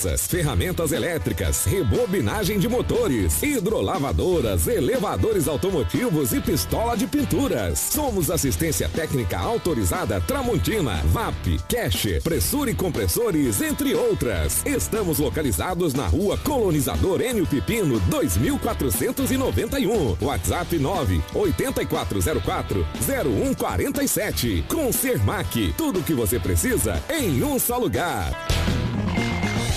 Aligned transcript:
Ferramentas 0.00 0.92
elétricas, 0.92 1.66
rebobinagem 1.66 2.58
de 2.58 2.66
motores, 2.68 3.42
hidrolavadoras, 3.42 4.66
elevadores 4.66 5.46
automotivos 5.46 6.32
e 6.32 6.40
pistola 6.40 6.96
de 6.96 7.06
pinturas. 7.06 7.78
Somos 7.78 8.30
assistência 8.30 8.88
técnica 8.88 9.38
autorizada 9.38 10.18
Tramontina, 10.20 11.02
VAP, 11.06 11.60
Cash, 11.68 12.22
Pressura 12.22 12.70
e 12.70 12.74
Compressores, 12.74 13.60
entre 13.60 13.94
outras. 13.94 14.64
Estamos 14.64 15.18
localizados 15.18 15.92
na 15.92 16.06
rua 16.06 16.38
Colonizador 16.38 17.20
Enio 17.20 17.46
Pipino, 17.46 18.00
2491. 18.00 20.16
WhatsApp 20.20 20.78
9 20.78 21.22
8404 21.34 22.86
0147. 23.06 24.64
Com 24.66 24.90
Sermac, 24.92 25.74
tudo 25.76 26.00
o 26.00 26.02
que 26.02 26.14
você 26.14 26.38
precisa 26.38 27.02
em 27.10 27.42
um 27.42 27.58
só 27.58 27.76
lugar. 27.76 28.32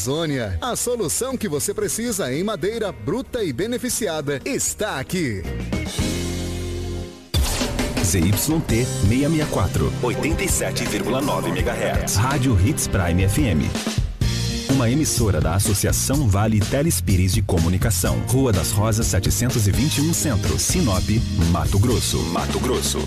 Amazônia. 0.00 0.56
A 0.62 0.74
solução 0.76 1.36
que 1.36 1.46
você 1.46 1.74
precisa 1.74 2.32
em 2.32 2.42
madeira 2.42 2.90
bruta 2.90 3.44
e 3.44 3.52
beneficiada 3.52 4.40
está 4.46 4.98
aqui. 4.98 5.42
ZYT 8.02 8.38
664, 8.38 9.92
87,9 10.02 11.48
MHz. 11.48 12.16
Rádio 12.16 12.58
Hits 12.66 12.88
Prime 12.88 13.28
FM. 13.28 14.72
Uma 14.72 14.90
emissora 14.90 15.38
da 15.38 15.54
Associação 15.54 16.26
Vale 16.26 16.60
Telespires 16.60 17.34
de 17.34 17.42
Comunicação. 17.42 18.20
Rua 18.26 18.52
das 18.52 18.72
Rosas 18.72 19.06
721 19.06 20.14
Centro, 20.14 20.58
Sinop, 20.58 21.04
Mato 21.52 21.78
Grosso. 21.78 22.18
Mato 22.30 22.58
Grosso. 22.58 23.06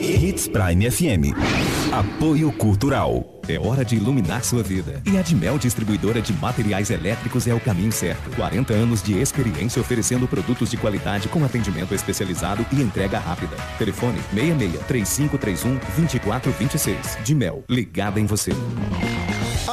Hits 0.00 0.48
Prime 0.48 0.90
FM. 0.90 1.32
Apoio 1.92 2.50
Cultural. 2.52 3.40
É 3.46 3.58
hora 3.58 3.84
de 3.84 3.96
iluminar 3.96 4.42
sua 4.44 4.62
vida. 4.62 5.02
E 5.06 5.16
a 5.16 5.22
Dimel 5.22 5.58
Distribuidora 5.58 6.20
de 6.20 6.32
Materiais 6.32 6.90
Elétricos 6.90 7.46
é 7.46 7.54
o 7.54 7.60
caminho 7.60 7.92
certo. 7.92 8.34
40 8.34 8.72
anos 8.72 9.02
de 9.02 9.18
experiência 9.18 9.80
oferecendo 9.80 10.26
produtos 10.26 10.70
de 10.70 10.76
qualidade 10.76 11.28
com 11.28 11.44
atendimento 11.44 11.94
especializado 11.94 12.64
e 12.72 12.80
entrega 12.80 13.18
rápida. 13.18 13.56
Telefone 13.78 14.18
66 14.32 14.80
3531 14.86 15.74
2426. 15.96 17.18
Dimel, 17.22 17.64
ligada 17.68 18.18
em 18.18 18.26
você. 18.26 18.52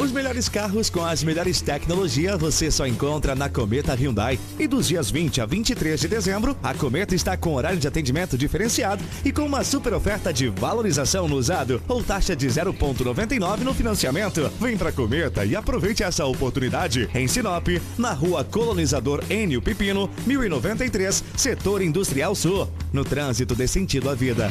Os 0.00 0.10
melhores 0.10 0.48
carros 0.48 0.88
com 0.88 1.04
as 1.04 1.22
melhores 1.22 1.60
tecnologias 1.60 2.40
você 2.40 2.70
só 2.70 2.86
encontra 2.86 3.34
na 3.34 3.50
Cometa 3.50 3.92
Hyundai. 3.92 4.40
E 4.58 4.66
dos 4.66 4.88
dias 4.88 5.10
20 5.10 5.42
a 5.42 5.46
23 5.46 6.00
de 6.00 6.08
dezembro, 6.08 6.56
a 6.62 6.72
Cometa 6.72 7.14
está 7.14 7.36
com 7.36 7.52
horário 7.52 7.78
de 7.78 7.86
atendimento 7.86 8.38
diferenciado 8.38 9.04
e 9.22 9.30
com 9.30 9.42
uma 9.42 9.62
super 9.62 9.92
oferta 9.92 10.32
de 10.32 10.48
valorização 10.48 11.28
no 11.28 11.36
usado 11.36 11.82
ou 11.86 12.02
taxa 12.02 12.34
de 12.34 12.46
0,99 12.46 13.58
no 13.58 13.74
financiamento. 13.74 14.50
Vem 14.58 14.74
pra 14.74 14.90
Cometa 14.90 15.44
e 15.44 15.54
aproveite 15.54 16.02
essa 16.02 16.24
oportunidade 16.24 17.06
em 17.14 17.28
Sinop, 17.28 17.68
na 17.98 18.14
rua 18.14 18.42
Colonizador 18.42 19.22
Enio 19.28 19.60
Pipino, 19.60 20.08
1093, 20.26 21.22
Setor 21.36 21.82
Industrial 21.82 22.34
Sul. 22.34 22.66
No 22.90 23.04
trânsito 23.04 23.54
dê 23.54 23.68
sentido 23.68 24.08
à 24.08 24.14
vida. 24.14 24.50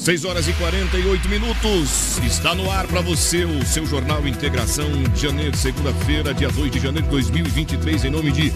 6 0.00 0.24
horas 0.24 0.48
e 0.48 0.54
48 0.54 1.28
minutos. 1.28 2.16
Está 2.24 2.54
no 2.54 2.70
ar 2.70 2.86
para 2.86 3.02
você 3.02 3.44
o 3.44 3.64
seu 3.66 3.84
Jornal 3.84 4.26
Integração 4.26 4.90
de 4.90 5.20
janeiro, 5.20 5.54
segunda-feira, 5.54 6.32
dia 6.32 6.48
2 6.48 6.70
de 6.70 6.80
janeiro 6.80 7.06
de 7.06 7.10
2023, 7.10 8.06
em 8.06 8.10
nome 8.10 8.32
de 8.32 8.50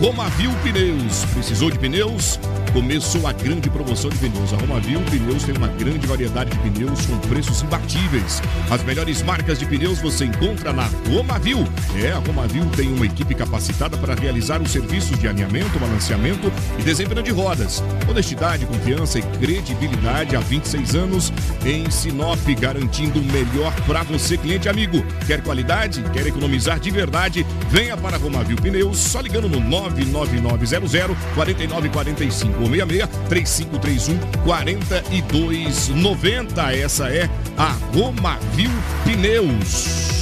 Romavil 0.00 0.50
Pneus. 0.62 1.26
Precisou 1.34 1.70
de 1.70 1.78
pneus? 1.78 2.40
Começou 2.72 3.26
a 3.26 3.34
grande 3.34 3.68
promoção 3.68 4.08
de 4.08 4.16
pneus. 4.16 4.50
A 4.54 4.56
Romavil 4.56 4.98
Pneus 5.02 5.42
tem 5.42 5.54
uma 5.54 5.68
grande 5.68 6.06
variedade 6.06 6.50
de 6.50 6.70
pneus 6.70 7.04
com 7.04 7.18
preços 7.28 7.60
imbatíveis. 7.60 8.40
As 8.70 8.82
melhores 8.82 9.20
marcas 9.22 9.58
de 9.58 9.66
pneus 9.66 10.00
você 10.00 10.24
encontra 10.24 10.72
na 10.72 10.88
Romavil. 11.06 11.58
É, 12.02 12.12
a 12.12 12.18
Romavil 12.18 12.64
tem 12.74 12.90
uma 12.90 13.04
equipe 13.04 13.34
capacitada 13.34 13.98
para 13.98 14.14
realizar 14.14 14.62
os 14.62 14.70
serviços 14.70 15.18
de 15.18 15.28
alinhamento, 15.28 15.78
balanceamento 15.78 16.50
e 16.78 16.82
desempenho 16.82 17.22
de 17.22 17.32
rodas. 17.32 17.82
Honestidade, 18.08 18.64
confiança 18.64 19.18
e 19.18 19.22
credibilidade 19.38 20.34
há 20.34 20.40
26 20.40 20.94
anos 20.94 21.32
em 21.66 21.90
Sinop, 21.90 22.38
garantindo 22.58 23.20
o 23.20 23.24
melhor 23.24 23.74
para 23.84 24.02
você, 24.04 24.38
cliente 24.38 24.66
amigo. 24.66 25.04
Quer 25.26 25.42
qualidade? 25.42 26.02
Quer 26.12 26.26
economizar 26.26 26.80
de 26.80 26.90
verdade? 26.90 27.44
Venha 27.68 27.98
para 27.98 28.16
a 28.16 28.18
Romavil 28.18 28.56
Pneus, 28.56 28.96
só 28.96 29.20
ligando 29.20 29.48
no 29.48 29.60
9 29.60 29.89
99900 29.90 31.16
4945 31.34 32.62
ou 32.62 32.68
66 32.68 33.08
3531 33.28 34.18
4290. 34.44 36.72
Essa 36.72 37.08
é 37.08 37.28
a 37.56 37.74
Romavil 37.94 38.70
Pneus. 39.04 40.19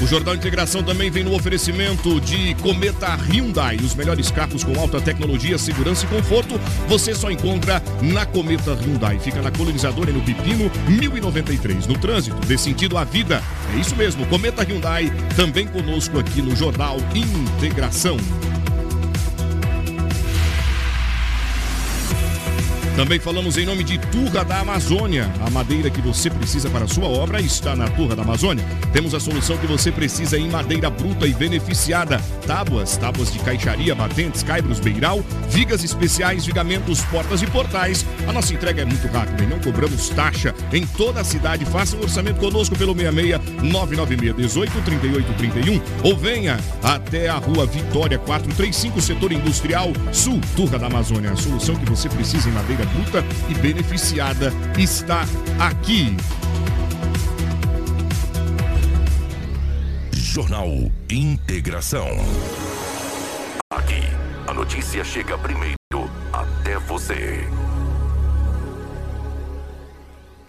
O 0.00 0.06
Jornal 0.06 0.34
Integração 0.34 0.82
também 0.82 1.10
vem 1.10 1.22
no 1.22 1.34
oferecimento 1.34 2.18
de 2.22 2.54
Cometa 2.54 3.14
Hyundai. 3.16 3.76
Os 3.76 3.94
melhores 3.94 4.30
carros 4.30 4.64
com 4.64 4.78
alta 4.80 4.98
tecnologia, 4.98 5.58
segurança 5.58 6.06
e 6.06 6.08
conforto 6.08 6.58
você 6.88 7.14
só 7.14 7.30
encontra 7.30 7.82
na 8.00 8.24
Cometa 8.24 8.72
Hyundai. 8.72 9.18
Fica 9.18 9.42
na 9.42 9.50
colonizadora 9.50 10.10
no 10.10 10.22
Pipino 10.22 10.70
1093. 10.88 11.86
No 11.86 11.98
trânsito, 11.98 12.36
dê 12.46 12.56
sentido 12.56 12.96
à 12.96 13.04
vida. 13.04 13.42
É 13.74 13.78
isso 13.78 13.94
mesmo, 13.94 14.24
Cometa 14.26 14.62
Hyundai 14.62 15.12
também 15.36 15.66
conosco 15.66 16.18
aqui 16.18 16.40
no 16.40 16.56
Jornal 16.56 16.96
Integração. 17.14 18.16
Também 23.00 23.18
falamos 23.18 23.56
em 23.56 23.64
nome 23.64 23.82
de 23.82 23.96
Turra 23.96 24.44
da 24.44 24.60
Amazônia. 24.60 25.32
A 25.40 25.48
madeira 25.48 25.88
que 25.88 26.02
você 26.02 26.28
precisa 26.28 26.68
para 26.68 26.84
a 26.84 26.88
sua 26.88 27.08
obra 27.08 27.40
está 27.40 27.74
na 27.74 27.88
Turra 27.88 28.14
da 28.14 28.20
Amazônia. 28.20 28.62
Temos 28.92 29.14
a 29.14 29.20
solução 29.20 29.56
que 29.56 29.66
você 29.66 29.90
precisa 29.90 30.38
em 30.38 30.50
madeira 30.50 30.90
bruta 30.90 31.26
e 31.26 31.32
beneficiada. 31.32 32.20
Tábuas, 32.46 32.98
tábuas 32.98 33.32
de 33.32 33.38
caixaria, 33.38 33.94
batentes, 33.94 34.42
caibros, 34.42 34.80
beiral, 34.80 35.24
vigas 35.48 35.82
especiais, 35.82 36.44
vigamentos, 36.44 37.00
portas 37.04 37.40
e 37.40 37.46
portais. 37.46 38.04
A 38.28 38.34
nossa 38.34 38.52
entrega 38.52 38.82
é 38.82 38.84
muito 38.84 39.08
rápida 39.08 39.44
e 39.44 39.46
não 39.46 39.58
cobramos 39.60 40.10
taxa 40.10 40.54
em 40.70 40.86
toda 40.86 41.22
a 41.22 41.24
cidade. 41.24 41.64
Faça 41.64 41.96
um 41.96 42.02
orçamento 42.02 42.38
conosco 42.38 42.76
pelo 42.76 42.94
66 42.94 43.62
996 43.62 44.36
18 44.36 44.82
38 44.82 45.32
31 45.38 45.80
ou 46.02 46.18
venha 46.18 46.60
até 46.82 47.30
a 47.30 47.38
rua 47.38 47.64
Vitória 47.64 48.18
435, 48.18 49.00
setor 49.00 49.32
industrial 49.32 49.90
sul, 50.12 50.38
Turra 50.54 50.78
da 50.78 50.88
Amazônia. 50.88 51.32
A 51.32 51.36
solução 51.36 51.74
que 51.76 51.88
você 51.88 52.06
precisa 52.06 52.46
em 52.46 52.52
madeira 52.52 52.89
bruta 52.92 53.24
e 53.48 53.54
beneficiada 53.54 54.52
está 54.78 55.24
aqui. 55.58 56.16
Jornal 60.12 60.68
Integração. 61.10 62.08
Aqui, 63.72 64.02
a 64.46 64.54
notícia 64.54 65.04
chega 65.04 65.36
primeiro 65.38 65.76
até 66.32 66.78
você. 66.78 67.46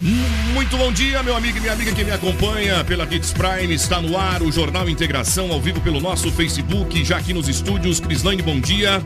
Muito 0.01 0.77
bom 0.77 0.91
dia, 0.91 1.21
meu 1.21 1.35
amigo 1.35 1.57
e 1.57 1.61
minha 1.61 1.73
amiga 1.73 1.91
que 1.93 2.03
me 2.03 2.11
acompanha 2.11 2.83
pela 2.83 3.05
Hits 3.05 3.33
Prime. 3.33 3.73
Está 3.73 4.01
no 4.01 4.17
ar 4.17 4.41
o 4.41 4.51
Jornal 4.51 4.89
Integração 4.89 5.51
ao 5.51 5.61
vivo 5.61 5.79
pelo 5.81 6.01
nosso 6.01 6.31
Facebook, 6.31 7.03
já 7.05 7.17
aqui 7.17 7.33
nos 7.33 7.47
estúdios. 7.47 7.99
Crislane, 7.99 8.41
bom 8.41 8.59
dia. 8.59 8.99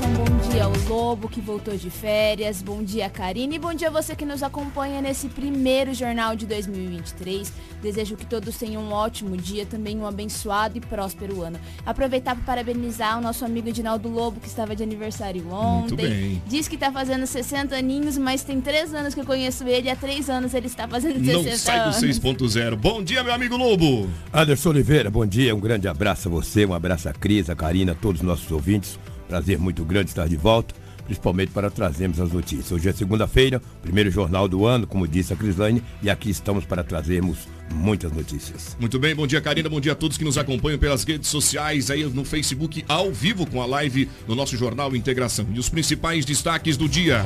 Bom 0.00 0.06
dia, 0.06 0.06
Anderson. 0.06 0.40
Bom 0.40 0.50
dia, 0.50 0.68
o 0.68 0.88
Lobo 0.88 1.28
que 1.28 1.40
voltou 1.40 1.76
de 1.76 1.90
férias. 1.90 2.62
Bom 2.62 2.82
dia, 2.82 3.08
Karine. 3.10 3.56
E 3.56 3.58
bom 3.58 3.74
dia 3.74 3.90
você 3.90 4.14
que 4.16 4.24
nos 4.24 4.42
acompanha 4.42 5.00
nesse 5.00 5.28
primeiro 5.28 5.92
jornal 5.94 6.34
de 6.34 6.46
2023. 6.46 7.52
Desejo 7.82 8.16
que 8.16 8.26
todos 8.26 8.56
tenham 8.56 8.82
um 8.82 8.92
ótimo 8.92 9.36
dia, 9.36 9.64
também 9.64 9.98
um 9.98 10.06
abençoado 10.06 10.76
e 10.78 10.80
próspero 10.80 11.42
ano. 11.42 11.58
Aproveitar 11.84 12.34
para 12.34 12.44
parabenizar 12.44 13.18
o 13.18 13.20
nosso 13.20 13.44
amigo 13.44 13.68
Edinaldo 13.68 14.08
Lobo, 14.08 14.40
que 14.40 14.48
estava 14.48 14.74
de 14.74 14.82
aniversário 14.82 15.46
ontem. 15.50 15.94
Muito 15.94 15.96
bem. 15.96 16.42
Diz 16.46 16.68
que 16.68 16.74
está 16.74 16.92
fazendo 16.92 17.26
60 17.26 17.74
aninhos, 17.74 18.18
mas 18.18 18.42
tem 18.42 18.60
três 18.60 18.92
anos 18.94 19.14
que 19.14 19.20
eu 19.20 19.26
conheço 19.26 19.66
ele. 19.66 19.90
Há 19.90 19.96
três 19.96 20.28
anos 20.28 20.54
ele 20.54 20.66
está 20.66 20.86
fazendo 20.86 21.24
60 21.24 21.50
Não 21.50 21.56
sai 21.56 21.78
do 21.78 21.82
anos. 21.84 21.96
6.0. 21.96 22.76
Bom 22.76 23.02
dia, 23.02 23.22
meu 23.22 23.32
amigo 23.32 23.56
Lobo. 23.56 24.08
Anderson 24.32 24.70
Oliveira, 24.70 25.10
bom 25.10 25.26
dia, 25.26 25.54
um 25.54 25.60
grande 25.60 25.88
abraço 25.88 26.28
a 26.28 26.30
você, 26.30 26.66
um 26.66 26.74
abraço 26.74 27.08
a 27.08 27.12
Cris, 27.12 27.48
a 27.48 27.56
Karina, 27.56 27.92
a 27.92 27.94
todos 27.94 28.20
os 28.20 28.26
nossos 28.26 28.50
ouvintes. 28.50 28.98
Prazer 29.30 29.60
muito 29.60 29.84
grande 29.84 30.10
estar 30.10 30.26
de 30.26 30.34
volta, 30.34 30.74
principalmente 31.04 31.52
para 31.52 31.70
trazermos 31.70 32.18
as 32.18 32.32
notícias. 32.32 32.72
Hoje 32.72 32.88
é 32.88 32.92
segunda-feira, 32.92 33.62
primeiro 33.80 34.10
jornal 34.10 34.48
do 34.48 34.66
ano, 34.66 34.88
como 34.88 35.06
disse 35.06 35.32
a 35.32 35.36
Crislane, 35.36 35.84
e 36.02 36.10
aqui 36.10 36.30
estamos 36.30 36.64
para 36.64 36.82
trazermos 36.82 37.46
muitas 37.72 38.10
notícias. 38.10 38.76
Muito 38.80 38.98
bem, 38.98 39.14
bom 39.14 39.28
dia, 39.28 39.40
Karina. 39.40 39.68
Bom 39.68 39.80
dia 39.80 39.92
a 39.92 39.94
todos 39.94 40.18
que 40.18 40.24
nos 40.24 40.36
acompanham 40.36 40.80
pelas 40.80 41.04
redes 41.04 41.28
sociais, 41.28 41.92
aí 41.92 42.02
no 42.02 42.24
Facebook, 42.24 42.84
ao 42.88 43.12
vivo 43.12 43.46
com 43.46 43.62
a 43.62 43.66
live 43.66 44.08
no 44.26 44.34
nosso 44.34 44.56
Jornal 44.56 44.96
Integração. 44.96 45.46
E 45.54 45.60
os 45.60 45.68
principais 45.68 46.24
destaques 46.24 46.76
do 46.76 46.88
dia. 46.88 47.24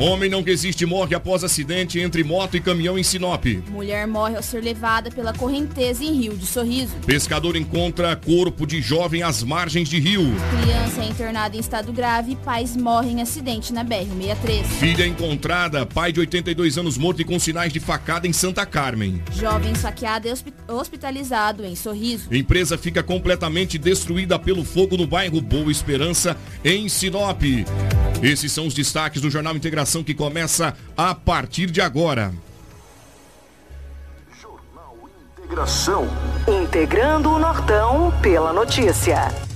Homem 0.00 0.30
não 0.30 0.42
resiste 0.42 0.86
morre 0.86 1.14
após 1.14 1.44
acidente 1.44 2.00
entre 2.00 2.24
moto 2.24 2.56
e 2.56 2.60
caminhão 2.60 2.98
em 2.98 3.02
Sinop. 3.02 3.44
Mulher 3.68 4.06
morre 4.06 4.34
ao 4.34 4.42
ser 4.42 4.62
levada 4.62 5.10
pela 5.10 5.34
correnteza 5.34 6.02
em 6.02 6.14
Rio 6.18 6.34
de 6.38 6.46
Sorriso. 6.46 6.94
Pescador 7.04 7.54
encontra 7.54 8.16
corpo 8.16 8.66
de 8.66 8.80
jovem 8.80 9.22
às 9.22 9.42
margens 9.42 9.90
de 9.90 10.00
rio. 10.00 10.22
Criança 10.62 11.02
é 11.02 11.04
internada 11.06 11.54
em 11.54 11.60
estado 11.60 11.92
grave 11.92 12.32
e 12.32 12.36
pais 12.36 12.74
morrem 12.74 13.18
em 13.18 13.20
acidente 13.20 13.74
na 13.74 13.84
BR-63. 13.84 14.64
Filha 14.78 15.06
encontrada, 15.06 15.84
pai 15.84 16.12
de 16.12 16.20
82 16.20 16.78
anos 16.78 16.96
morto 16.96 17.20
e 17.20 17.24
com 17.24 17.38
sinais 17.38 17.70
de 17.70 17.78
facada 17.78 18.26
em 18.26 18.32
Santa 18.32 18.64
Carmen. 18.64 19.22
Jovem 19.38 19.74
saqueado 19.74 20.26
e 20.28 20.32
hospi- 20.32 20.54
hospitalizado 20.66 21.62
em 21.62 21.76
Sorriso. 21.76 22.34
Empresa 22.34 22.78
fica 22.78 23.02
completamente 23.02 23.76
destruída 23.76 24.38
pelo 24.38 24.64
fogo 24.64 24.96
no 24.96 25.06
bairro 25.06 25.42
Boa 25.42 25.70
Esperança, 25.70 26.38
em 26.64 26.88
Sinop. 26.88 27.42
Esses 28.22 28.52
são 28.52 28.66
os 28.66 28.74
destaques 28.74 29.22
do 29.22 29.30
Jornal 29.30 29.56
Integração 29.56 30.04
que 30.04 30.14
começa 30.14 30.76
a 30.96 31.14
partir 31.14 31.70
de 31.70 31.80
agora. 31.80 32.32
Integração. 35.38 36.06
Integrando 36.46 37.30
o 37.30 37.38
Nortão 37.38 38.12
pela 38.22 38.52
notícia. 38.52 39.49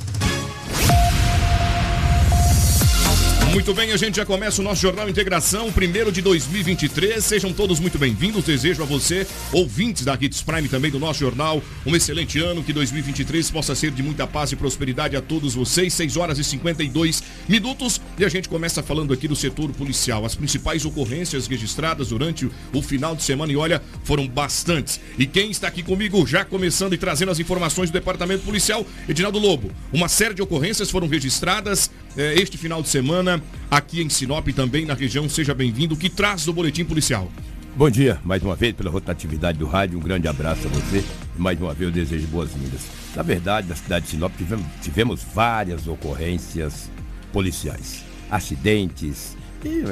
Muito 3.54 3.73
bem, 3.73 3.92
a 3.92 3.96
gente 3.96 4.16
já 4.16 4.26
começa 4.26 4.61
o 4.61 4.64
nosso 4.64 4.82
Jornal 4.82 5.08
Integração, 5.08 5.70
primeiro 5.70 6.11
de 6.11 6.20
2023. 6.20 7.25
Sejam 7.25 7.52
todos 7.52 7.78
muito 7.78 7.96
bem-vindos. 7.96 8.44
Desejo 8.44 8.82
a 8.82 8.84
você, 8.84 9.25
ouvintes 9.52 10.04
da 10.04 10.18
Hits 10.20 10.42
Prime 10.42 10.68
também 10.68 10.90
do 10.90 10.99
nosso 10.99 11.20
jornal, 11.20 11.62
um 11.87 11.94
excelente 11.94 12.40
ano, 12.40 12.64
que 12.64 12.73
2023 12.73 13.49
possa 13.52 13.76
ser 13.76 13.92
de 13.92 14.02
muita 14.02 14.26
paz 14.26 14.50
e 14.50 14.56
prosperidade 14.56 15.14
a 15.14 15.23
todos 15.23 15.54
vocês. 15.54 15.94
6 15.94 16.16
horas 16.16 16.40
e 16.40 16.42
52 16.42 17.23
minutos. 17.49 18.00
E 18.18 18.25
a 18.25 18.28
gente 18.28 18.49
começa 18.49 18.82
falando 18.82 19.12
aqui 19.12 19.28
do 19.28 19.37
setor 19.37 19.70
policial. 19.70 20.25
As 20.25 20.34
principais 20.34 20.84
ocorrências 20.84 21.46
registradas 21.46 22.08
durante 22.08 22.50
o 22.73 22.82
final 22.82 23.14
de 23.14 23.23
semana, 23.23 23.52
e 23.52 23.56
olha, 23.56 23.80
foram 24.02 24.26
bastantes. 24.26 24.99
E 25.16 25.26
quem 25.26 25.52
está 25.52 25.68
aqui 25.68 25.84
comigo, 25.84 26.26
já 26.26 26.44
começando 26.44 26.94
e 26.94 26.99
trazendo 26.99 27.30
as 27.30 27.38
informações 27.38 27.88
do 27.88 27.92
Departamento 27.92 28.42
Policial, 28.42 28.84
Edinaldo 29.08 29.38
Lobo. 29.38 29.70
Uma 29.92 30.08
série 30.08 30.34
de 30.34 30.42
ocorrências 30.42 30.90
foram 30.90 31.06
registradas 31.06 31.88
eh, 32.16 32.35
este 32.40 32.56
final 32.56 32.83
de 32.83 32.88
semana 32.88 33.42
aqui 33.71 34.02
em 34.02 34.09
Sinop 34.09 34.47
também 34.49 34.85
na 34.85 34.94
região. 34.94 35.28
Seja 35.28 35.54
bem-vindo. 35.54 35.94
O 35.94 35.99
que 35.99 36.09
traz 36.09 36.44
do 36.44 36.52
boletim 36.52 36.85
policial? 36.85 37.30
Bom 37.76 37.90
dia, 37.90 38.21
mais 38.25 38.42
uma 38.42 38.54
vez, 38.54 38.73
pela 38.73 38.90
rotatividade 38.90 39.59
do 39.59 39.66
rádio. 39.66 39.99
Um 39.99 40.02
grande 40.02 40.28
abraço 40.28 40.66
a 40.66 40.71
você. 40.71 41.04
Mais 41.37 41.61
uma 41.61 41.75
vez 41.75 41.88
eu 41.88 41.92
desejo 41.92 42.26
boas-vindas. 42.28 42.83
Na 43.16 43.23
verdade, 43.23 43.68
na 43.68 43.75
cidade 43.75 44.04
de 44.04 44.12
Sinop 44.12 44.33
tivemos, 44.37 44.66
tivemos 44.80 45.23
várias 45.35 45.88
ocorrências 45.88 46.90
policiais. 47.33 48.04
Acidentes. 48.30 49.37
E, 49.64 49.83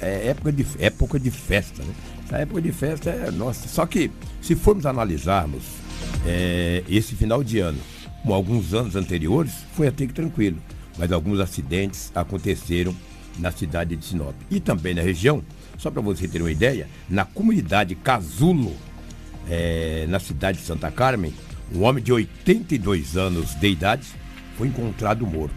é 0.00 0.28
época 0.28 0.50
de, 0.50 0.66
época 0.78 1.20
de 1.20 1.30
festa, 1.30 1.82
né? 1.82 1.92
Essa 2.26 2.38
época 2.38 2.60
de 2.62 2.72
festa 2.72 3.10
é 3.10 3.30
nossa. 3.30 3.68
Só 3.68 3.86
que, 3.86 4.10
se 4.40 4.56
formos 4.56 4.86
analisarmos 4.86 5.62
é, 6.26 6.82
esse 6.88 7.14
final 7.14 7.44
de 7.44 7.58
ano, 7.58 7.78
como 8.22 8.34
alguns 8.34 8.74
anos 8.74 8.96
anteriores, 8.96 9.52
foi 9.74 9.88
até 9.88 10.06
que 10.06 10.12
tranquilo. 10.12 10.58
Mas 11.00 11.10
alguns 11.10 11.40
acidentes 11.40 12.12
aconteceram 12.14 12.94
na 13.38 13.50
cidade 13.50 13.96
de 13.96 14.04
Sinop. 14.04 14.36
E 14.48 14.60
também 14.60 14.94
na 14.94 15.02
região 15.02 15.42
só 15.80 15.90
para 15.90 16.02
você 16.02 16.28
ter 16.28 16.42
uma 16.42 16.52
ideia, 16.52 16.86
na 17.08 17.24
comunidade 17.24 17.94
Casulo, 17.94 18.76
é, 19.48 20.06
na 20.10 20.20
cidade 20.20 20.58
de 20.58 20.64
Santa 20.64 20.90
Carmen, 20.90 21.32
um 21.74 21.82
homem 21.84 22.04
de 22.04 22.12
82 22.12 23.16
anos 23.16 23.54
de 23.54 23.66
idade 23.66 24.06
foi 24.58 24.68
encontrado 24.68 25.26
morto. 25.26 25.54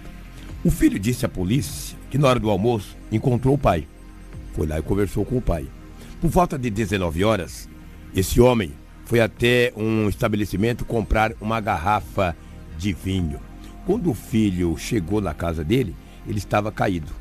O 0.64 0.72
filho 0.72 0.98
disse 0.98 1.26
à 1.26 1.30
polícia 1.30 1.98
que 2.10 2.18
na 2.18 2.30
hora 2.30 2.40
do 2.40 2.50
almoço 2.50 2.96
encontrou 3.12 3.56
o 3.56 3.58
pai. 3.58 3.86
Foi 4.54 4.66
lá 4.66 4.80
e 4.80 4.82
conversou 4.82 5.26
com 5.26 5.38
o 5.38 5.42
pai. 5.42 5.68
Por 6.22 6.30
volta 6.30 6.58
de 6.58 6.70
19 6.70 7.26
horas, 7.26 7.68
esse 8.16 8.40
homem 8.40 8.72
foi 9.04 9.20
até 9.20 9.74
um 9.76 10.08
estabelecimento 10.08 10.86
comprar 10.86 11.34
uma 11.42 11.60
garrafa 11.60 12.34
de 12.78 12.94
vinho. 12.94 13.42
Quando 13.86 14.10
o 14.10 14.14
filho 14.14 14.78
chegou 14.78 15.20
na 15.20 15.34
casa 15.34 15.64
dele, 15.64 15.96
ele 16.28 16.38
estava 16.38 16.72
caído 16.72 17.12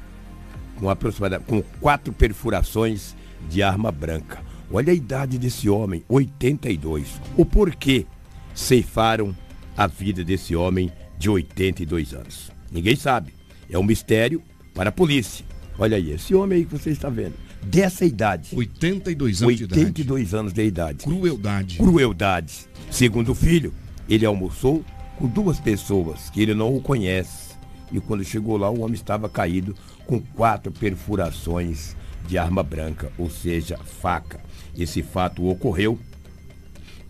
com 0.77 0.89
aproximadamente 0.89 1.49
com 1.49 1.63
quatro 1.81 2.13
perfurações 2.13 3.17
de 3.49 3.63
arma 3.63 3.91
branca. 3.91 4.41
Olha 4.71 4.93
a 4.93 4.95
idade 4.95 5.39
desse 5.39 5.69
homem, 5.69 6.03
82. 6.09 7.21
O 7.37 7.45
porquê 7.45 8.07
ceifaram 8.55 9.37
a 9.77 9.87
vida 9.87 10.25
desse 10.25 10.57
homem 10.57 10.91
de 11.19 11.29
82 11.29 12.15
anos? 12.15 12.51
Ninguém 12.71 12.97
sabe. 12.97 13.35
É 13.69 13.79
um 13.79 13.83
mistério 13.83 14.43
para 14.75 14.89
a 14.89 14.93
polícia. 14.93 15.45
Olha 15.79 15.97
aí, 15.97 16.13
esse 16.13 16.35
homem 16.35 16.59
aí 16.59 16.65
que 16.65 16.77
você 16.77 16.91
está 16.91 17.09
vendo, 17.09 17.35
dessa 17.63 18.05
idade. 18.05 18.51
82 18.55 19.43
anos 19.43 19.61
82 19.61 20.31
de 20.31 20.37
anos 20.37 20.53
de 20.53 20.65
idade. 20.65 21.05
Crueldade. 21.05 21.77
Crueldade. 21.79 22.67
Segundo 22.91 23.33
o 23.33 23.35
filho, 23.35 23.73
ele 24.09 24.25
almoçou 24.25 24.85
com 25.19 25.27
duas 25.27 25.61
pessoas 25.61 26.31
que 26.31 26.41
ele 26.41 26.55
não 26.55 26.77
o 26.77 26.81
conhece. 26.81 27.53
E 27.91 28.01
quando 28.01 28.25
chegou 28.25 28.57
lá, 28.57 28.71
o 28.71 28.81
homem 28.81 28.95
estava 28.95 29.29
caído 29.29 29.75
com 30.07 30.21
quatro 30.21 30.73
perfurações 30.73 31.97
de 32.27 32.39
arma 32.39 32.63
branca, 32.63 33.13
ou 33.19 33.29
seja, 33.29 33.79
faca. 33.79 34.41
Esse 34.77 35.03
fato 35.03 35.47
ocorreu 35.47 35.99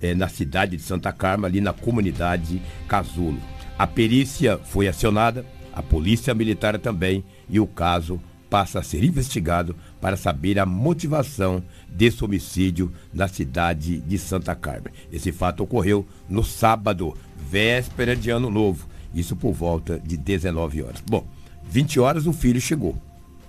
é, 0.00 0.14
na 0.14 0.28
cidade 0.28 0.76
de 0.76 0.82
Santa 0.82 1.12
Carma, 1.12 1.46
ali 1.46 1.60
na 1.60 1.72
comunidade 1.72 2.60
Casulo. 2.88 3.40
A 3.78 3.86
perícia 3.86 4.58
foi 4.58 4.88
acionada, 4.88 5.46
a 5.72 5.82
polícia 5.82 6.34
militar 6.34 6.78
também, 6.78 7.24
e 7.48 7.60
o 7.60 7.66
caso 7.66 8.20
passa 8.50 8.80
a 8.80 8.82
ser 8.82 9.02
investigado 9.04 9.74
para 10.02 10.16
saber 10.16 10.58
a 10.58 10.66
motivação 10.66 11.62
desse 11.88 12.24
homicídio 12.24 12.92
na 13.14 13.28
cidade 13.28 14.00
de 14.00 14.18
Santa 14.18 14.52
Carmen. 14.52 14.92
Esse 15.12 15.30
fato 15.30 15.62
ocorreu 15.62 16.04
no 16.28 16.42
sábado, 16.42 17.16
véspera 17.48 18.16
de 18.16 18.28
Ano 18.28 18.50
Novo, 18.50 18.88
isso 19.14 19.36
por 19.36 19.52
volta 19.52 20.00
de 20.00 20.16
19 20.16 20.82
horas. 20.82 21.00
Bom, 21.08 21.24
20 21.70 22.00
horas 22.00 22.26
o 22.26 22.32
filho 22.32 22.60
chegou. 22.60 23.00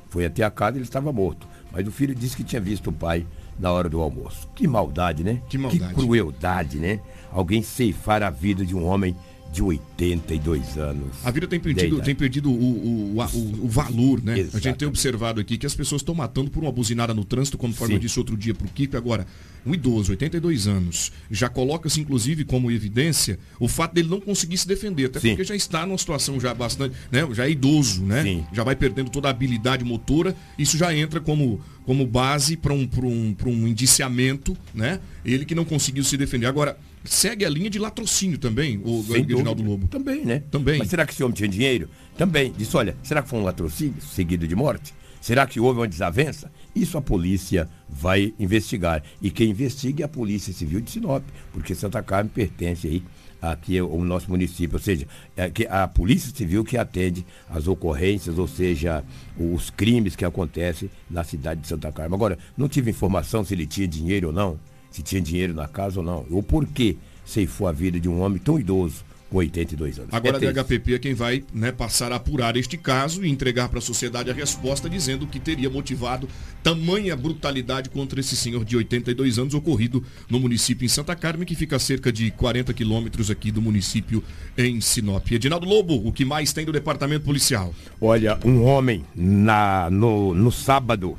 Foi 0.09 0.25
até 0.25 0.43
a 0.43 0.51
casa 0.51 0.77
e 0.77 0.77
ele 0.77 0.83
estava 0.83 1.11
morto. 1.11 1.47
Mas 1.71 1.87
o 1.87 1.91
filho 1.91 2.13
disse 2.13 2.37
que 2.37 2.43
tinha 2.43 2.61
visto 2.61 2.91
o 2.91 2.93
pai 2.93 3.25
na 3.59 3.71
hora 3.71 3.89
do 3.89 3.99
almoço. 3.99 4.47
Que 4.53 4.67
maldade, 4.67 5.23
né? 5.23 5.41
Que 5.49 5.57
maldade. 5.57 5.91
Que 5.91 5.99
crueldade, 5.99 6.77
né? 6.77 6.99
Alguém 7.31 7.63
ceifar 7.63 8.21
a 8.21 8.29
vida 8.29 8.63
de 8.63 8.75
um 8.75 8.85
homem 8.85 9.15
de 9.53 9.61
82 9.61 10.79
anos. 10.79 11.15
A 11.23 11.29
vida 11.29 11.47
tem 11.47 11.59
perdido, 11.59 12.01
tem 12.01 12.15
perdido 12.15 12.49
o, 12.49 12.55
o, 12.55 13.17
o, 13.19 13.65
o 13.65 13.69
valor, 13.69 14.21
né? 14.23 14.39
Exatamente. 14.39 14.57
A 14.57 14.59
gente 14.59 14.77
tem 14.79 14.87
observado 14.87 15.39
aqui 15.39 15.59
que 15.59 15.65
as 15.67 15.75
pessoas 15.75 16.01
estão 16.01 16.15
matando 16.15 16.49
por 16.49 16.63
uma 16.63 16.71
buzinada 16.71 17.13
no 17.13 17.23
trânsito, 17.23 17.55
conforme 17.55 17.93
Sim. 17.93 17.97
eu 17.97 17.99
disse 17.99 18.17
outro 18.17 18.35
dia 18.35 18.55
para 18.55 18.65
o 18.65 18.69
Kiko. 18.69 18.97
Agora, 18.97 19.27
um 19.63 19.71
idoso, 19.75 20.09
82 20.09 20.67
anos, 20.67 21.11
já 21.29 21.49
coloca-se 21.49 22.01
inclusive 22.01 22.43
como 22.43 22.71
evidência 22.71 23.37
o 23.59 23.67
fato 23.67 23.93
dele 23.93 24.09
não 24.09 24.19
conseguir 24.19 24.57
se 24.57 24.67
defender, 24.67 25.05
até 25.05 25.19
Sim. 25.19 25.29
porque 25.29 25.43
já 25.43 25.55
está 25.55 25.85
numa 25.85 25.99
situação 25.99 26.39
já 26.39 26.51
bastante, 26.51 26.95
né? 27.11 27.27
Já 27.31 27.45
é 27.45 27.51
idoso, 27.51 28.03
né? 28.03 28.23
Sim. 28.23 28.45
Já 28.51 28.63
vai 28.63 28.75
perdendo 28.75 29.11
toda 29.11 29.27
a 29.27 29.31
habilidade 29.31 29.85
motora. 29.85 30.35
Isso 30.57 30.79
já 30.79 30.95
entra 30.95 31.21
como, 31.21 31.61
como 31.85 32.07
base 32.07 32.57
para 32.57 32.73
um, 32.73 32.89
um, 33.03 33.35
um 33.45 33.67
indiciamento, 33.67 34.57
né? 34.73 34.99
Ele 35.23 35.45
que 35.45 35.53
não 35.53 35.63
conseguiu 35.63 36.03
se 36.03 36.17
defender. 36.17 36.47
Agora, 36.47 36.75
segue 37.03 37.45
a 37.45 37.49
linha 37.49 37.69
de 37.69 37.79
latrocínio 37.79 38.37
também, 38.37 38.81
o 38.83 39.01
Reginaldo 39.01 39.63
Lobo. 39.63 39.87
Também, 39.87 40.25
né? 40.25 40.43
Também. 40.51 40.79
Mas 40.79 40.89
será 40.89 41.05
que 41.05 41.13
esse 41.13 41.23
homem 41.23 41.35
tinha 41.35 41.49
dinheiro? 41.49 41.89
Também. 42.17 42.53
Disse, 42.57 42.75
olha, 42.77 42.95
será 43.03 43.21
que 43.21 43.29
foi 43.29 43.39
um 43.39 43.43
latrocínio 43.43 44.01
seguido 44.01 44.47
de 44.47 44.55
morte? 44.55 44.93
Será 45.19 45.47
que 45.47 45.59
houve 45.59 45.79
uma 45.79 45.87
desavença? 45.87 46.51
Isso 46.75 46.97
a 46.97 47.01
polícia 47.01 47.69
vai 47.87 48.33
investigar. 48.37 49.01
E 49.21 49.31
quem 49.31 49.51
investiga 49.51 50.03
é 50.03 50.05
a 50.05 50.09
Polícia 50.09 50.51
Civil 50.51 50.81
de 50.81 50.91
Sinop, 50.91 51.23
porque 51.53 51.73
Santa 51.73 52.03
Carmen 52.03 52.29
pertence 52.33 52.87
aí 52.87 53.03
aqui 53.41 53.77
ao 53.77 54.03
nosso 54.03 54.29
município, 54.29 54.75
ou 54.75 54.81
seja, 54.81 55.07
é 55.35 55.51
a 55.69 55.87
Polícia 55.87 56.33
Civil 56.33 56.63
que 56.63 56.77
atende 56.77 57.25
as 57.49 57.67
ocorrências, 57.67 58.37
ou 58.37 58.47
seja, 58.47 59.03
os 59.37 59.69
crimes 59.69 60.15
que 60.15 60.25
acontecem 60.25 60.89
na 61.09 61.23
cidade 61.23 61.61
de 61.61 61.67
Santa 61.67 61.91
Carmen. 61.91 62.15
Agora, 62.15 62.37
não 62.57 62.67
tive 62.67 62.91
informação 62.91 63.43
se 63.43 63.53
ele 63.53 63.65
tinha 63.65 63.87
dinheiro 63.87 64.27
ou 64.27 64.33
não 64.33 64.59
se 64.93 65.01
tinha 65.01 65.19
dinheiro 65.19 65.53
na 65.53 65.67
casa 65.67 65.99
ou 65.99 66.05
não. 66.05 66.25
Ou 66.29 66.43
por 66.43 66.67
que 66.67 66.97
ceifou 67.25 67.67
a 67.67 67.71
vida 67.71 67.99
de 67.99 68.07
um 68.07 68.21
homem 68.21 68.37
tão 68.37 68.59
idoso 68.59 69.03
com 69.27 69.39
82 69.39 69.97
anos. 69.97 70.13
Agora 70.13 70.37
é 70.37 70.47
a 70.47 70.51
DHPP 70.51 70.93
é 70.93 70.99
quem 70.99 71.15
vai 71.15 71.43
né, 71.51 71.71
passar 71.71 72.11
a 72.11 72.17
apurar 72.17 72.55
este 72.55 72.77
caso 72.77 73.25
e 73.25 73.29
entregar 73.31 73.67
para 73.67 73.79
a 73.79 73.81
sociedade 73.81 74.29
a 74.29 74.33
resposta 74.33 74.87
dizendo 74.87 75.25
que 75.25 75.39
teria 75.39 75.67
motivado 75.67 76.29
tamanha 76.61 77.15
brutalidade 77.15 77.89
contra 77.89 78.19
esse 78.19 78.35
senhor 78.35 78.63
de 78.63 78.77
82 78.77 79.39
anos 79.39 79.55
ocorrido 79.55 80.03
no 80.29 80.39
município 80.39 80.85
em 80.85 80.89
Santa 80.89 81.15
Carmen, 81.15 81.47
que 81.47 81.55
fica 81.55 81.77
a 81.77 81.79
cerca 81.79 82.11
de 82.11 82.29
40 82.29 82.71
quilômetros 82.73 83.31
aqui 83.31 83.51
do 83.51 83.61
município 83.61 84.23
em 84.55 84.79
Sinop. 84.79 85.31
Edinaldo 85.31 85.65
Lobo, 85.65 86.07
o 86.07 86.11
que 86.11 86.23
mais 86.23 86.53
tem 86.53 86.63
do 86.63 86.71
departamento 86.71 87.25
policial? 87.25 87.73
Olha, 87.99 88.37
um 88.45 88.63
homem 88.63 89.03
na, 89.15 89.89
no, 89.89 90.35
no 90.35 90.51
sábado, 90.51 91.17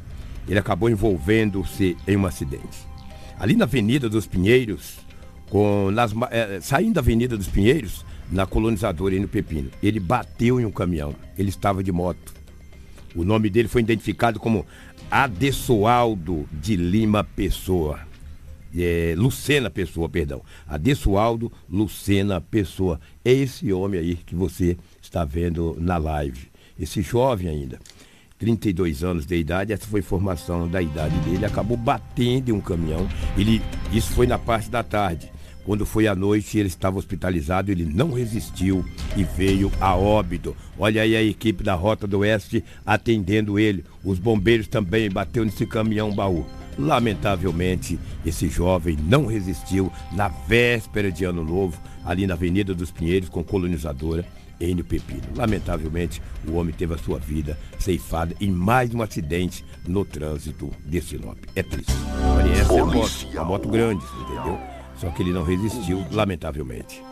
ele 0.48 0.60
acabou 0.60 0.88
envolvendo-se 0.88 1.96
em 2.06 2.16
um 2.16 2.26
acidente 2.26 2.93
ali 3.38 3.56
na 3.56 3.64
Avenida 3.64 4.08
dos 4.08 4.26
Pinheiros, 4.26 4.96
com, 5.48 5.90
nas, 5.90 6.12
é, 6.30 6.60
saindo 6.60 6.94
da 6.94 7.00
Avenida 7.00 7.36
dos 7.36 7.48
Pinheiros, 7.48 8.04
na 8.30 8.46
colonizadora 8.46 9.14
e 9.14 9.20
no 9.20 9.28
Pepino. 9.28 9.70
Ele 9.82 10.00
bateu 10.00 10.60
em 10.60 10.64
um 10.64 10.70
caminhão. 10.70 11.14
Ele 11.38 11.48
estava 11.48 11.82
de 11.82 11.92
moto. 11.92 12.34
O 13.14 13.24
nome 13.24 13.48
dele 13.48 13.68
foi 13.68 13.82
identificado 13.82 14.40
como 14.40 14.66
Adessoaldo 15.10 16.48
de 16.52 16.74
Lima 16.76 17.22
Pessoa. 17.22 18.00
É, 18.76 19.14
Lucena 19.16 19.70
Pessoa, 19.70 20.08
perdão. 20.08 20.42
Adessoaldo 20.66 21.52
Lucena 21.68 22.40
Pessoa. 22.40 23.00
É 23.24 23.32
esse 23.32 23.72
homem 23.72 24.00
aí 24.00 24.16
que 24.16 24.34
você 24.34 24.76
está 25.00 25.24
vendo 25.24 25.76
na 25.78 25.96
live. 25.96 26.48
Esse 26.78 27.02
jovem 27.02 27.48
ainda. 27.48 27.78
32 28.44 29.02
anos 29.02 29.24
de 29.24 29.36
idade, 29.36 29.72
essa 29.72 29.86
foi 29.86 30.00
a 30.00 30.02
informação 30.02 30.68
da 30.68 30.82
idade 30.82 31.16
dele, 31.20 31.46
acabou 31.46 31.78
batendo 31.78 32.50
em 32.50 32.52
um 32.52 32.60
caminhão. 32.60 33.08
Ele, 33.38 33.62
isso 33.90 34.12
foi 34.12 34.26
na 34.26 34.38
parte 34.38 34.68
da 34.68 34.82
tarde. 34.82 35.32
Quando 35.64 35.86
foi 35.86 36.06
à 36.06 36.14
noite, 36.14 36.58
ele 36.58 36.68
estava 36.68 36.98
hospitalizado, 36.98 37.72
ele 37.72 37.86
não 37.86 38.12
resistiu 38.12 38.84
e 39.16 39.24
veio 39.24 39.72
a 39.80 39.96
óbito. 39.96 40.54
Olha 40.78 41.00
aí 41.00 41.16
a 41.16 41.22
equipe 41.22 41.64
da 41.64 41.72
Rota 41.72 42.06
do 42.06 42.18
Oeste 42.18 42.62
atendendo 42.84 43.58
ele. 43.58 43.82
Os 44.04 44.18
bombeiros 44.18 44.68
também 44.68 45.08
bateu 45.08 45.42
nesse 45.42 45.64
caminhão 45.64 46.14
baú. 46.14 46.44
Lamentavelmente, 46.78 47.98
esse 48.26 48.50
jovem 48.50 48.98
não 49.08 49.24
resistiu 49.24 49.90
na 50.12 50.28
véspera 50.28 51.10
de 51.10 51.24
Ano 51.24 51.42
Novo, 51.42 51.80
ali 52.04 52.26
na 52.26 52.34
Avenida 52.34 52.74
dos 52.74 52.90
Pinheiros, 52.90 53.30
com 53.30 53.42
colonizadora 53.42 54.22
Enio 54.64 54.85
Pepino. 54.85 55.23
Lamentavelmente, 55.37 56.21
o 56.49 56.54
homem 56.54 56.75
teve 56.75 56.94
a 56.94 56.99
sua 56.99 57.18
vida 57.18 57.59
ceifada 57.78 58.35
em 58.40 58.50
mais 58.50 58.94
um 58.94 59.02
acidente 59.02 59.64
no 59.87 60.04
trânsito 60.04 60.71
de 60.85 61.00
Sinop. 61.00 61.38
É 61.54 61.62
triste. 61.62 61.92
Olha, 62.23 62.50
essa 62.52 62.73
é 62.73 62.80
a 62.80 62.85
moto, 62.85 63.28
uma 63.33 63.44
moto 63.44 63.68
grande, 63.68 64.04
entendeu? 64.23 64.59
Só 64.97 65.11
que 65.11 65.23
ele 65.23 65.33
não 65.33 65.44
resistiu, 65.44 66.04
lamentavelmente. 66.11 67.02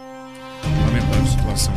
Lamentável 0.87 1.27
situação. 1.27 1.75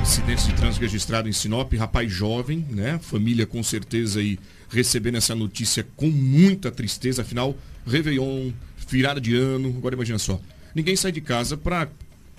Acidente 0.00 0.46
de 0.46 0.54
trânsito 0.54 0.82
registrado 0.82 1.28
em 1.28 1.32
Sinop, 1.32 1.72
rapaz 1.74 2.12
jovem, 2.12 2.64
né? 2.70 2.98
Família 3.02 3.46
com 3.46 3.62
certeza 3.62 4.20
aí 4.20 4.38
recebendo 4.68 5.16
essa 5.16 5.34
notícia 5.34 5.86
com 5.96 6.06
muita 6.06 6.70
tristeza, 6.70 7.22
afinal, 7.22 7.56
Réveillon, 7.86 8.52
virada 8.88 9.20
de 9.20 9.34
ano, 9.36 9.74
agora 9.76 9.94
imagina 9.94 10.18
só. 10.18 10.40
Ninguém 10.74 10.94
sai 10.94 11.10
de 11.10 11.20
casa 11.20 11.56
para 11.56 11.88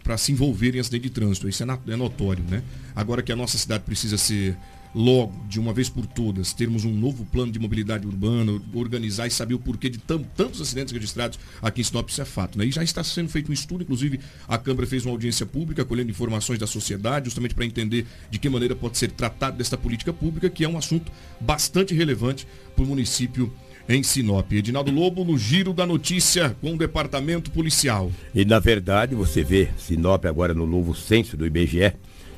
para 0.08 0.18
se 0.18 0.32
envolver 0.32 0.74
em 0.74 0.80
acidente 0.80 1.04
de 1.04 1.10
trânsito. 1.10 1.50
Isso 1.50 1.62
é, 1.62 1.68
é, 1.90 1.96
notório, 1.98 2.42
né? 2.50 2.64
Agora 2.96 3.22
que 3.22 3.30
a 3.30 3.36
nossa 3.36 3.58
cidade 3.58 3.84
precisa 3.84 4.18
ser 4.18 4.56
logo, 4.96 5.34
de 5.50 5.60
uma 5.60 5.74
vez 5.74 5.90
por 5.90 6.06
todas, 6.08 6.54
termos 6.54 6.86
um 6.86 6.94
novo 6.94 7.26
plano 7.26 7.52
de 7.52 7.60
mobilidade 7.60 8.08
urbana, 8.08 8.58
organizar 8.74 9.28
e 9.28 9.32
saber 9.32 9.54
o 9.54 9.60
porquê 9.60 9.90
de 9.90 9.98
tantos 9.98 10.62
acidentes 10.62 10.94
registrados 10.94 11.38
aqui 11.62 11.82
em 11.82 11.84
Sinop, 11.84 12.08
isso 12.08 12.22
é 12.22 12.26
fato. 12.26 12.58
Né? 12.58 12.68
E 12.68 12.72
já 12.72 12.82
está 12.82 13.04
sendo 13.04 13.28
feito 13.28 13.52
um 13.52 13.54
estudo, 13.54 13.84
inclusive 13.84 14.22
a 14.48 14.58
Câmara 14.58 14.88
fez 14.88 15.04
uma 15.04 15.12
audiência 15.12 15.46
pública, 15.46 15.84
colhendo 15.84 16.10
informações 16.10 16.58
da 16.58 16.66
sociedade, 16.66 17.26
justamente 17.26 17.54
para 17.54 17.66
entender 17.66 18.08
de 18.32 18.40
que 18.40 18.48
maneira 18.48 18.78
pode 18.78 18.98
ser 18.98 19.12
tratado 19.12 19.58
desta 19.58 19.78
política 19.78 20.14
pública, 20.14 20.50
que 20.50 20.64
é 20.64 20.70
um 20.70 20.78
assunto 20.78 21.12
bastante 21.38 21.94
relevante 21.94 22.48
para 22.74 22.86
o 22.86 22.88
município 22.88 23.54
em 23.90 24.04
Sinop. 24.04 24.52
Edinaldo 24.52 24.92
Lobo 24.92 25.24
no 25.24 25.38
giro 25.38 25.74
da 25.74 25.86
notícia 25.86 26.56
com 26.62 26.74
o 26.74 26.78
departamento 26.78 27.52
policial. 27.52 28.12
E 28.34 28.44
na 28.44 28.60
verdade 28.60 29.16
você 29.16 29.44
vê 29.44 29.70
Sinop 29.78 30.26
agora 30.26 30.54
no 30.54 30.66
novo 30.66 30.94
censo 30.96 31.38
do 31.38 31.46
IBGE 31.46 31.94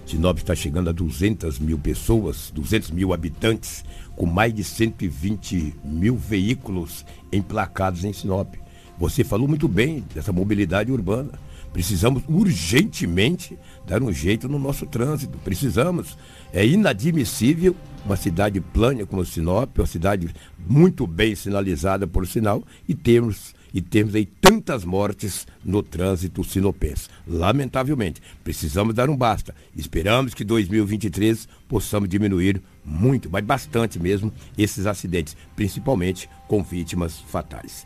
Sinop 0.10 0.40
está 0.40 0.56
chegando 0.56 0.90
a 0.90 0.92
200 0.92 1.60
mil 1.60 1.78
pessoas, 1.78 2.50
200 2.52 2.90
mil 2.90 3.14
habitantes, 3.14 3.86
com 4.16 4.26
mais 4.26 4.52
de 4.52 4.64
120 4.64 5.76
mil 5.84 6.18
veículos 6.18 7.06
emplacados 7.32 8.04
em 8.04 8.12
Sinop. 8.12 8.56
Você 8.98 9.24
falou 9.24 9.48
muito 9.48 9.68
bem 9.68 10.04
dessa 10.14 10.32
mobilidade 10.32 10.92
urbana. 10.92 11.34
Precisamos 11.72 12.24
urgentemente 12.28 13.56
dar 13.86 14.02
um 14.02 14.12
jeito 14.12 14.50
no 14.50 14.58
nosso 14.58 14.88
trânsito. 14.88 15.38
Precisamos. 15.44 16.18
É 16.52 16.66
inadmissível 16.66 17.76
uma 18.06 18.16
cidade 18.16 18.60
plana 18.60 19.06
como 19.06 19.26
Sinop, 19.26 19.78
uma 19.78 19.86
cidade 19.86 20.34
muito 20.58 21.06
bem 21.06 21.36
sinalizada 21.36 22.08
por 22.08 22.26
sinal, 22.26 22.64
e 22.88 22.96
termos 22.96 23.54
e 23.72 23.82
temos 23.82 24.16
aí 24.16 24.26
tantas 24.26 24.84
mortes 24.84 25.46
no 25.64 25.84
trânsito 25.84 26.44
sinopense. 26.44 27.08
Lamentavelmente, 27.28 28.22
precisamos 28.44 28.96
dar 28.96 29.10
um 29.10 29.16
basta. 29.16 29.54
Esperamos 29.76 30.34
que 30.34 30.44
2023 30.44 31.48
possamos 31.68 32.10
diminuir 32.10 32.62
muito, 32.84 33.30
mas 33.30 33.46
bastante 33.46 34.00
mesmo, 34.00 34.34
esses 34.58 34.88
acidentes, 34.88 35.38
principalmente 35.56 36.28
com 36.48 36.64
vítimas 36.64 37.20
fatais. 37.20 37.86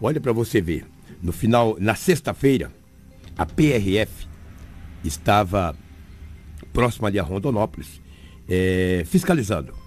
Olha 0.00 0.20
para 0.20 0.32
você 0.32 0.60
ver, 0.60 0.86
no 1.20 1.32
final, 1.32 1.76
na 1.80 1.96
sexta-feira, 1.96 2.70
a 3.36 3.44
PRF 3.44 4.28
estava 5.02 5.74
próxima 6.72 7.08
ali 7.08 7.18
a 7.18 7.22
Rondonópolis, 7.22 8.00
é, 8.48 9.02
fiscalizando 9.06 9.84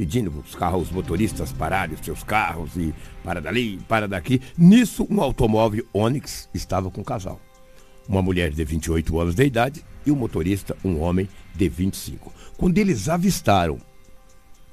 pedindo 0.00 0.30
os 0.30 0.54
carros, 0.54 0.84
os 0.84 0.90
motoristas 0.90 1.52
pararem 1.52 1.94
os 1.94 2.00
seus 2.00 2.24
carros 2.24 2.74
e 2.74 2.94
para 3.22 3.38
dali, 3.38 3.78
para 3.86 4.08
daqui. 4.08 4.40
Nisso, 4.56 5.06
um 5.10 5.20
automóvel 5.20 5.84
Onix 5.92 6.48
estava 6.54 6.90
com 6.90 7.02
um 7.02 7.04
casal. 7.04 7.38
Uma 8.08 8.22
mulher 8.22 8.50
de 8.50 8.64
28 8.64 9.20
anos 9.20 9.34
de 9.34 9.44
idade 9.44 9.84
e 10.06 10.10
o 10.10 10.14
um 10.14 10.16
motorista, 10.16 10.74
um 10.82 10.98
homem 11.00 11.28
de 11.54 11.68
25. 11.68 12.32
Quando 12.56 12.78
eles 12.78 13.10
avistaram 13.10 13.78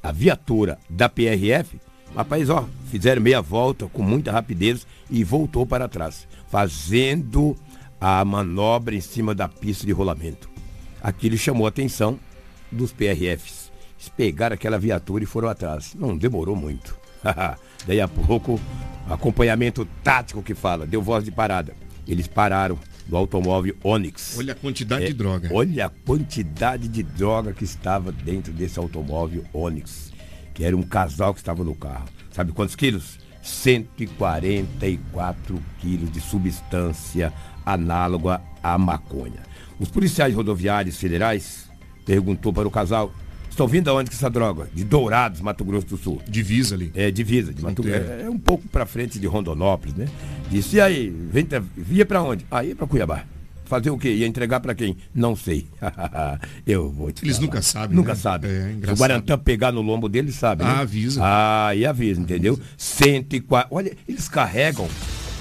a 0.02 0.14
viatura 0.14 0.80
da 0.90 1.10
PRF, 1.10 1.78
rapaz, 2.16 2.50
ó, 2.50 2.66
fizeram 2.90 3.22
meia 3.22 3.42
volta 3.42 3.86
com 3.88 4.02
muita 4.02 4.32
rapidez 4.32 4.88
e 5.10 5.26
voltou 5.26 5.66
para 5.66 5.90
trás, 5.90 6.26
fazendo 6.48 7.54
a 8.00 8.24
manobra 8.24 8.96
em 8.96 9.02
cima 9.02 9.36
da 9.36 9.50
pista 9.50 9.86
de 9.86 9.92
rolamento. 9.92 10.50
Aquilo 11.02 11.38
chamou 11.38 11.66
a 11.66 11.70
atenção 11.70 12.18
dos 12.72 12.92
PRFs 12.92 13.68
pegaram 14.10 14.54
aquela 14.54 14.80
viatura 14.80 15.24
e 15.24 15.28
foram 15.28 15.50
atrás. 15.50 15.96
Não 15.96 16.18
demorou 16.18 16.56
muito. 16.56 16.98
Daí 17.86 18.02
a 18.02 18.08
pouco, 18.08 18.60
acompanhamento 19.10 19.86
tático 20.04 20.42
que 20.42 20.56
fala, 20.56 20.86
deu 20.86 21.02
voz 21.02 21.24
de 21.24 21.32
parada. 21.32 21.74
Eles 22.08 22.28
pararam 22.28 22.78
no 23.08 23.18
automóvel 23.18 23.76
Onix. 23.84 24.38
Olha 24.38 24.54
a 24.54 24.56
quantidade 24.56 25.06
é, 25.06 25.08
de 25.08 25.14
droga. 25.14 25.50
Olha 25.52 25.88
a 25.88 25.90
quantidade 25.90 26.88
de 26.88 27.02
droga 27.04 27.52
que 27.54 27.64
estava 27.64 28.12
dentro 28.12 28.54
desse 28.54 28.78
automóvel 28.80 29.44
Onix. 29.54 30.12
Que 30.54 30.64
era 30.64 30.76
um 30.76 30.84
casal 30.84 31.34
que 31.34 31.40
estava 31.40 31.64
no 31.64 31.74
carro. 31.76 32.06
Sabe 32.32 32.52
quantos 32.52 32.76
quilos? 32.76 33.18
144 33.42 35.64
quilos 35.80 36.12
de 36.12 36.20
substância 36.20 37.34
análoga 37.66 38.42
à 38.62 38.78
maconha. 38.78 39.42
Os 39.80 39.90
policiais 39.90 40.36
rodoviários 40.36 40.98
federais 40.98 41.67
perguntou 42.08 42.52
para 42.52 42.68
o 42.68 42.72
casal 42.72 43.14
Estão 43.58 43.68
vindo 43.68 43.90
aonde 43.90 44.12
com 44.12 44.16
essa 44.16 44.30
droga? 44.30 44.70
De 44.72 44.84
Dourados, 44.84 45.42
Mato 45.42 45.66
Grosso 45.66 45.88
do 45.88 45.98
Sul. 45.98 46.22
Divisa 46.28 46.76
ali. 46.76 46.92
É, 46.94 47.10
divisa. 47.10 47.52
De 47.52 47.64
Mato 47.64 47.82
Grosso. 47.82 48.12
É, 48.12 48.22
é, 48.22 48.30
um 48.30 48.38
pouco 48.38 48.68
para 48.68 48.86
frente 48.86 49.18
de 49.18 49.26
Rondonópolis, 49.26 49.96
né? 49.96 50.06
Disse, 50.48 50.76
e 50.76 50.80
aí, 50.80 51.10
vem, 51.10 51.48
via 51.76 52.06
para 52.06 52.22
onde? 52.22 52.46
Aí 52.52 52.74
ah, 52.74 52.76
para 52.76 52.86
Cuiabá. 52.86 53.24
Fazer 53.66 53.90
o 53.90 53.98
quê? 53.98 54.14
Ia 54.14 54.28
entregar 54.28 54.60
para 54.60 54.76
quem? 54.76 54.96
Não 55.12 55.36
sei. 55.36 55.66
eu 56.68 56.92
vou 56.92 57.12
te 57.12 57.26
Eles 57.26 57.38
falar. 57.38 57.48
nunca 57.48 57.62
sabem. 57.64 57.98
Nunca 57.98 58.12
né? 58.12 58.16
sabem. 58.16 58.52
É, 58.52 58.76
Se 58.86 58.92
o 58.92 58.96
Guarantã 58.96 59.40
pegar 59.40 59.72
no 59.72 59.82
lombo 59.82 60.08
dele, 60.08 60.32
sabe. 60.32 60.64
Né? 60.64 60.70
Ah, 60.70 60.82
avisa. 60.82 61.22
Ah, 61.24 61.76
e 61.76 61.84
avisa, 61.84 62.22
entendeu? 62.22 62.54
Avisa. 62.54 62.70
104. 62.78 63.76
Olha, 63.76 63.98
eles 64.08 64.30
carregam 64.30 64.88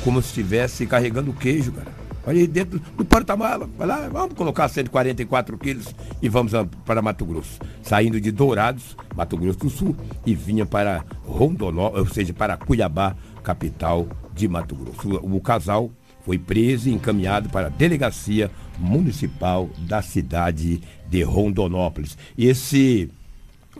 como 0.02 0.22
se 0.22 0.28
estivesse 0.28 0.86
carregando 0.86 1.34
queijo, 1.34 1.70
cara. 1.72 2.05
Aí 2.26 2.46
dentro 2.46 2.80
do 2.96 3.04
porta-mala. 3.04 3.68
Vai 3.78 3.86
lá, 3.86 4.08
vamos 4.08 4.34
colocar 4.34 4.68
144 4.68 5.56
quilos 5.56 5.94
e 6.20 6.28
vamos 6.28 6.52
para 6.84 7.00
Mato 7.00 7.24
Grosso. 7.24 7.60
Saindo 7.82 8.20
de 8.20 8.32
Dourados, 8.32 8.96
Mato 9.14 9.36
Grosso 9.36 9.60
do 9.60 9.70
Sul, 9.70 9.96
e 10.26 10.34
vinha 10.34 10.66
para 10.66 11.04
Rondonó, 11.24 11.92
ou 11.94 12.06
seja, 12.06 12.34
para 12.34 12.56
Cuiabá, 12.56 13.14
capital 13.42 14.08
de 14.34 14.48
Mato 14.48 14.74
Grosso. 14.74 15.08
O, 15.18 15.36
o 15.36 15.40
casal 15.40 15.90
foi 16.24 16.36
preso 16.36 16.88
e 16.88 16.92
encaminhado 16.92 17.48
para 17.48 17.68
a 17.68 17.70
delegacia 17.70 18.50
municipal 18.78 19.70
da 19.78 20.02
cidade 20.02 20.82
de 21.08 21.22
Rondonópolis. 21.22 22.18
Esse 22.36 23.08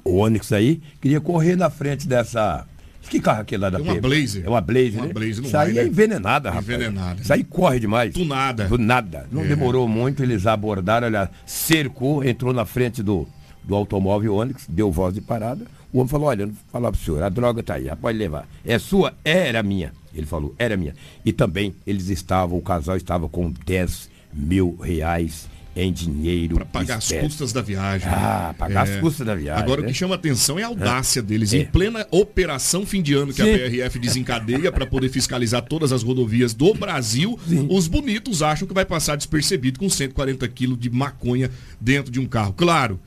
Onix 0.04 0.52
aí 0.52 0.80
queria 1.00 1.20
correr 1.20 1.56
na 1.56 1.68
frente 1.68 2.06
dessa 2.06 2.64
que 3.08 3.20
carro 3.20 3.38
é 3.38 3.42
aquele 3.42 3.62
lá 3.62 3.70
da 3.70 3.78
É 3.78 3.82
uma 3.82 4.00
Blazer. 4.00 4.44
É 4.44 4.48
uma 4.48 4.60
Blazer, 4.60 4.94
uma 4.96 5.06
né? 5.06 5.12
Blazer 5.12 5.44
Isso 5.44 5.56
aí 5.56 5.78
é 5.78 5.82
né? 5.82 5.88
envenenada, 5.88 6.50
rapaz. 6.50 6.68
Envenenada. 6.68 7.22
Isso 7.22 7.32
aí 7.32 7.44
corre 7.44 7.80
demais. 7.80 8.12
Do 8.14 8.24
nada. 8.24 8.64
Do 8.66 8.78
nada. 8.78 9.26
Não 9.30 9.42
É. 9.42 9.46
demorou 9.48 9.86
muito, 9.88 10.22
eles 10.22 10.46
abordaram, 10.46 11.06
olha, 11.06 11.30
cercou, 11.44 12.24
entrou 12.24 12.52
na 12.52 12.64
frente 12.64 13.02
do, 13.02 13.26
do 13.64 13.74
automóvel 13.74 14.34
Onix, 14.34 14.66
deu 14.68 14.90
voz 14.92 15.14
de 15.14 15.20
parada. 15.20 15.64
O 15.92 15.98
homem 15.98 16.08
falou, 16.08 16.28
olha, 16.28 16.46
vou 16.46 16.54
falar 16.70 16.90
pro 16.92 17.00
senhor, 17.00 17.22
a 17.22 17.28
droga 17.28 17.62
tá 17.62 17.74
aí, 17.74 17.88
pode 18.00 18.18
levar. 18.18 18.46
É 18.64 18.78
sua? 18.78 19.14
Era 19.24 19.62
minha. 19.62 19.92
Ele 20.14 20.26
falou, 20.26 20.54
era 20.58 20.76
minha. 20.76 20.94
E 21.24 21.32
também 21.32 21.74
eles 21.86 22.08
estavam, 22.08 22.58
o 22.58 22.62
casal 22.62 22.96
estava 22.96 23.28
com 23.28 23.50
10 23.64 24.10
mil 24.32 24.76
reais 24.82 25.48
em 25.76 25.92
dinheiro. 25.92 26.56
Para 26.56 26.64
pagar 26.64 26.98
espécie. 26.98 27.18
as 27.18 27.22
custas 27.22 27.52
da 27.52 27.60
viagem. 27.60 28.08
Ah, 28.08 28.48
né? 28.48 28.54
pagar 28.58 28.88
É. 28.88 28.94
as 28.94 29.00
custas 29.00 29.26
da 29.26 29.34
viagem. 29.34 29.62
Agora, 29.62 29.82
né? 29.82 29.86
o 29.86 29.90
que 29.90 29.96
chama 29.96 30.14
atenção 30.14 30.58
é 30.58 30.62
a 30.62 30.68
audácia 30.68 31.22
deles. 31.22 31.52
É. 31.52 31.58
Em 31.58 31.64
plena 31.66 32.06
operação 32.10 32.86
fim 32.86 33.02
de 33.02 33.14
ano 33.14 33.32
que 33.32 33.42
Sim. 33.42 33.54
a 33.54 33.58
PRF 33.58 33.98
desencadeia 33.98 34.72
para 34.72 34.86
poder 34.86 35.10
fiscalizar 35.10 35.62
todas 35.62 35.92
as 35.92 36.02
rodovias 36.02 36.54
do 36.54 36.72
Brasil, 36.72 37.38
os 37.68 37.86
bonitos 37.86 38.42
acham 38.42 38.66
que 38.66 38.74
vai 38.74 38.84
passar 38.84 39.16
despercebido 39.16 39.78
com 39.78 39.88
140 39.88 40.48
quilos 40.48 40.78
de 40.78 40.88
maconha 40.90 41.50
dentro 41.80 42.10
de 42.10 42.18
um 42.18 42.26
carro. 42.26 42.54
Claro. 42.54 42.98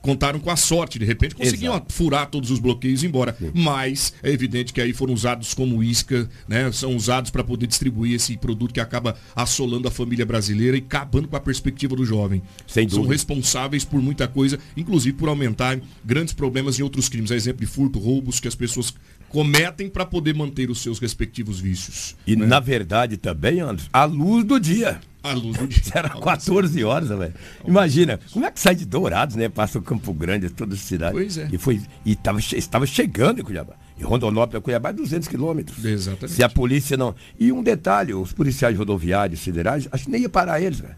Contaram 0.00 0.38
com 0.38 0.50
a 0.50 0.56
sorte, 0.56 0.98
de 0.98 1.04
repente 1.04 1.34
conseguiam 1.34 1.74
Exato. 1.74 1.92
furar 1.92 2.30
todos 2.30 2.50
os 2.50 2.58
bloqueios 2.58 3.02
e 3.02 3.06
ir 3.06 3.08
embora. 3.08 3.36
Mas 3.54 4.14
é 4.22 4.30
evidente 4.30 4.72
que 4.72 4.80
aí 4.80 4.92
foram 4.92 5.12
usados 5.12 5.54
como 5.54 5.82
isca, 5.82 6.28
né? 6.46 6.70
São 6.72 6.94
usados 6.94 7.30
para 7.30 7.42
poder 7.44 7.66
distribuir 7.66 8.14
esse 8.14 8.36
produto 8.36 8.72
que 8.72 8.80
acaba 8.80 9.16
assolando 9.34 9.88
a 9.88 9.90
família 9.90 10.24
brasileira 10.24 10.76
e 10.76 10.80
acabando 10.80 11.28
com 11.28 11.36
a 11.36 11.40
perspectiva 11.40 11.96
do 11.96 12.04
jovem. 12.04 12.42
Sem 12.66 12.88
São 12.88 12.98
dúvida. 12.98 13.14
responsáveis 13.14 13.84
por 13.84 14.00
muita 14.00 14.28
coisa, 14.28 14.58
inclusive 14.76 15.16
por 15.16 15.28
aumentar 15.28 15.80
grandes 16.04 16.32
problemas 16.32 16.78
em 16.78 16.82
outros 16.82 17.08
crimes. 17.08 17.30
A 17.32 17.36
exemplo 17.36 17.60
de 17.60 17.66
furto, 17.66 17.98
roubos 17.98 18.40
que 18.40 18.48
as 18.48 18.54
pessoas 18.54 18.94
cometem 19.28 19.88
para 19.88 20.06
poder 20.06 20.34
manter 20.34 20.70
os 20.70 20.80
seus 20.80 20.98
respectivos 20.98 21.60
vícios. 21.60 22.16
E 22.26 22.34
na 22.34 22.60
verdade 22.60 23.16
também, 23.16 23.60
Anderson, 23.60 23.88
a 23.92 24.04
luz 24.04 24.44
do 24.44 24.58
dia. 24.58 25.00
A 25.30 25.34
luz 25.34 25.56
do 25.56 25.66
dia. 25.68 25.82
Era 25.94 26.08
14 26.10 26.84
horas, 26.84 27.08
velho. 27.08 27.34
Imagina, 27.66 28.18
como 28.32 28.44
é 28.44 28.50
que 28.50 28.60
sai 28.60 28.74
de 28.74 28.84
Dourados, 28.84 29.36
né? 29.36 29.48
Passa 29.48 29.78
o 29.78 29.82
Campo 29.82 30.12
Grande, 30.12 30.50
toda 30.50 30.74
a 30.74 30.78
cidade. 30.78 31.12
Pois 31.12 31.38
é. 31.38 31.48
E, 31.52 31.58
foi, 31.58 31.80
e 32.04 32.14
tava, 32.14 32.38
estava 32.38 32.86
chegando 32.86 33.40
em 33.40 33.44
Cuiabá. 33.44 33.74
E 33.98 34.04
Rondonópolis 34.04 34.60
a 34.60 34.60
Cuiabá 34.60 34.90
é 34.90 34.92
200 34.92 35.28
quilômetros. 35.28 35.84
Exatamente. 35.84 36.34
Se 36.34 36.42
a 36.42 36.48
polícia 36.48 36.96
não... 36.96 37.14
E 37.38 37.50
um 37.52 37.62
detalhe, 37.62 38.14
os 38.14 38.32
policiais 38.32 38.76
rodoviários 38.76 39.40
federais, 39.40 39.88
acho 39.90 40.04
que 40.04 40.10
nem 40.10 40.22
ia 40.22 40.28
parar 40.28 40.60
eles, 40.60 40.80
velho. 40.80 40.94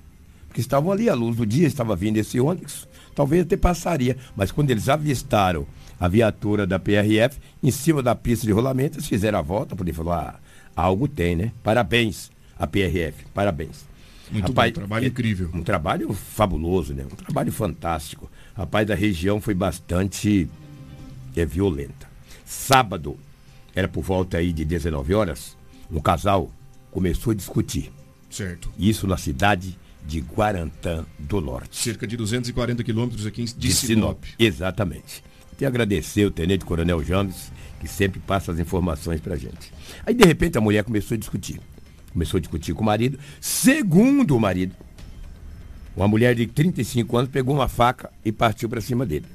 Porque 0.47 0.61
estavam 0.61 0.91
ali, 0.91 1.09
a 1.09 1.15
luz 1.15 1.37
do 1.37 1.47
dia, 1.47 1.67
estava 1.67 1.95
vindo 1.95 2.17
esse 2.17 2.41
ônibus. 2.41 2.89
Talvez 3.15 3.43
até 3.43 3.57
passaria. 3.57 4.17
Mas 4.37 4.51
quando 4.51 4.71
eles 4.71 4.89
avistaram 4.89 5.67
a 5.99 6.09
viatura 6.09 6.67
da 6.67 6.79
PRF 6.79 7.39
em 7.63 7.71
cima 7.71 8.03
da 8.03 8.15
pista 8.15 8.47
de 8.47 8.53
rolamento, 8.53 8.97
eles 8.97 9.07
fizeram 9.07 9.39
a 9.39 9.43
volta, 9.43 9.77
porque 9.77 9.93
falou, 9.93 10.13
ah, 10.13 10.41
algo 10.75 11.07
tem, 11.07 11.37
né? 11.37 11.53
Parabéns 11.63 12.31
a 12.59 12.67
PRF, 12.67 13.25
parabéns. 13.33 13.90
Muito 14.31 14.53
bom, 14.53 14.71
trabalho 14.71 15.05
é- 15.05 15.09
incrível. 15.09 15.51
Um 15.53 15.63
trabalho 15.63 16.13
fabuloso, 16.13 16.95
né? 16.95 17.05
Um 17.05 17.17
trabalho 17.17 17.51
fantástico. 17.53 18.31
Rapaz, 18.55 18.91
a 18.91 18.95
região 18.95 19.41
foi 19.41 19.55
bastante 19.55 20.49
é, 21.37 21.45
violenta. 21.45 22.09
Sábado, 22.45 23.17
era 23.75 23.89
por 23.89 24.03
volta 24.03 24.39
aí 24.39 24.53
de 24.53 24.65
19 24.65 25.15
horas, 25.15 25.57
um 25.91 26.01
casal 26.01 26.51
começou 26.91 27.33
a 27.33 27.35
discutir. 27.35 27.91
Certo. 28.29 28.71
Isso 28.79 29.07
na 29.07 29.17
cidade 29.17 29.79
de 30.07 30.21
Guarantã 30.21 31.05
do 31.19 31.41
Norte. 31.41 31.77
Cerca 31.77 32.07
de 32.07 32.17
240 32.17 32.83
quilômetros 32.83 33.27
aqui 33.27 33.45
de, 33.45 33.55
de 33.55 33.73
Sinop. 33.73 34.23
Exatamente. 34.39 35.23
Tem 35.51 35.59
que 35.59 35.65
agradecer 35.67 36.25
o 36.25 36.31
Tenente 36.31 36.65
Coronel 36.65 37.03
James, 37.05 37.53
que 37.81 37.87
sempre 37.89 38.19
passa 38.21 38.53
as 38.53 38.59
informações 38.59 39.21
pra 39.21 39.37
gente. 39.37 39.73
Aí, 40.07 40.15
de 40.15 40.25
repente, 40.25 40.57
a 40.57 40.61
mulher 40.61 40.85
começou 40.85 41.15
a 41.15 41.19
discutir. 41.19 41.61
Começou 42.13 42.39
a 42.39 42.41
discutir 42.41 42.75
com 42.75 42.83
o 42.83 42.87
marido. 42.87 43.19
Segundo 43.41 44.37
o 44.37 44.41
marido, 44.41 44.75
uma 45.97 46.09
mulher 46.09 46.35
de 46.35 46.47
35 46.47 47.17
anos 47.17 47.31
pegou 47.31 47.55
uma 47.55 47.69
faca 47.69 48.11
e 48.25 48.33
partiu 48.33 48.69
para 48.69 48.81
cima 48.81 49.05
dele. 49.05 49.27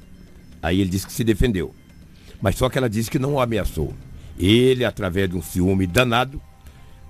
Aí 0.62 0.80
ele 0.80 0.90
disse 0.90 1.06
que 1.06 1.12
se 1.12 1.24
defendeu. 1.24 1.74
Mas 2.40 2.56
só 2.56 2.68
que 2.68 2.76
ela 2.76 2.88
disse 2.88 3.10
que 3.10 3.18
não 3.18 3.34
o 3.34 3.40
ameaçou. 3.40 3.94
Ele, 4.38 4.84
através 4.84 5.28
de 5.30 5.36
um 5.36 5.42
ciúme 5.42 5.86
danado, 5.86 6.40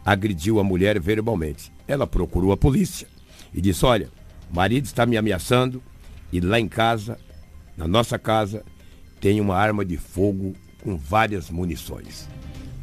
agrediu 0.05 0.61
a 0.61 0.65
mulher 0.65 1.01
verbalmente. 1.01 1.73
Ela 1.89 2.07
procurou 2.07 2.53
a 2.53 2.57
polícia 2.57 3.09
e 3.53 3.61
disse: 3.61 3.85
Olha, 3.85 4.09
o 4.51 4.55
marido 4.55 4.85
está 4.85 5.05
me 5.05 5.17
ameaçando 5.17 5.83
e 6.33 6.41
lá 6.41 6.61
em 6.61 6.69
casa, 6.69 7.19
na 7.77 7.89
nossa 7.89 8.19
casa, 8.19 8.65
tem 9.21 9.41
uma 9.41 9.57
arma 9.57 9.85
de 9.85 9.97
fogo 9.97 10.55
com 10.83 10.97
várias 10.97 11.51
munições. 11.51 12.29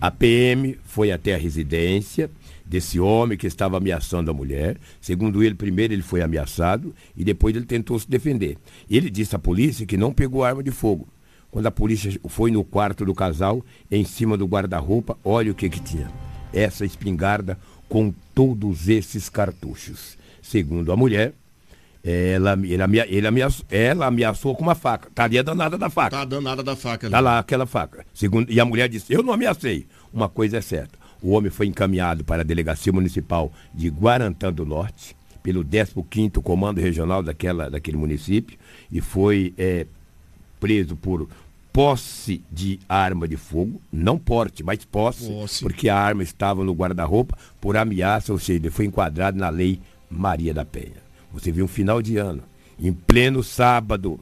A 0.02 0.12
PM 0.12 0.78
foi 0.84 1.12
até 1.12 1.36
a 1.36 1.38
residência 1.38 2.30
desse 2.74 3.00
homem 3.00 3.38
que 3.38 3.46
estava 3.46 3.78
ameaçando 3.78 4.32
a 4.32 4.34
mulher. 4.34 4.78
Segundo 5.00 5.44
ele, 5.44 5.54
primeiro 5.54 5.94
ele 5.94 6.02
foi 6.02 6.24
ameaçado 6.24 6.92
e 7.16 7.24
depois 7.24 7.56
ele 7.56 7.66
tentou 7.66 8.00
se 8.00 8.10
defender. 8.10 8.58
Ele 8.90 9.12
disse 9.12 9.36
à 9.36 9.40
polícia 9.40 9.86
que 9.86 9.96
não 9.96 10.12
pegou 10.12 10.44
arma 10.44 10.64
de 10.64 10.72
fogo. 10.72 11.08
Quando 11.52 11.68
a 11.68 11.72
polícia 11.72 12.20
foi 12.28 12.50
no 12.50 12.64
quarto 12.64 13.06
do 13.06 13.14
casal, 13.14 13.64
em 13.92 14.04
cima 14.04 14.36
do 14.36 14.48
guarda-roupa, 14.48 15.16
olha 15.24 15.52
o 15.52 15.56
que 15.56 15.70
que 15.70 15.80
tinha. 15.80 16.10
Essa 16.52 16.84
espingarda 16.84 17.60
com 17.88 18.12
todos 18.34 18.90
esses 18.90 19.30
cartuchos. 19.30 20.18
Segundo 20.42 20.92
a 20.92 20.98
mulher, 20.98 21.32
ela, 22.04 22.54
ele, 22.54 23.00
ele 23.08 23.28
ameaçou, 23.28 23.66
ela 23.70 24.08
ameaçou 24.08 24.56
com 24.56 24.64
uma 24.64 24.74
faca. 24.74 25.12
Tá 25.14 25.26
ali 25.26 25.38
a 25.38 25.44
danada 25.44 25.78
da 25.78 25.92
faca. 25.92 26.10
Tá 26.10 26.22
a 26.24 26.26
danada 26.26 26.64
da 26.64 26.76
faca. 26.76 27.06
Ali. 27.06 27.12
Tá 27.12 27.20
lá 27.20 27.38
aquela 27.38 27.68
faca. 27.68 28.04
Segundo, 28.16 28.52
e 28.52 28.60
a 28.60 28.66
mulher 28.66 28.90
disse, 28.90 29.14
eu 29.14 29.22
não 29.22 29.32
ameacei. 29.32 29.86
Uma 30.12 30.28
coisa 30.28 30.58
é 30.58 30.62
certa. 30.62 31.03
O 31.24 31.32
homem 31.32 31.50
foi 31.50 31.68
encaminhado 31.68 32.26
para 32.26 32.42
a 32.42 32.46
Delegacia 32.46 32.92
Municipal 32.92 33.52
de 33.74 33.90
Guarantã 33.90 34.52
do 34.52 34.66
Norte, 34.66 35.16
pelo 35.42 35.64
15º 35.64 36.42
Comando 36.42 36.82
Regional 36.82 37.24
daquela, 37.24 37.70
daquele 37.70 37.96
município, 37.96 38.58
e 38.92 39.00
foi 39.00 39.54
é, 39.58 39.88
preso 40.60 40.98
por 40.98 41.28
posse 41.72 42.44
de 42.52 42.80
arma 42.88 43.28
de 43.28 43.36
fogo, 43.36 43.82
não 43.92 44.18
porte, 44.18 44.64
mas 44.64 44.86
posse, 44.86 45.28
posse. 45.28 45.64
porque 45.64 45.90
a 45.90 45.98
arma 45.98 46.22
estava 46.22 46.64
no 46.64 46.74
guarda-roupa 46.74 47.38
por 47.60 47.76
ameaça, 47.76 48.32
ou 48.32 48.38
seja, 48.38 48.60
ele 48.60 48.70
foi 48.70 48.86
enquadrado 48.86 49.38
na 49.38 49.50
lei 49.50 49.80
Maria 50.10 50.54
da 50.54 50.64
Penha. 50.64 51.02
Você 51.34 51.52
viu 51.52 51.66
um 51.66 51.70
final 51.70 52.02
de 52.02 52.18
ano, 52.18 52.44
em 52.80 52.94
pleno 52.94 53.42
sábado, 53.42 54.20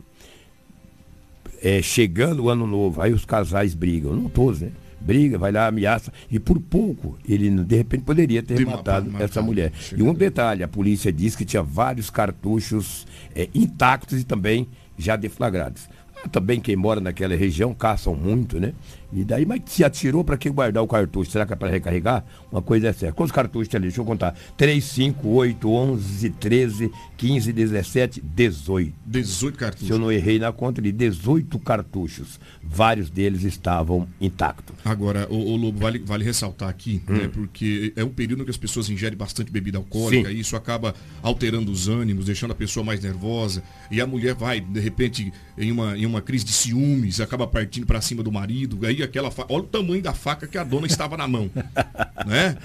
é, 1.61 1.81
chegando 1.81 2.43
o 2.43 2.49
ano 2.49 2.65
novo, 2.65 3.01
aí 3.01 3.11
os 3.11 3.25
casais 3.25 3.73
brigam, 3.73 4.13
não 4.15 4.29
todos, 4.29 4.61
né? 4.61 4.71
Briga, 5.01 5.37
vai 5.37 5.51
lá, 5.51 5.67
ameaça, 5.67 6.11
e 6.29 6.39
por 6.39 6.59
pouco 6.59 7.17
ele 7.27 7.49
de 7.49 7.75
repente 7.75 8.03
poderia 8.03 8.43
ter 8.43 8.55
de 8.55 8.65
matado, 8.65 9.09
matado 9.11 9.23
essa 9.23 9.41
mulher. 9.41 9.71
E 9.95 10.03
um 10.03 10.13
detalhe, 10.13 10.63
a 10.63 10.67
polícia 10.67 11.11
disse 11.11 11.37
que 11.37 11.45
tinha 11.45 11.63
vários 11.63 12.09
cartuchos 12.09 13.07
é, 13.35 13.49
intactos 13.53 14.21
e 14.21 14.23
também 14.23 14.67
já 14.97 15.15
deflagrados. 15.15 15.89
Também 16.31 16.59
quem 16.59 16.75
mora 16.75 17.01
naquela 17.01 17.35
região 17.35 17.73
caçam 17.73 18.13
muito, 18.13 18.59
né? 18.59 18.73
E 19.13 19.23
daí, 19.25 19.45
mas 19.45 19.61
se 19.65 19.83
atirou 19.83 20.23
para 20.23 20.37
que 20.37 20.49
guardar 20.49 20.81
o 20.81 20.87
cartucho? 20.87 21.31
Será 21.31 21.45
que 21.45 21.53
é 21.53 21.55
para 21.55 21.69
recarregar? 21.69 22.23
Uma 22.51 22.61
coisa 22.61 22.87
é 22.87 22.93
certa. 22.93 23.13
Quantos 23.13 23.31
cartuchos 23.31 23.67
tem 23.67 23.77
ali? 23.77 23.87
Deixa 23.87 23.99
eu 23.99 24.05
contar. 24.05 24.35
3, 24.55 24.83
5, 24.83 25.27
8, 25.27 25.69
11, 25.69 26.29
13, 26.29 26.91
15, 27.17 27.53
17, 27.53 28.21
18. 28.21 28.93
18 29.05 29.57
cartuchos. 29.57 29.87
Se 29.87 29.93
eu 29.93 29.99
não 29.99 30.11
errei 30.11 30.39
na 30.39 30.51
conta, 30.51 30.81
de 30.81 30.91
18 30.91 31.59
cartuchos. 31.59 32.39
Vários 32.63 33.09
deles 33.09 33.43
estavam 33.43 34.07
intactos. 34.19 34.75
Agora, 34.85 35.27
o, 35.29 35.35
o 35.35 35.55
Lobo, 35.57 35.79
vale, 35.79 35.99
vale 35.99 36.23
ressaltar 36.23 36.69
aqui, 36.69 37.01
hum. 37.09 37.13
né? 37.13 37.27
Porque 37.27 37.91
é 37.95 38.03
um 38.03 38.09
período 38.09 38.45
que 38.45 38.51
as 38.51 38.57
pessoas 38.57 38.89
ingerem 38.89 39.17
bastante 39.17 39.51
bebida 39.51 39.77
alcoólica 39.77 40.29
Sim. 40.29 40.35
e 40.35 40.39
isso 40.39 40.55
acaba 40.55 40.95
alterando 41.21 41.71
os 41.71 41.87
ânimos, 41.87 42.25
deixando 42.25 42.51
a 42.51 42.55
pessoa 42.55 42.85
mais 42.85 43.01
nervosa. 43.01 43.61
E 43.89 43.99
a 43.99 44.07
mulher 44.07 44.35
vai, 44.35 44.61
de 44.61 44.79
repente, 44.79 45.33
em 45.57 45.71
uma, 45.71 45.97
em 45.97 46.05
uma 46.05 46.21
crise 46.21 46.45
de 46.45 46.53
ciúmes, 46.53 47.19
acaba 47.19 47.45
partindo 47.45 47.85
para 47.85 47.99
cima 47.99 48.23
do 48.23 48.31
marido. 48.31 48.85
Aí 48.85 49.00
aquela 49.03 49.31
faca. 49.31 49.53
Olha 49.53 49.63
o 49.63 49.67
tamanho 49.67 50.01
da 50.01 50.13
faca 50.13 50.47
que 50.47 50.57
a 50.57 50.63
dona 50.63 50.87
estava 50.87 51.17
na 51.17 51.27
mão. 51.27 51.49
né? 52.25 52.57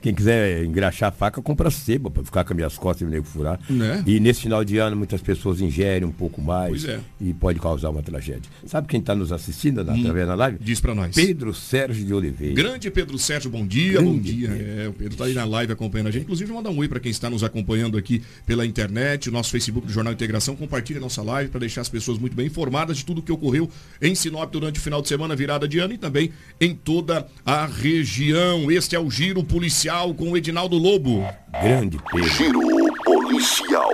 Quem 0.00 0.14
quiser 0.14 0.64
engraxar 0.64 1.08
a 1.08 1.12
faca, 1.12 1.40
compra 1.42 1.70
seba 1.70 2.10
para 2.10 2.22
ficar 2.24 2.44
com 2.44 2.52
as 2.52 2.56
minhas 2.56 2.78
costas 2.78 3.02
e 3.02 3.04
o 3.04 3.08
nego 3.08 3.24
furar. 3.24 3.58
Né? 3.68 4.02
E 4.06 4.20
nesse 4.20 4.42
final 4.42 4.64
de 4.64 4.78
ano, 4.78 4.96
muitas 4.96 5.20
pessoas 5.20 5.60
ingerem 5.60 6.06
um 6.06 6.12
pouco 6.12 6.40
mais 6.40 6.84
é. 6.84 7.00
e 7.20 7.32
pode 7.32 7.58
causar 7.58 7.90
uma 7.90 8.02
tragédia. 8.02 8.50
Sabe 8.66 8.88
quem 8.88 9.00
está 9.00 9.14
nos 9.14 9.32
assistindo 9.32 9.84
na, 9.84 9.92
hum, 9.92 10.00
através 10.00 10.26
da 10.26 10.34
live? 10.34 10.58
Diz 10.60 10.80
para 10.80 10.94
nós. 10.94 11.14
Pedro 11.14 11.54
Sérgio 11.54 12.04
de 12.04 12.14
Oliveira. 12.14 12.54
Grande 12.54 12.90
Pedro 12.90 13.18
Sérgio, 13.18 13.50
bom 13.50 13.66
dia, 13.66 13.92
Grande 13.92 14.06
bom 14.06 14.18
dia. 14.18 14.48
É, 14.48 14.88
o 14.88 14.92
Pedro 14.92 15.14
está 15.14 15.24
aí 15.24 15.34
na 15.34 15.44
live 15.44 15.72
acompanhando 15.72 16.08
a 16.08 16.10
gente. 16.10 16.22
Inclusive, 16.22 16.52
mandar 16.52 16.70
um 16.70 16.78
oi 16.78 16.88
para 16.88 17.00
quem 17.00 17.10
está 17.10 17.30
nos 17.30 17.42
acompanhando 17.42 17.96
aqui 17.96 18.22
pela 18.46 18.66
internet, 18.66 19.28
o 19.28 19.32
nosso 19.32 19.50
Facebook 19.50 19.86
do 19.86 19.92
Jornal 19.92 20.12
Integração. 20.12 20.54
Compartilhe 20.56 20.98
a 20.98 21.02
nossa 21.02 21.22
live 21.22 21.50
para 21.50 21.60
deixar 21.60 21.80
as 21.80 21.88
pessoas 21.88 22.18
muito 22.18 22.34
bem 22.34 22.46
informadas 22.46 22.98
de 22.98 23.04
tudo 23.04 23.18
o 23.18 23.22
que 23.22 23.32
ocorreu 23.32 23.68
em 24.00 24.14
Sinop 24.14 24.50
durante 24.52 24.78
o 24.78 24.82
final 24.82 25.00
de 25.00 25.08
semana, 25.08 25.34
virada 25.62 25.68
de 25.68 25.78
ano 25.78 25.94
e 25.94 25.98
também 25.98 26.32
em 26.60 26.74
toda 26.74 27.26
a 27.44 27.66
região. 27.66 28.70
Este 28.70 28.96
é 28.96 29.00
o 29.00 29.10
Giro 29.10 29.42
Policial 29.44 30.14
com 30.14 30.30
o 30.30 30.36
Edinaldo 30.36 30.76
Lobo. 30.76 31.26
Grande 31.62 31.98
Pedro. 32.10 32.28
Giro 32.28 32.60
Policial. 33.04 33.90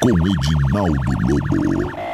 Com 0.00 0.10
Edinaldo 0.10 1.12
Lobo. 1.28 2.11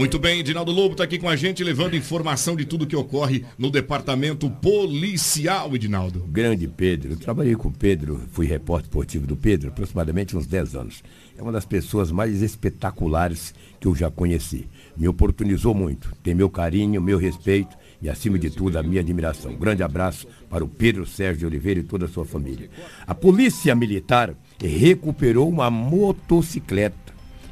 Muito 0.00 0.18
bem, 0.18 0.40
Edinaldo 0.40 0.72
Lobo 0.72 0.92
está 0.92 1.04
aqui 1.04 1.18
com 1.18 1.28
a 1.28 1.36
gente, 1.36 1.62
levando 1.62 1.94
informação 1.94 2.56
de 2.56 2.64
tudo 2.64 2.86
que 2.86 2.96
ocorre 2.96 3.44
no 3.58 3.70
departamento 3.70 4.48
policial, 4.48 5.74
Edinaldo. 5.74 6.20
Grande 6.26 6.66
Pedro. 6.66 7.12
Eu 7.12 7.16
trabalhei 7.18 7.54
com 7.54 7.68
o 7.68 7.70
Pedro, 7.70 8.18
fui 8.32 8.46
repórter 8.46 8.86
esportivo 8.86 9.26
do 9.26 9.36
Pedro, 9.36 9.68
aproximadamente 9.68 10.34
uns 10.34 10.46
10 10.46 10.74
anos. 10.74 11.02
É 11.36 11.42
uma 11.42 11.52
das 11.52 11.66
pessoas 11.66 12.10
mais 12.10 12.40
espetaculares 12.40 13.54
que 13.78 13.86
eu 13.86 13.94
já 13.94 14.10
conheci. 14.10 14.66
Me 14.96 15.06
oportunizou 15.06 15.74
muito. 15.74 16.16
Tem 16.22 16.34
meu 16.34 16.48
carinho, 16.48 17.02
meu 17.02 17.18
respeito 17.18 17.76
e, 18.00 18.08
acima 18.08 18.38
de 18.38 18.48
tudo, 18.48 18.78
a 18.78 18.82
minha 18.82 19.02
admiração. 19.02 19.52
Um 19.52 19.58
grande 19.58 19.82
abraço 19.82 20.26
para 20.48 20.64
o 20.64 20.68
Pedro 20.68 21.04
Sérgio 21.04 21.46
Oliveira 21.46 21.80
e 21.80 21.84
toda 21.84 22.06
a 22.06 22.08
sua 22.08 22.24
família. 22.24 22.70
A 23.06 23.14
Polícia 23.14 23.74
Militar 23.74 24.34
recuperou 24.58 25.46
uma 25.46 25.70
motocicleta. 25.70 27.09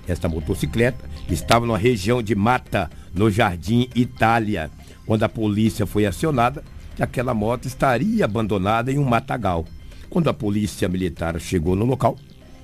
Esta 0.09 0.29
motocicleta 0.29 1.05
estava 1.29 1.67
numa 1.67 1.77
região 1.77 2.23
de 2.23 2.35
mata, 2.35 2.91
no 3.15 3.31
Jardim 3.31 3.89
Itália. 3.95 4.71
Quando 5.05 5.23
a 5.23 5.29
polícia 5.29 5.87
foi 5.87 6.07
acionada, 6.07 6.65
aquela 6.99 7.35
moto 7.35 7.67
estaria 7.67 8.25
abandonada 8.25 8.91
em 8.91 8.99
um 8.99 9.05
matagal. 9.05 9.67
Quando 10.09 10.31
a 10.31 10.35
polícia 10.35 10.89
militar 10.89 11.39
chegou 11.39 11.77
no 11.77 11.85
local, 11.85 12.17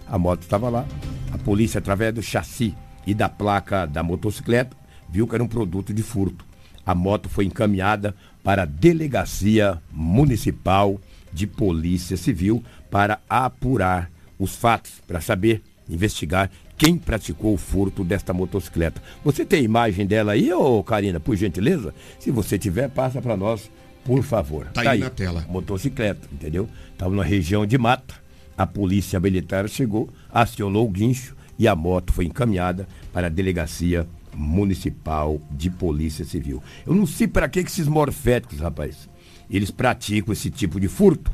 a 0.09 0.18
moto 0.18 0.42
estava 0.42 0.70
lá. 0.70 0.87
A 1.33 1.38
polícia, 1.38 1.78
através 1.78 2.14
do 2.14 2.22
chassi 2.22 2.74
e 3.07 3.12
da 3.12 3.28
placa 3.28 3.87
da 3.87 4.02
motocicleta, 4.02 4.74
viu 5.11 5.26
que 5.28 5.35
era 5.35 5.44
um 5.44 5.48
produto 5.48 5.92
de 5.92 6.02
furto. 6.02 6.44
A 6.87 6.94
moto 6.94 7.28
foi 7.28 7.44
encaminhada 7.44 8.14
para 8.42 8.62
a 8.62 8.66
Delegacia 8.66 9.80
Municipal 9.92 10.98
de 11.33 11.46
Polícia 11.46 12.16
Civil 12.16 12.62
para 12.90 13.20
apurar 13.28 14.11
os 14.38 14.54
fatos, 14.54 14.92
para 15.07 15.20
saber, 15.20 15.62
investigar 15.88 16.50
quem 16.76 16.96
praticou 16.98 17.54
o 17.54 17.58
furto 17.58 18.04
desta 18.04 18.32
motocicleta. 18.32 19.02
Você 19.24 19.44
tem 19.44 19.64
imagem 19.64 20.06
dela 20.06 20.32
aí, 20.32 20.52
ô 20.52 20.82
Karina, 20.82 21.20
por 21.20 21.37
gentileza? 21.37 21.94
Se 22.18 22.30
você 22.30 22.58
tiver, 22.58 22.88
passa 22.90 23.22
para 23.22 23.37
nós, 23.37 23.70
por 24.04 24.22
favor. 24.22 24.66
Tá, 24.66 24.72
tá 24.72 24.80
aí, 24.82 24.88
aí 24.88 24.98
na 25.00 25.10
tela. 25.10 25.44
Motocicleta, 25.48 26.28
entendeu? 26.32 26.68
Estava 26.92 27.10
numa 27.10 27.24
região 27.24 27.64
de 27.64 27.78
mata. 27.78 28.14
A 28.56 28.66
polícia 28.66 29.18
militar 29.18 29.68
chegou, 29.68 30.08
acionou 30.30 30.87
o 30.87 30.90
guincho 30.90 31.34
e 31.58 31.66
a 31.66 31.74
moto 31.74 32.12
foi 32.12 32.24
encaminhada 32.24 32.87
para 33.12 33.26
a 33.26 33.30
delegacia 33.30 34.06
municipal 34.32 35.40
de 35.50 35.70
polícia 35.70 36.24
civil. 36.24 36.62
Eu 36.87 36.94
não 36.94 37.06
sei 37.06 37.26
para 37.26 37.48
que 37.48 37.60
esses 37.60 37.87
morféticos, 37.87 38.60
rapaz, 38.60 39.08
eles 39.50 39.70
praticam 39.70 40.32
esse 40.32 40.50
tipo 40.50 40.80
de 40.80 40.88
furto. 40.88 41.30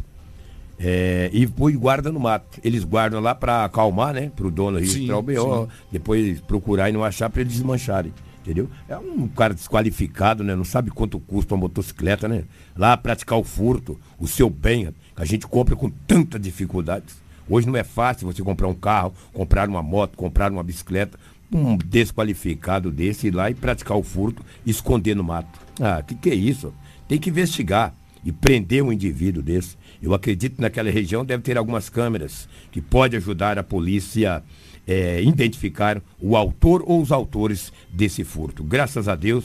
É, 0.83 1.29
e 1.31 1.47
põe 1.47 1.77
guarda 1.77 2.11
no 2.11 2.19
mato. 2.19 2.59
Eles 2.65 2.85
guardam 2.85 3.21
lá 3.21 3.35
para 3.35 3.67
acalmar, 3.67 4.15
né? 4.15 4.33
Para 4.35 4.47
o 4.47 4.51
dono 4.51 4.79
registrar 4.79 5.19
o 5.19 5.23
BO, 5.23 5.69
depois 5.93 6.41
procurar 6.41 6.89
e 6.89 6.93
não 6.93 7.05
achar 7.05 7.29
para 7.29 7.43
eles 7.43 7.53
desmancharem. 7.53 8.15
Entendeu? 8.41 8.71
É 8.89 8.97
um 8.97 9.29
cara 9.29 9.53
desqualificado, 9.53 10.43
né? 10.43 10.57
Não 10.57 10.65
sabe 10.65 10.91
quanto 10.91 11.21
custa 11.21 11.55
uma 11.55 11.61
motocicleta, 11.61 12.27
né? 12.27 12.45
Lá 12.75 12.97
praticar 12.97 13.39
o 13.39 13.45
furto, 13.45 14.01
o 14.19 14.27
seu 14.27 14.49
bem, 14.49 14.87
que 15.15 15.23
a 15.23 15.27
gente 15.27 15.47
compra 15.47 15.77
com 15.77 15.91
tanta 15.91 16.39
dificuldade. 16.39 17.05
Hoje 17.47 17.67
não 17.67 17.77
é 17.77 17.85
fácil 17.85 18.27
você 18.27 18.43
comprar 18.43 18.67
um 18.67 18.75
carro, 18.75 19.13
comprar 19.35 19.69
uma 19.69 19.83
moto, 19.83 20.17
comprar 20.17 20.51
uma 20.51 20.63
bicicleta. 20.63 21.19
Um 21.53 21.77
desqualificado 21.77 22.91
desse 22.91 23.27
ir 23.27 23.35
lá 23.35 23.51
e 23.51 23.55
praticar 23.55 23.99
o 23.99 24.05
furto, 24.05 24.43
esconder 24.65 25.17
no 25.17 25.25
mato. 25.25 25.61
Ah, 25.81 26.01
que 26.01 26.15
que 26.15 26.31
é 26.31 26.35
isso? 26.35 26.73
Tem 27.09 27.19
que 27.19 27.29
investigar. 27.29 27.93
E 28.25 28.33
prender 28.33 28.83
um 28.83 28.93
indivíduo 28.93 29.43
desse. 29.43 29.77
Eu 30.03 30.15
acredito 30.15 30.57
que 30.57 30.63
naquela 30.63 30.91
região 30.91 31.25
deve 31.25 31.43
ter 31.43 31.57
algumas 31.57 31.89
câmeras 31.89 32.49
que 32.71 32.81
pode 32.81 33.17
ajudar 33.17 33.59
a 33.59 33.63
polícia 33.63 34.43
é, 34.87 35.23
identificar 35.23 36.03
o 36.21 36.37
autor 36.37 36.83
ou 36.87 37.01
os 37.01 37.13
autores 37.13 37.73
desse 37.91 38.25
furto. 38.25 38.65
Graças 38.65 39.09
a 39.09 39.15
Deus, 39.15 39.45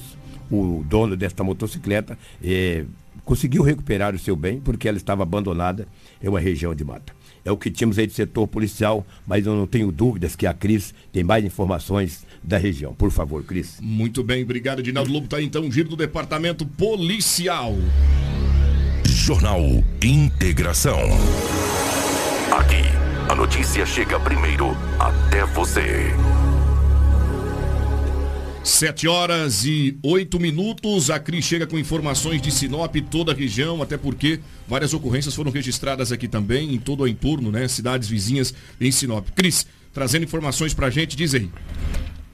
o 0.49 0.83
dono 0.87 1.15
desta 1.15 1.43
motocicleta 1.43 2.17
é, 2.43 2.85
conseguiu 3.23 3.63
recuperar 3.63 4.15
o 4.15 4.19
seu 4.19 4.35
bem 4.35 4.59
porque 4.59 4.87
ela 4.87 4.97
estava 4.97 5.23
abandonada 5.23 5.87
em 6.21 6.27
uma 6.27 6.39
região 6.39 6.73
de 6.73 6.83
mata. 6.83 7.13
É 7.43 7.51
o 7.51 7.57
que 7.57 7.69
tínhamos 7.69 7.99
aí 7.99 8.07
de 8.07 8.13
setor 8.13 8.47
policial, 8.47 9.05
mas 9.27 9.45
eu 9.45 9.55
não 9.55 9.67
tenho 9.67 9.91
dúvidas 9.91 10.35
que 10.35 10.47
a 10.47 10.53
Cris 10.53 10.95
tem 11.13 11.23
mais 11.23 11.45
informações 11.45 12.25
da 12.43 12.57
região. 12.57 12.93
Por 12.95 13.11
favor, 13.11 13.43
Cris. 13.43 13.77
Muito 13.79 14.23
bem, 14.23 14.41
obrigado, 14.41 14.79
Edinaldo 14.79 15.11
Lobo. 15.11 15.27
Tá 15.27 15.37
aí, 15.37 15.45
então, 15.45 15.71
giro 15.71 15.89
do 15.89 15.95
departamento 15.95 16.65
policial. 16.65 17.75
Jornal 19.15 19.61
Integração. 20.03 20.99
Aqui, 22.51 22.83
a 23.29 23.33
notícia 23.33 23.85
chega 23.85 24.19
primeiro 24.19 24.77
até 24.99 25.45
você. 25.45 26.13
Sete 28.61 29.07
horas 29.07 29.63
e 29.63 29.97
oito 30.03 30.37
minutos. 30.37 31.09
A 31.09 31.17
Cris 31.17 31.45
chega 31.45 31.65
com 31.65 31.79
informações 31.79 32.41
de 32.41 32.51
Sinop, 32.51 32.93
toda 33.09 33.31
a 33.31 33.35
região, 33.35 33.81
até 33.81 33.97
porque 33.97 34.41
várias 34.67 34.93
ocorrências 34.93 35.33
foram 35.33 35.49
registradas 35.49 36.11
aqui 36.11 36.27
também, 36.27 36.75
em 36.75 36.77
todo 36.77 37.03
o 37.03 37.07
entorno, 37.07 37.51
né? 37.51 37.69
Cidades 37.69 38.09
vizinhas 38.09 38.53
em 38.79 38.91
Sinop. 38.91 39.25
Cris, 39.33 39.65
trazendo 39.93 40.25
informações 40.25 40.73
pra 40.73 40.89
gente, 40.89 41.15
diz 41.15 41.33
aí. 41.33 41.49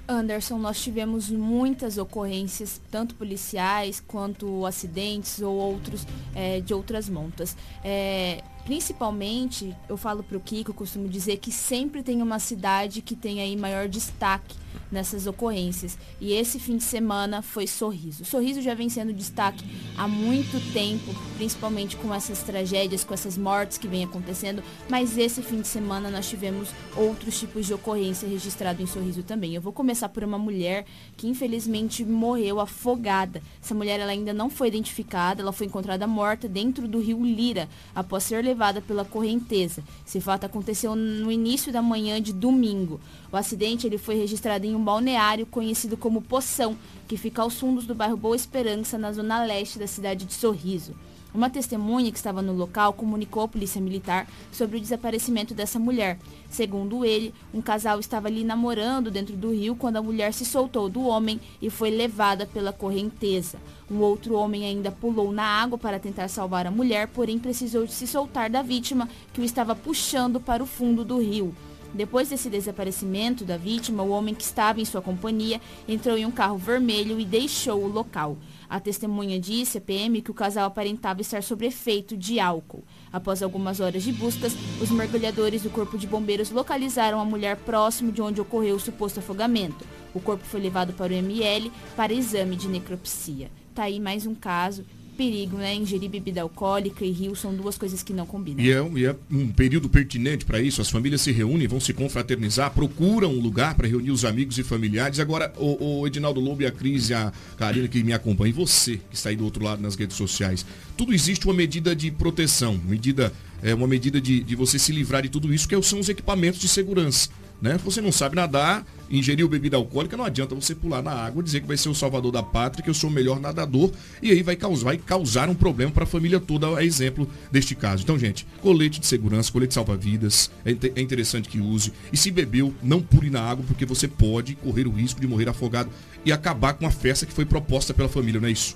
Anderson, 0.08 0.58
nós 0.58 0.82
tivemos 0.82 1.30
muitas 1.30 1.98
ocorrências, 1.98 2.82
tanto 2.90 3.16
policiais 3.16 4.04
quanto 4.06 4.66
acidentes 4.66 5.42
ou 5.42 5.56
outros 5.56 6.06
é, 6.36 6.60
de 6.60 6.74
outras 6.74 7.10
montas. 7.10 7.56
É, 7.84 8.44
principalmente, 8.66 9.76
eu 9.88 9.98
falo 9.98 10.24
para 10.24 10.38
o 10.38 10.40
Kiko, 10.40 10.72
eu 10.72 10.76
costumo 10.76 11.08
dizer 11.08 11.38
que 11.38 11.52
sempre 11.52 12.04
tem 12.04 12.22
uma 12.22 12.40
cidade 12.40 13.02
que 13.02 13.16
tem 13.16 13.42
aí 13.42 13.56
maior 13.56 13.88
destaque 13.88 14.61
nessas 14.92 15.28
ocorrências. 15.28 15.98
E 16.20 16.34
esse 16.34 16.60
fim 16.60 16.78
de 16.78 16.84
semana 16.84 17.42
foi 17.42 17.68
Sorriso. 17.68 18.26
Sorriso 18.26 18.62
já 18.62 18.74
vem 18.74 18.90
sendo 18.90 19.14
destaque 19.14 19.64
há 19.98 20.08
muito 20.08 20.60
tempo, 20.74 21.14
principalmente 21.38 21.96
com 21.96 22.14
essas 22.14 22.44
tragédias, 22.44 23.04
com 23.04 23.14
essas 23.14 23.38
mortes 23.38 23.78
que 23.78 23.88
vem 23.88 24.04
acontecendo, 24.04 24.64
mas 24.90 25.18
esse 25.18 25.42
fim 25.42 25.62
de 25.62 25.68
semana 25.68 26.10
nós 26.10 26.30
tivemos 26.30 26.70
outros 26.96 27.40
tipos 27.40 27.66
de 27.66 27.74
ocorrência 27.74 28.28
registrado 28.28 28.82
em 28.82 28.86
Sorriso 28.86 29.24
também. 29.24 29.56
Eu 29.56 29.62
vou 29.62 29.74
começar 29.74 30.10
por 30.10 30.24
uma 30.24 30.38
mulher 30.38 30.86
que 31.18 31.28
infelizmente 31.28 32.04
morreu 32.04 32.60
afogada. 32.60 33.42
Essa 33.64 33.74
mulher 33.74 34.00
ela 34.00 34.12
ainda 34.12 34.34
não 34.34 34.50
foi 34.50 34.68
identificada, 34.68 35.42
ela 35.42 35.54
foi 35.54 35.68
encontrada 35.68 36.06
morta 36.08 36.48
dentro 36.48 36.88
do 36.88 37.00
rio 37.00 37.24
Lira 37.24 37.70
após 37.96 38.24
ser 38.24 38.44
levada 38.44 38.82
pela 38.82 39.06
correnteza. 39.06 39.84
Esse 40.06 40.20
fato 40.20 40.46
aconteceu 40.46 40.96
no 40.96 41.32
início 41.32 41.72
da 41.72 41.82
manhã 41.82 42.22
de 42.22 42.34
domingo. 42.34 43.00
O 43.32 43.38
acidente 43.38 43.88
ele 43.88 43.98
foi 43.98 44.16
registrado 44.16 44.61
em 44.66 44.76
um 44.76 44.84
balneário 44.84 45.46
conhecido 45.46 45.96
como 45.98 46.22
Poção, 46.22 46.78
que 47.08 47.18
fica 47.18 47.42
aos 47.42 47.60
fundos 47.60 47.86
do 47.86 47.96
bairro 47.96 48.18
Boa 48.18 48.36
Esperança, 48.36 48.98
na 48.98 49.12
zona 49.12 49.44
leste 49.44 49.80
da 49.80 49.88
cidade 49.88 50.26
de 50.26 50.34
Sorriso. 50.34 50.94
Uma 51.34 51.50
testemunha 51.50 52.12
que 52.12 52.18
estava 52.18 52.42
no 52.42 52.52
local 52.52 52.92
comunicou 52.92 53.44
à 53.44 53.48
polícia 53.48 53.80
militar 53.80 54.28
sobre 54.52 54.78
o 54.78 54.82
desaparecimento 54.82 55.54
dessa 55.54 55.80
mulher. 55.80 56.20
Segundo 56.50 57.06
ele, 57.06 57.34
um 57.54 57.62
casal 57.62 58.02
estava 58.02 58.28
ali 58.28 58.44
namorando 58.44 59.10
dentro 59.10 59.38
do 59.38 59.52
rio 59.52 59.74
quando 59.74 59.96
a 59.96 60.02
mulher 60.02 60.34
se 60.34 60.44
soltou 60.44 60.90
do 60.90 61.04
homem 61.04 61.40
e 61.62 61.70
foi 61.70 61.90
levada 61.90 62.46
pela 62.46 62.74
correnteza. 62.74 63.58
Um 63.90 64.00
outro 64.00 64.36
homem 64.36 64.66
ainda 64.66 64.92
pulou 64.92 65.32
na 65.32 65.44
água 65.44 65.78
para 65.78 66.00
tentar 66.00 66.28
salvar 66.28 66.68
a 66.68 66.72
mulher, 66.72 67.08
porém 67.08 67.40
precisou 67.40 67.88
se 67.88 68.06
soltar 68.06 68.50
da 68.50 68.62
vítima, 68.62 69.08
que 69.32 69.40
o 69.40 69.46
estava 69.46 69.74
puxando 69.74 70.38
para 70.38 70.62
o 70.62 70.68
fundo 70.68 71.06
do 71.06 71.18
rio. 71.18 71.56
Depois 71.94 72.30
desse 72.30 72.50
desaparecimento 72.50 73.44
da 73.44 73.58
vítima, 73.58 74.02
o 74.02 74.12
homem 74.12 74.34
que 74.34 74.44
estava 74.44 74.80
em 74.80 74.86
sua 74.86 75.02
companhia 75.02 75.60
entrou 75.88 76.18
em 76.18 76.26
um 76.26 76.32
carro 76.32 76.58
vermelho 76.58 77.20
e 77.20 77.26
deixou 77.26 77.84
o 77.84 77.88
local. 77.88 78.38
A 78.70 78.80
testemunha 78.80 79.38
disse 79.38 79.78
à 79.78 79.82
PM 79.82 80.22
que 80.22 80.32
o 80.32 80.34
casal 80.34 80.66
aparentava 80.66 81.20
estar 81.20 81.44
sob 81.44 81.66
efeito 81.66 82.16
de 82.16 82.40
álcool. 82.40 82.86
Após 83.12 83.44
algumas 83.44 83.82
horas 83.82 84.04
de 84.04 84.14
buscas, 84.14 84.56
os 84.82 84.90
mergulhadores 84.90 85.64
do 85.64 85.70
Corpo 85.70 85.98
de 85.98 86.08
Bombeiros 86.08 86.50
localizaram 86.50 87.20
a 87.20 87.26
mulher 87.26 87.58
próximo 87.58 88.10
de 88.10 88.22
onde 88.22 88.40
ocorreu 88.40 88.78
o 88.78 88.80
suposto 88.80 89.20
afogamento. 89.20 89.86
O 90.14 90.22
corpo 90.22 90.46
foi 90.46 90.62
levado 90.62 90.94
para 90.94 91.12
o 91.12 91.16
ML 91.16 91.70
para 91.96 92.14
exame 92.14 92.56
de 92.56 92.70
necropsia. 92.70 93.52
Tá 93.76 93.84
aí 93.84 94.00
mais 94.00 94.26
um 94.26 94.36
caso 94.36 94.86
perigo, 95.12 95.58
né? 95.58 95.76
Ingerir 95.76 96.10
bebida 96.10 96.42
alcoólica 96.42 97.06
e 97.06 97.12
rio 97.12 97.36
são 97.36 97.54
duas 97.54 97.78
coisas 97.78 98.02
que 98.02 98.14
não 98.14 98.26
combinam. 98.26 98.64
E 98.64 98.72
é, 98.72 98.92
e 98.96 99.06
é 99.06 99.16
um 99.32 99.48
período 99.50 99.90
pertinente 99.90 100.46
para 100.46 100.60
isso. 100.60 100.82
As 100.82 100.90
famílias 100.90 101.22
se 101.22 101.32
reúnem, 101.32 101.68
vão 101.68 101.80
se 101.80 101.94
confraternizar, 101.94 102.72
procuram 102.72 103.32
um 103.32 103.40
lugar 103.40 103.76
para 103.76 103.88
reunir 103.88 104.12
os 104.12 104.26
amigos 104.26 104.58
e 104.58 104.64
familiares. 104.64 105.20
Agora, 105.20 105.54
o, 105.58 106.02
o, 106.02 106.08
Edinaldo 106.08 106.40
Lobo 106.40 106.62
e 106.62 106.66
a 106.66 106.72
Cris 106.72 107.10
e 107.10 107.14
a 107.14 107.32
Karina 107.58 107.88
que 107.88 108.04
me 108.04 108.14
acompanham, 108.14 108.50
e 108.50 108.54
você 108.54 108.98
que 109.10 109.16
está 109.16 109.30
aí 109.30 109.36
do 109.36 109.44
outro 109.44 109.64
lado 109.64 109.82
nas 109.82 109.96
redes 109.96 110.16
sociais, 110.16 110.66
tudo 110.98 111.14
existe 111.14 111.46
uma 111.46 111.54
medida 111.54 111.96
de 111.96 112.10
proteção, 112.12 112.80
medida, 112.86 113.32
é, 113.62 113.74
uma 113.74 113.88
medida 113.88 114.20
de, 114.20 114.44
de 114.44 114.56
você 114.56 114.80
se 114.80 114.92
livrar 114.92 115.22
de 115.22 115.30
tudo 115.30 115.54
isso, 115.54 115.68
que 115.68 115.82
são 115.82 116.00
os 116.00 116.10
equipamentos 116.10 116.60
de 116.60 116.68
segurança. 116.68 117.30
Né? 117.62 117.78
Você 117.84 118.02
não 118.02 118.12
sabe 118.12 118.36
nadar, 118.36 118.84
ingeriu 119.10 119.48
bebida 119.48 119.78
alcoólica, 119.78 120.18
não 120.18 120.26
adianta 120.26 120.56
você 120.56 120.74
pular 120.74 121.04
na 121.04 121.12
água 121.12 121.42
e 121.42 121.44
dizer 121.44 121.62
que 121.62 121.68
vai 121.68 121.78
ser 121.78 121.90
o 121.90 121.96
salvador 121.96 122.32
da 122.32 122.42
pátria, 122.42 122.84
que 122.84 122.90
eu 122.90 122.94
sou 122.94 123.10
o 123.10 123.14
melhor 123.14 123.40
nadador, 123.40 123.92
e 124.22 124.32
aí 124.32 124.42
vai 124.42 124.56
causar, 124.56 124.86
vai 124.86 124.98
causar 124.98 125.48
um 125.48 125.54
problema 125.54 125.92
para 125.92 126.04
a 126.04 126.08
família 126.08 126.40
toda, 126.40 126.76
a 126.76 126.84
exemplo 126.84 127.30
deste 127.52 127.76
caso. 127.76 128.02
Então, 128.02 128.18
gente, 128.18 128.48
colete 128.62 129.00
de 129.00 129.06
segurança, 129.06 129.52
colete 129.52 129.76
salva-vidas, 129.76 130.50
é, 130.66 130.72
é 130.96 131.02
interessante 131.02 131.48
que 131.48 131.60
use. 131.60 131.94
E 132.12 132.18
se 132.18 132.32
bebeu, 132.32 132.74
não 132.82 133.00
pule 133.00 133.30
na 133.30 133.42
água, 133.42 133.64
porque 133.68 133.86
você 133.86 134.08
pode 134.08 134.56
correr 134.56 134.88
o 134.88 134.92
risco 134.92 135.22
de 135.22 135.28
morrer 135.28 135.48
afogado 135.48 135.92
e 136.26 136.32
acabar 136.32 136.74
com 136.74 136.88
a 136.88 136.92
festa 136.92 137.28
que 137.28 137.34
foi 137.34 137.46
proposta 137.46 137.94
pela 137.94 138.10
família, 138.10 138.42
não 138.42 138.48
é 138.48 138.52
isso? 138.52 138.76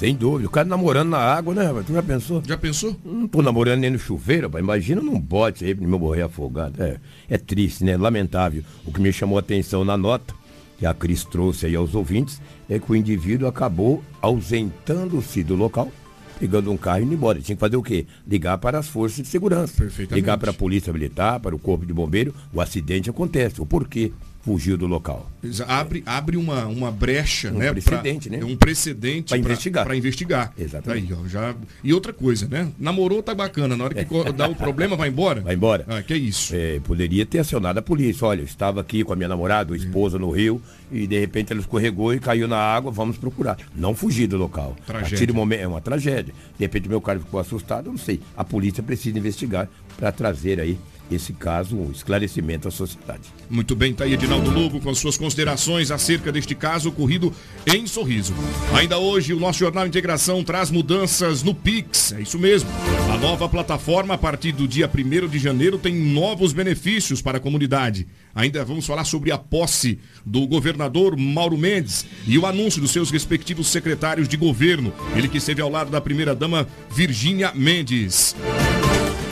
Sem 0.00 0.14
dúvida. 0.14 0.48
O 0.48 0.50
cara 0.50 0.66
namorando 0.66 1.10
na 1.10 1.18
água, 1.18 1.54
né, 1.54 1.62
rapaz? 1.62 1.84
Tu 1.84 1.92
já 1.92 2.02
pensou? 2.02 2.42
Já 2.46 2.56
pensou? 2.56 2.96
Não 3.04 3.28
tô 3.28 3.42
namorando 3.42 3.80
nem 3.80 3.90
no 3.90 3.98
chuveiro, 3.98 4.46
rapaz. 4.46 4.64
Imagina 4.64 5.02
num 5.02 5.20
bote 5.20 5.62
aí 5.62 5.74
pra 5.74 5.86
meu 5.86 5.98
morrer 5.98 6.22
afogado. 6.22 6.82
É, 6.82 6.96
é 7.28 7.36
triste, 7.36 7.84
né? 7.84 7.98
Lamentável. 7.98 8.64
O 8.86 8.90
que 8.90 8.98
me 8.98 9.12
chamou 9.12 9.36
a 9.36 9.40
atenção 9.40 9.84
na 9.84 9.98
nota, 9.98 10.34
que 10.78 10.86
a 10.86 10.94
Cris 10.94 11.22
trouxe 11.22 11.66
aí 11.66 11.76
aos 11.76 11.94
ouvintes, 11.94 12.40
é 12.66 12.78
que 12.78 12.90
o 12.90 12.96
indivíduo 12.96 13.46
acabou 13.46 14.02
ausentando-se 14.22 15.42
do 15.44 15.54
local, 15.54 15.92
pegando 16.38 16.72
um 16.72 16.78
carro 16.78 17.00
e 17.00 17.02
indo 17.02 17.12
embora. 17.12 17.38
Tinha 17.38 17.54
que 17.54 17.60
fazer 17.60 17.76
o 17.76 17.82
quê? 17.82 18.06
Ligar 18.26 18.56
para 18.56 18.78
as 18.78 18.88
forças 18.88 19.18
de 19.18 19.28
segurança. 19.28 19.86
Ligar 20.12 20.38
para 20.38 20.50
a 20.50 20.54
polícia 20.54 20.90
militar, 20.94 21.38
para 21.40 21.54
o 21.54 21.58
corpo 21.58 21.84
de 21.84 21.92
bombeiro. 21.92 22.34
O 22.54 22.62
acidente 22.62 23.10
acontece. 23.10 23.60
O 23.60 23.66
porquê? 23.66 24.14
Fugiu 24.42 24.76
do 24.76 24.86
local. 24.86 25.30
Abre, 25.66 26.02
abre 26.06 26.36
uma, 26.36 26.66
uma 26.66 26.90
brecha, 26.90 27.50
um 27.50 27.58
né? 27.58 27.72
Precedente, 27.72 28.28
pra, 28.28 28.38
né? 28.38 28.44
Um 28.44 28.56
precedente 28.56 29.28
para 29.28 29.38
investigar. 29.38 29.84
Para 29.84 29.96
investigar. 29.96 30.52
Exatamente. 30.58 31.12
Aí, 31.12 31.18
ó, 31.22 31.28
já... 31.28 31.54
E 31.84 31.92
outra 31.92 32.12
coisa, 32.12 32.48
né? 32.48 32.68
Namorou 32.78 33.22
tá 33.22 33.34
bacana, 33.34 33.76
na 33.76 33.84
hora 33.84 33.94
que 33.94 34.00
é. 34.00 34.32
dá 34.32 34.48
o 34.48 34.54
problema, 34.54 34.96
vai 34.96 35.08
embora? 35.08 35.40
Vai 35.40 35.54
embora. 35.54 35.84
Ah, 35.88 36.02
que 36.02 36.14
é 36.14 36.16
isso. 36.16 36.54
É, 36.54 36.80
poderia 36.80 37.26
ter 37.26 37.38
acionado 37.38 37.78
a 37.78 37.82
polícia. 37.82 38.26
Olha, 38.26 38.40
eu 38.40 38.44
estava 38.44 38.80
aqui 38.80 39.04
com 39.04 39.12
a 39.12 39.16
minha 39.16 39.28
namorada, 39.28 39.74
a 39.74 39.76
esposa 39.76 40.18
no 40.18 40.30
rio, 40.30 40.60
e 40.90 41.06
de 41.06 41.18
repente 41.18 41.52
ela 41.52 41.60
escorregou 41.60 42.14
e 42.14 42.18
caiu 42.18 42.48
na 42.48 42.58
água, 42.58 42.90
vamos 42.90 43.18
procurar. 43.18 43.58
Não 43.74 43.94
fugir 43.94 44.26
do 44.26 44.36
local. 44.36 44.76
Tragédia. 44.86 45.30
Momento, 45.34 45.60
é 45.60 45.68
uma 45.68 45.80
tragédia. 45.80 46.34
De 46.58 46.64
repente 46.64 46.88
meu 46.88 47.00
cara 47.00 47.18
ficou 47.18 47.38
assustado, 47.38 47.86
eu 47.86 47.92
não 47.92 47.98
sei. 47.98 48.20
A 48.36 48.42
polícia 48.42 48.82
precisa 48.82 49.16
investigar 49.16 49.68
para 49.96 50.10
trazer 50.10 50.60
aí 50.60 50.78
esse 51.10 51.32
caso, 51.32 51.76
um 51.76 51.90
esclarecimento 51.90 52.68
à 52.68 52.70
sociedade. 52.70 53.22
Muito 53.48 53.74
bem, 53.74 53.92
tá 53.92 54.04
aí 54.04 54.14
Edinaldo 54.14 54.50
Lobo 54.50 54.80
com 54.80 54.94
suas 54.94 55.16
considerações 55.16 55.90
acerca 55.90 56.30
deste 56.30 56.54
caso 56.54 56.88
ocorrido 56.88 57.32
em 57.66 57.86
Sorriso. 57.86 58.32
Ainda 58.74 58.98
hoje, 58.98 59.34
o 59.34 59.40
nosso 59.40 59.58
Jornal 59.58 59.86
Integração 59.86 60.44
traz 60.44 60.70
mudanças 60.70 61.42
no 61.42 61.54
Pix, 61.54 62.12
é 62.12 62.20
isso 62.20 62.38
mesmo. 62.38 62.70
A 63.12 63.16
nova 63.16 63.48
plataforma, 63.48 64.14
a 64.14 64.18
partir 64.18 64.52
do 64.52 64.68
dia 64.68 64.88
1 64.88 65.28
de 65.28 65.38
janeiro, 65.38 65.78
tem 65.78 65.94
novos 65.94 66.52
benefícios 66.52 67.20
para 67.20 67.38
a 67.38 67.40
comunidade. 67.40 68.06
Ainda 68.34 68.64
vamos 68.64 68.86
falar 68.86 69.04
sobre 69.04 69.32
a 69.32 69.38
posse 69.38 69.98
do 70.24 70.46
governador 70.46 71.16
Mauro 71.16 71.58
Mendes 71.58 72.06
e 72.26 72.38
o 72.38 72.46
anúncio 72.46 72.80
dos 72.80 72.92
seus 72.92 73.10
respectivos 73.10 73.68
secretários 73.68 74.28
de 74.28 74.36
governo. 74.36 74.92
Ele 75.16 75.28
que 75.28 75.38
esteve 75.38 75.60
ao 75.60 75.70
lado 75.70 75.90
da 75.90 76.00
primeira-dama 76.00 76.68
Virgínia 76.90 77.52
Mendes. 77.54 78.36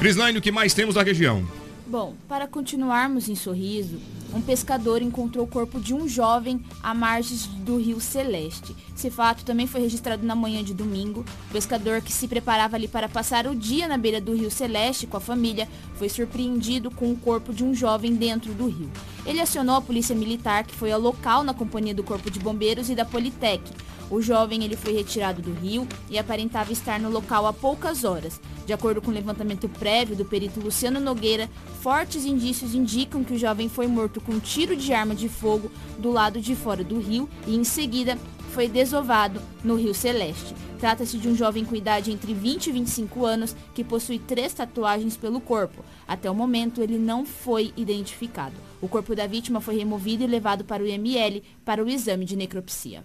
Crislaine, 0.00 0.38
o 0.38 0.42
que 0.42 0.52
mais 0.52 0.74
temos 0.74 0.94
na 0.94 1.02
região? 1.02 1.46
Bom, 1.88 2.14
para 2.28 2.46
continuarmos 2.46 3.30
em 3.30 3.34
Sorriso, 3.34 3.98
um 4.34 4.42
pescador 4.42 5.00
encontrou 5.00 5.46
o 5.46 5.48
corpo 5.48 5.80
de 5.80 5.94
um 5.94 6.06
jovem 6.06 6.62
à 6.82 6.92
margem 6.92 7.38
do 7.64 7.78
rio 7.78 7.98
Celeste. 7.98 8.76
Esse 8.94 9.08
fato 9.08 9.42
também 9.42 9.66
foi 9.66 9.80
registrado 9.80 10.26
na 10.26 10.34
manhã 10.34 10.62
de 10.62 10.74
domingo. 10.74 11.24
O 11.48 11.52
pescador 11.52 12.02
que 12.02 12.12
se 12.12 12.28
preparava 12.28 12.76
ali 12.76 12.86
para 12.86 13.08
passar 13.08 13.46
o 13.46 13.56
dia 13.56 13.88
na 13.88 13.96
beira 13.96 14.20
do 14.20 14.36
rio 14.36 14.50
Celeste 14.50 15.06
com 15.06 15.16
a 15.16 15.20
família 15.20 15.66
foi 15.94 16.10
surpreendido 16.10 16.90
com 16.90 17.10
o 17.10 17.16
corpo 17.16 17.54
de 17.54 17.64
um 17.64 17.74
jovem 17.74 18.14
dentro 18.14 18.52
do 18.52 18.68
rio. 18.68 18.90
Ele 19.24 19.40
acionou 19.40 19.76
a 19.76 19.80
polícia 19.80 20.14
militar 20.14 20.64
que 20.64 20.74
foi 20.74 20.92
ao 20.92 21.00
local 21.00 21.42
na 21.42 21.54
companhia 21.54 21.94
do 21.94 22.04
Corpo 22.04 22.30
de 22.30 22.38
Bombeiros 22.38 22.90
e 22.90 22.94
da 22.94 23.06
Politec. 23.06 23.62
O 24.10 24.22
jovem 24.22 24.64
ele 24.64 24.76
foi 24.76 24.94
retirado 24.94 25.42
do 25.42 25.52
rio 25.52 25.86
e 26.08 26.18
aparentava 26.18 26.72
estar 26.72 26.98
no 26.98 27.10
local 27.10 27.46
há 27.46 27.52
poucas 27.52 28.04
horas. 28.04 28.40
De 28.64 28.72
acordo 28.72 29.02
com 29.02 29.10
o 29.10 29.14
levantamento 29.14 29.68
prévio 29.68 30.16
do 30.16 30.24
perito 30.24 30.60
Luciano 30.60 30.98
Nogueira, 30.98 31.48
fortes 31.80 32.24
indícios 32.24 32.74
indicam 32.74 33.22
que 33.22 33.34
o 33.34 33.38
jovem 33.38 33.68
foi 33.68 33.86
morto 33.86 34.20
com 34.20 34.32
um 34.32 34.40
tiro 34.40 34.74
de 34.74 34.92
arma 34.92 35.14
de 35.14 35.28
fogo 35.28 35.70
do 35.98 36.10
lado 36.10 36.40
de 36.40 36.54
fora 36.54 36.82
do 36.82 36.98
rio 36.98 37.28
e 37.46 37.54
em 37.54 37.64
seguida 37.64 38.18
foi 38.52 38.66
desovado 38.66 39.40
no 39.62 39.76
Rio 39.76 39.94
Celeste. 39.94 40.54
Trata-se 40.78 41.18
de 41.18 41.28
um 41.28 41.36
jovem 41.36 41.64
com 41.64 41.76
idade 41.76 42.10
entre 42.10 42.32
20 42.32 42.68
e 42.68 42.72
25 42.72 43.24
anos 43.24 43.54
que 43.74 43.84
possui 43.84 44.18
três 44.18 44.54
tatuagens 44.54 45.16
pelo 45.16 45.40
corpo. 45.40 45.84
Até 46.06 46.30
o 46.30 46.34
momento, 46.34 46.82
ele 46.82 46.98
não 46.98 47.26
foi 47.26 47.72
identificado. 47.76 48.54
O 48.80 48.88
corpo 48.88 49.14
da 49.14 49.26
vítima 49.26 49.60
foi 49.60 49.76
removido 49.76 50.24
e 50.24 50.26
levado 50.26 50.64
para 50.64 50.82
o 50.82 50.86
IML 50.86 51.42
para 51.64 51.84
o 51.84 51.88
exame 51.88 52.24
de 52.24 52.36
necropsia. 52.36 53.04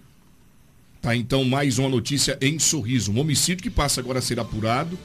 Tá, 1.03 1.13
então 1.13 1.43
mais 1.43 1.77
uma 1.77 1.89
notícia 1.89 2.37
em 2.39 2.57
Sorriso. 2.57 3.11
Um 3.11 3.19
homicídio 3.19 3.61
que 3.61 3.69
passa 3.69 3.99
agora 3.99 4.19
a 4.19 4.21
ser 4.21 4.39
apurado. 4.39 4.97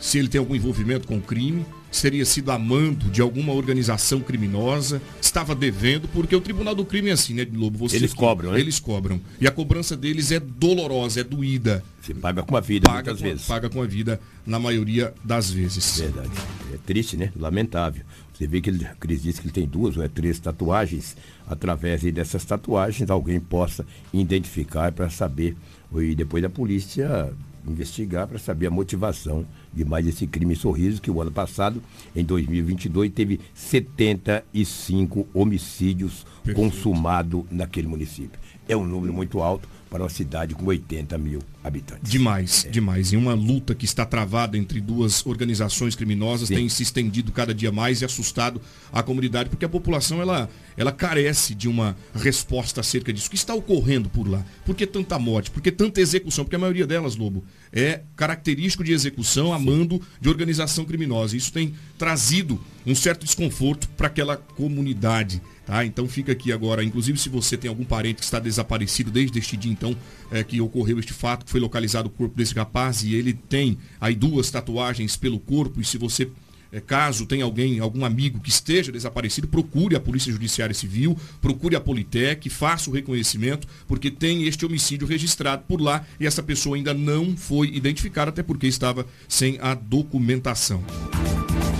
Se 0.00 0.18
ele 0.18 0.26
tem 0.26 0.38
algum 0.38 0.54
envolvimento 0.54 1.06
com 1.06 1.18
o 1.18 1.20
crime, 1.20 1.66
seria 1.92 2.24
sido 2.24 2.50
amando 2.50 3.10
de 3.10 3.20
alguma 3.20 3.52
organização 3.52 4.20
criminosa, 4.20 5.02
estava 5.20 5.54
devendo, 5.54 6.08
porque 6.08 6.34
o 6.34 6.40
Tribunal 6.40 6.74
do 6.74 6.84
Crime 6.84 7.10
é 7.10 7.12
assim, 7.12 7.34
né, 7.34 7.46
Lobo? 7.52 7.78
Você 7.78 7.96
eles 7.96 8.12
que, 8.12 8.18
cobram, 8.18 8.52
né? 8.52 8.60
Eles 8.60 8.80
cobram. 8.80 9.20
E 9.38 9.46
a 9.46 9.50
cobrança 9.50 9.94
deles 9.94 10.32
é 10.32 10.40
dolorosa, 10.40 11.20
é 11.20 11.24
doída. 11.24 11.84
Você 12.00 12.14
paga 12.14 12.42
com 12.42 12.56
a 12.56 12.60
vida 12.60 12.86
paga 12.86 12.96
muitas 12.96 13.18
com, 13.18 13.24
vezes. 13.24 13.46
Paga 13.46 13.68
com 13.68 13.82
a 13.82 13.86
vida 13.86 14.20
na 14.46 14.58
maioria 14.58 15.12
das 15.22 15.50
vezes. 15.50 16.00
Verdade. 16.00 16.30
É 16.72 16.78
triste, 16.78 17.18
né? 17.18 17.30
Lamentável. 17.36 18.02
Você 18.34 18.48
vê 18.48 18.60
que 18.60 18.68
ele, 18.68 18.84
Cris 18.98 19.22
disse 19.22 19.40
que 19.40 19.46
ele 19.46 19.54
tem 19.54 19.66
duas 19.66 19.96
ou 19.96 20.02
é 20.02 20.08
três 20.08 20.40
tatuagens. 20.40 21.16
Através 21.46 22.02
dessas 22.12 22.44
tatuagens, 22.44 23.08
alguém 23.08 23.38
possa 23.38 23.86
identificar 24.12 24.90
para 24.90 25.08
saber. 25.08 25.56
E 25.94 26.14
depois 26.14 26.42
da 26.42 26.50
polícia 26.50 27.32
investigar 27.66 28.26
para 28.26 28.38
saber 28.38 28.66
a 28.66 28.70
motivação 28.70 29.46
de 29.72 29.84
mais 29.84 30.06
esse 30.06 30.26
crime 30.26 30.54
sorriso, 30.54 31.00
que 31.00 31.10
o 31.10 31.20
ano 31.20 31.30
passado, 31.30 31.82
em 32.14 32.24
2022, 32.24 33.12
teve 33.12 33.40
75 33.54 35.26
homicídios 35.32 36.26
consumados 36.54 37.44
naquele 37.50 37.88
município. 37.88 38.38
É 38.68 38.76
um 38.76 38.84
número 38.84 39.12
muito 39.12 39.40
alto 39.40 39.68
para 39.94 40.02
uma 40.02 40.10
cidade 40.10 40.56
com 40.56 40.66
80 40.66 41.16
mil 41.18 41.38
habitantes. 41.62 42.10
Demais, 42.10 42.64
é. 42.64 42.68
demais. 42.68 43.12
E 43.12 43.16
uma 43.16 43.32
luta 43.32 43.76
que 43.76 43.84
está 43.84 44.04
travada 44.04 44.58
entre 44.58 44.80
duas 44.80 45.24
organizações 45.24 45.94
criminosas 45.94 46.48
Sim. 46.48 46.56
tem 46.56 46.68
se 46.68 46.82
estendido 46.82 47.30
cada 47.30 47.54
dia 47.54 47.70
mais 47.70 48.02
e 48.02 48.04
assustado 48.04 48.60
a 48.92 49.04
comunidade, 49.04 49.50
porque 49.50 49.64
a 49.64 49.68
população 49.68 50.20
ela, 50.20 50.50
ela 50.76 50.90
carece 50.90 51.54
de 51.54 51.68
uma 51.68 51.96
resposta 52.12 52.80
acerca 52.80 53.12
disso. 53.12 53.28
O 53.28 53.30
que 53.30 53.36
está 53.36 53.54
ocorrendo 53.54 54.08
por 54.08 54.28
lá? 54.28 54.44
Por 54.66 54.74
que 54.74 54.84
tanta 54.84 55.16
morte? 55.16 55.52
Por 55.52 55.62
que 55.62 55.70
tanta 55.70 56.00
execução? 56.00 56.44
Porque 56.44 56.56
a 56.56 56.58
maioria 56.58 56.88
delas, 56.88 57.14
Lobo, 57.14 57.44
é 57.72 58.00
característico 58.16 58.82
de 58.82 58.92
execução 58.92 59.52
a 59.52 59.60
mando 59.60 60.02
de 60.20 60.28
organização 60.28 60.84
criminosa. 60.84 61.36
Isso 61.36 61.52
tem 61.52 61.72
trazido 61.96 62.60
um 62.84 62.96
certo 62.96 63.24
desconforto 63.24 63.88
para 63.90 64.08
aquela 64.08 64.36
comunidade. 64.36 65.40
Tá? 65.66 65.84
Então 65.84 66.06
fica 66.06 66.32
aqui 66.32 66.52
agora, 66.52 66.84
inclusive 66.84 67.18
se 67.18 67.30
você 67.30 67.56
tem 67.56 67.70
algum 67.70 67.84
parente 67.84 68.16
que 68.16 68.24
está 68.24 68.38
desaparecido 68.38 69.10
desde 69.10 69.38
este 69.38 69.56
dia 69.56 69.72
então 69.72 69.96
é, 70.30 70.44
que 70.44 70.60
ocorreu 70.60 70.98
este 70.98 71.14
fato, 71.14 71.46
que 71.46 71.50
foi 71.50 71.60
localizado 71.60 72.08
o 72.08 72.10
corpo 72.10 72.36
desse 72.36 72.54
rapaz 72.54 73.02
e 73.02 73.14
ele 73.14 73.32
tem 73.32 73.78
aí 73.98 74.14
duas 74.14 74.50
tatuagens 74.50 75.16
pelo 75.16 75.40
corpo 75.40 75.80
e 75.80 75.84
se 75.84 75.96
você 75.96 76.28
é, 76.74 76.80
caso 76.80 77.24
tenha 77.24 77.44
alguém, 77.44 77.78
algum 77.78 78.04
amigo 78.04 78.40
que 78.40 78.50
esteja 78.50 78.90
desaparecido, 78.90 79.46
procure 79.46 79.94
a 79.94 80.00
Polícia 80.00 80.32
Judiciária 80.32 80.74
Civil, 80.74 81.16
procure 81.40 81.76
a 81.76 81.80
Politec, 81.80 82.50
faça 82.50 82.90
o 82.90 82.92
reconhecimento, 82.92 83.68
porque 83.86 84.10
tem 84.10 84.44
este 84.44 84.66
homicídio 84.66 85.06
registrado 85.06 85.62
por 85.68 85.80
lá 85.80 86.04
e 86.18 86.26
essa 86.26 86.42
pessoa 86.42 86.76
ainda 86.76 86.92
não 86.92 87.36
foi 87.36 87.68
identificada, 87.68 88.30
até 88.30 88.42
porque 88.42 88.66
estava 88.66 89.06
sem 89.28 89.56
a 89.62 89.72
documentação. 89.72 90.82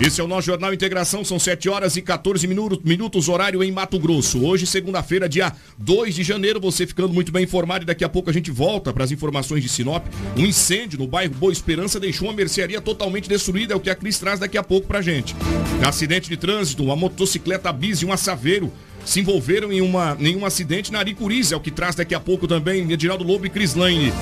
Esse 0.01 0.21
é 0.21 0.25
o 0.25 0.27
nosso 0.27 0.47
Jornal 0.47 0.75
Integração, 0.75 1.25
são 1.25 1.39
7 1.39 1.69
horas 1.69 1.97
e 1.97 2.03
14 2.03 2.49
minutos, 2.49 3.29
horário 3.29 3.63
em 3.63 3.71
Mato 3.71 3.97
Grosso. 3.97 4.45
Hoje, 4.45 4.67
segunda-feira, 4.67 5.29
dia 5.29 5.53
2 5.79 6.17
de 6.17 6.25
janeiro, 6.25 6.61
você 6.61 6.85
ficando 6.85 7.15
muito 7.15 7.31
bem 7.31 7.45
informado 7.45 7.85
e 7.85 7.87
daqui 7.87 8.03
a 8.03 8.09
pouco 8.09 8.29
a 8.29 8.33
gente 8.33 8.51
volta 8.51 8.93
para 8.93 9.05
as 9.05 9.13
informações 9.13 9.63
de 9.63 9.69
Sinop. 9.69 10.05
Um 10.37 10.45
incêndio 10.45 10.99
no 10.99 11.07
bairro 11.07 11.33
Boa 11.35 11.53
Esperança 11.53 12.01
deixou 12.01 12.27
uma 12.27 12.35
mercearia 12.35 12.81
totalmente 12.81 13.29
destruída, 13.29 13.73
é 13.73 13.77
o 13.77 13.81
que 13.81 13.89
a 13.89 13.95
Cris 13.95 14.19
traz 14.19 14.41
daqui 14.41 14.59
a 14.59 14.65
pouco 14.65 14.89
pra 14.89 15.01
gente. 15.01 15.37
Acidente 15.87 16.29
de 16.29 16.37
trânsito, 16.37 16.83
uma 16.83 16.97
motocicleta 16.97 17.73
bis 17.73 18.03
e 18.03 18.05
um 18.05 18.13
assaveiro 18.13 18.73
se 19.05 19.21
envolveram 19.21 19.73
em, 19.73 19.81
uma, 19.81 20.17
em 20.19 20.35
um 20.35 20.45
acidente 20.45 20.91
na 20.91 20.99
Aricuriz, 20.99 21.53
é 21.53 21.57
o 21.57 21.61
que 21.61 21.71
traz 21.71 21.95
daqui 21.95 22.17
a 22.17 22.21
pouco 22.21 22.49
também 22.49 22.91
Edinaldo 22.91 23.23
Lobo 23.23 23.47
e 23.47 23.51
Cris 23.51 23.75
Lane. 23.77 24.13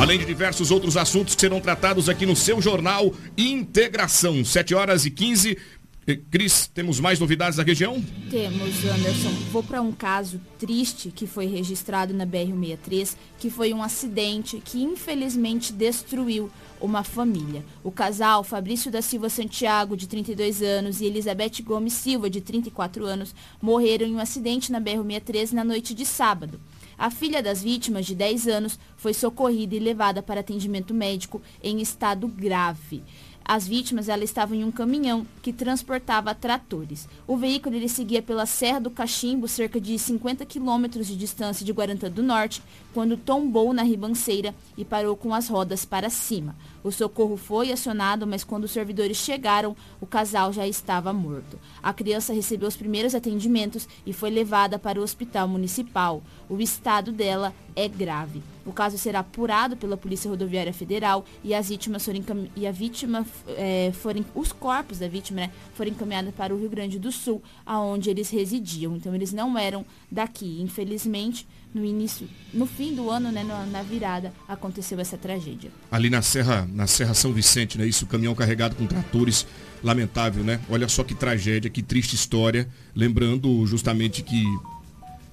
Além 0.00 0.18
de 0.18 0.24
diversos 0.24 0.70
outros 0.70 0.96
assuntos 0.96 1.34
que 1.34 1.40
serão 1.40 1.60
tratados 1.60 2.08
aqui 2.08 2.26
no 2.26 2.34
seu 2.34 2.60
jornal 2.60 3.12
Integração. 3.36 4.44
7 4.44 4.74
horas 4.74 5.06
e 5.06 5.10
15 5.10 5.56
eh, 6.04 6.18
Cris, 6.30 6.66
temos 6.66 6.98
mais 6.98 7.20
novidades 7.20 7.56
da 7.56 7.62
região? 7.62 8.02
Temos, 8.28 8.84
Anderson. 8.84 9.30
Vou 9.52 9.62
para 9.62 9.80
um 9.80 9.92
caso 9.92 10.40
triste 10.58 11.12
que 11.14 11.28
foi 11.28 11.46
registrado 11.46 12.12
na 12.12 12.26
BR-163, 12.26 13.14
que 13.38 13.48
foi 13.48 13.72
um 13.72 13.82
acidente 13.82 14.60
que 14.64 14.82
infelizmente 14.82 15.72
destruiu 15.72 16.50
uma 16.80 17.04
família. 17.04 17.64
O 17.84 17.92
casal 17.92 18.42
Fabrício 18.42 18.90
da 18.90 19.00
Silva 19.00 19.28
Santiago, 19.28 19.96
de 19.96 20.08
32 20.08 20.60
anos, 20.60 21.00
e 21.00 21.04
Elizabeth 21.04 21.62
Gomes 21.62 21.92
Silva, 21.92 22.28
de 22.28 22.40
34 22.40 23.06
anos, 23.06 23.32
morreram 23.60 24.04
em 24.04 24.16
um 24.16 24.18
acidente 24.18 24.72
na 24.72 24.80
BR-163 24.80 25.52
na 25.52 25.62
noite 25.62 25.94
de 25.94 26.04
sábado. 26.04 26.60
A 26.96 27.10
filha 27.10 27.42
das 27.42 27.62
vítimas, 27.62 28.06
de 28.06 28.14
10 28.14 28.48
anos, 28.48 28.78
foi 28.96 29.14
socorrida 29.14 29.74
e 29.74 29.78
levada 29.78 30.22
para 30.22 30.40
atendimento 30.40 30.94
médico 30.94 31.42
em 31.62 31.80
estado 31.80 32.28
grave. 32.28 33.02
As 33.44 33.66
vítimas 33.66 34.08
ela 34.08 34.22
estavam 34.22 34.56
em 34.56 34.64
um 34.64 34.70
caminhão 34.70 35.26
que 35.42 35.52
transportava 35.52 36.34
tratores. 36.34 37.08
O 37.26 37.36
veículo 37.36 37.74
ele 37.74 37.88
seguia 37.88 38.22
pela 38.22 38.46
Serra 38.46 38.78
do 38.78 38.90
Cachimbo, 38.90 39.48
cerca 39.48 39.80
de 39.80 39.98
50 39.98 40.46
quilômetros 40.46 41.08
de 41.08 41.16
distância 41.16 41.66
de 41.66 41.72
Guarantã 41.72 42.10
do 42.10 42.22
Norte, 42.22 42.62
quando 42.92 43.16
tombou 43.16 43.72
na 43.72 43.82
ribanceira 43.82 44.54
e 44.76 44.84
parou 44.84 45.16
com 45.16 45.34
as 45.34 45.48
rodas 45.48 45.84
para 45.84 46.10
cima. 46.10 46.54
O 46.84 46.90
socorro 46.90 47.36
foi 47.36 47.70
acionado, 47.72 48.26
mas 48.26 48.42
quando 48.42 48.64
os 48.64 48.70
servidores 48.70 49.16
chegaram, 49.16 49.76
o 50.00 50.06
casal 50.06 50.52
já 50.52 50.66
estava 50.66 51.12
morto. 51.12 51.58
A 51.82 51.92
criança 51.92 52.32
recebeu 52.32 52.68
os 52.68 52.76
primeiros 52.76 53.14
atendimentos 53.14 53.88
e 54.04 54.12
foi 54.12 54.30
levada 54.30 54.78
para 54.78 55.00
o 55.00 55.02
hospital 55.02 55.46
municipal. 55.46 56.22
O 56.48 56.60
estado 56.60 57.12
dela 57.12 57.54
é 57.74 57.88
grave. 57.88 58.42
O 58.64 58.72
caso 58.72 58.96
será 58.96 59.20
apurado 59.20 59.76
pela 59.76 59.96
Polícia 59.96 60.30
Rodoviária 60.30 60.72
Federal 60.72 61.24
e 61.42 61.52
as 61.54 61.68
vítimas 61.68 62.04
foram 62.04 62.22
e 62.54 62.66
a 62.66 62.70
vítima 62.70 63.26
é, 63.48 63.90
foram 63.92 64.24
os 64.34 64.52
corpos 64.52 64.98
da 64.98 65.08
vítima 65.08 65.32
né, 65.32 65.50
foram 65.74 65.90
encaminhados 65.90 66.34
para 66.34 66.54
o 66.54 66.58
Rio 66.58 66.68
Grande 66.68 66.98
do 66.98 67.10
Sul, 67.10 67.42
aonde 67.64 68.10
eles 68.10 68.30
residiam. 68.30 68.96
Então 68.96 69.14
eles 69.14 69.32
não 69.32 69.56
eram 69.58 69.84
daqui. 70.10 70.60
Infelizmente, 70.60 71.46
no 71.74 71.84
início, 71.84 72.28
no 72.52 72.66
fim 72.66 72.94
do 72.94 73.10
ano, 73.10 73.32
né, 73.32 73.42
na 73.44 73.82
virada, 73.82 74.32
aconteceu 74.46 75.00
essa 75.00 75.16
tragédia. 75.16 75.70
Ali 75.90 76.10
na 76.10 76.20
Serra, 76.20 76.68
na 76.72 76.86
Serra 76.86 77.14
São 77.14 77.32
Vicente, 77.32 77.78
né? 77.78 77.86
Isso, 77.86 78.06
caminhão 78.06 78.34
carregado 78.34 78.76
com 78.76 78.86
tratores, 78.86 79.46
lamentável, 79.82 80.44
né? 80.44 80.60
Olha 80.68 80.86
só 80.88 81.02
que 81.02 81.14
tragédia, 81.14 81.70
que 81.70 81.82
triste 81.82 82.14
história, 82.14 82.68
lembrando 82.94 83.66
justamente 83.66 84.22
que 84.22 84.44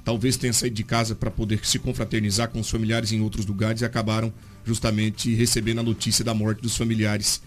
talvez 0.03 0.37
tenha 0.37 0.53
saído 0.53 0.75
de 0.75 0.83
casa 0.83 1.13
para 1.13 1.29
poder 1.29 1.59
se 1.65 1.77
confraternizar 1.77 2.49
com 2.49 2.59
os 2.59 2.69
familiares 2.69 3.11
em 3.11 3.21
outros 3.21 3.45
lugares 3.45 3.81
e 3.81 3.85
acabaram 3.85 4.33
justamente 4.65 5.33
recebendo 5.35 5.79
a 5.79 5.83
notícia 5.83 6.23
da 6.23 6.33
morte 6.33 6.61
dos 6.61 6.75
familiares. 6.77 7.41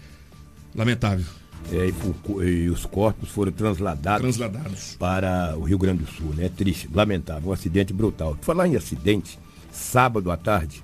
Lamentável. 0.75 1.42
É, 1.71 1.87
e, 1.87 2.43
e, 2.43 2.69
os 2.69 2.85
corpos 2.85 3.29
foram 3.29 3.51
transladados, 3.51 4.35
transladados, 4.37 4.95
para 4.99 5.55
o 5.57 5.61
Rio 5.61 5.77
Grande 5.77 6.03
do 6.03 6.11
Sul, 6.11 6.33
né? 6.35 6.49
Triste, 6.49 6.89
lamentável, 6.93 7.49
um 7.49 7.53
acidente 7.53 7.93
brutal. 7.93 8.37
Falar 8.41 8.67
em 8.67 8.75
acidente, 8.75 9.39
sábado 9.71 10.29
à 10.29 10.37
tarde, 10.37 10.83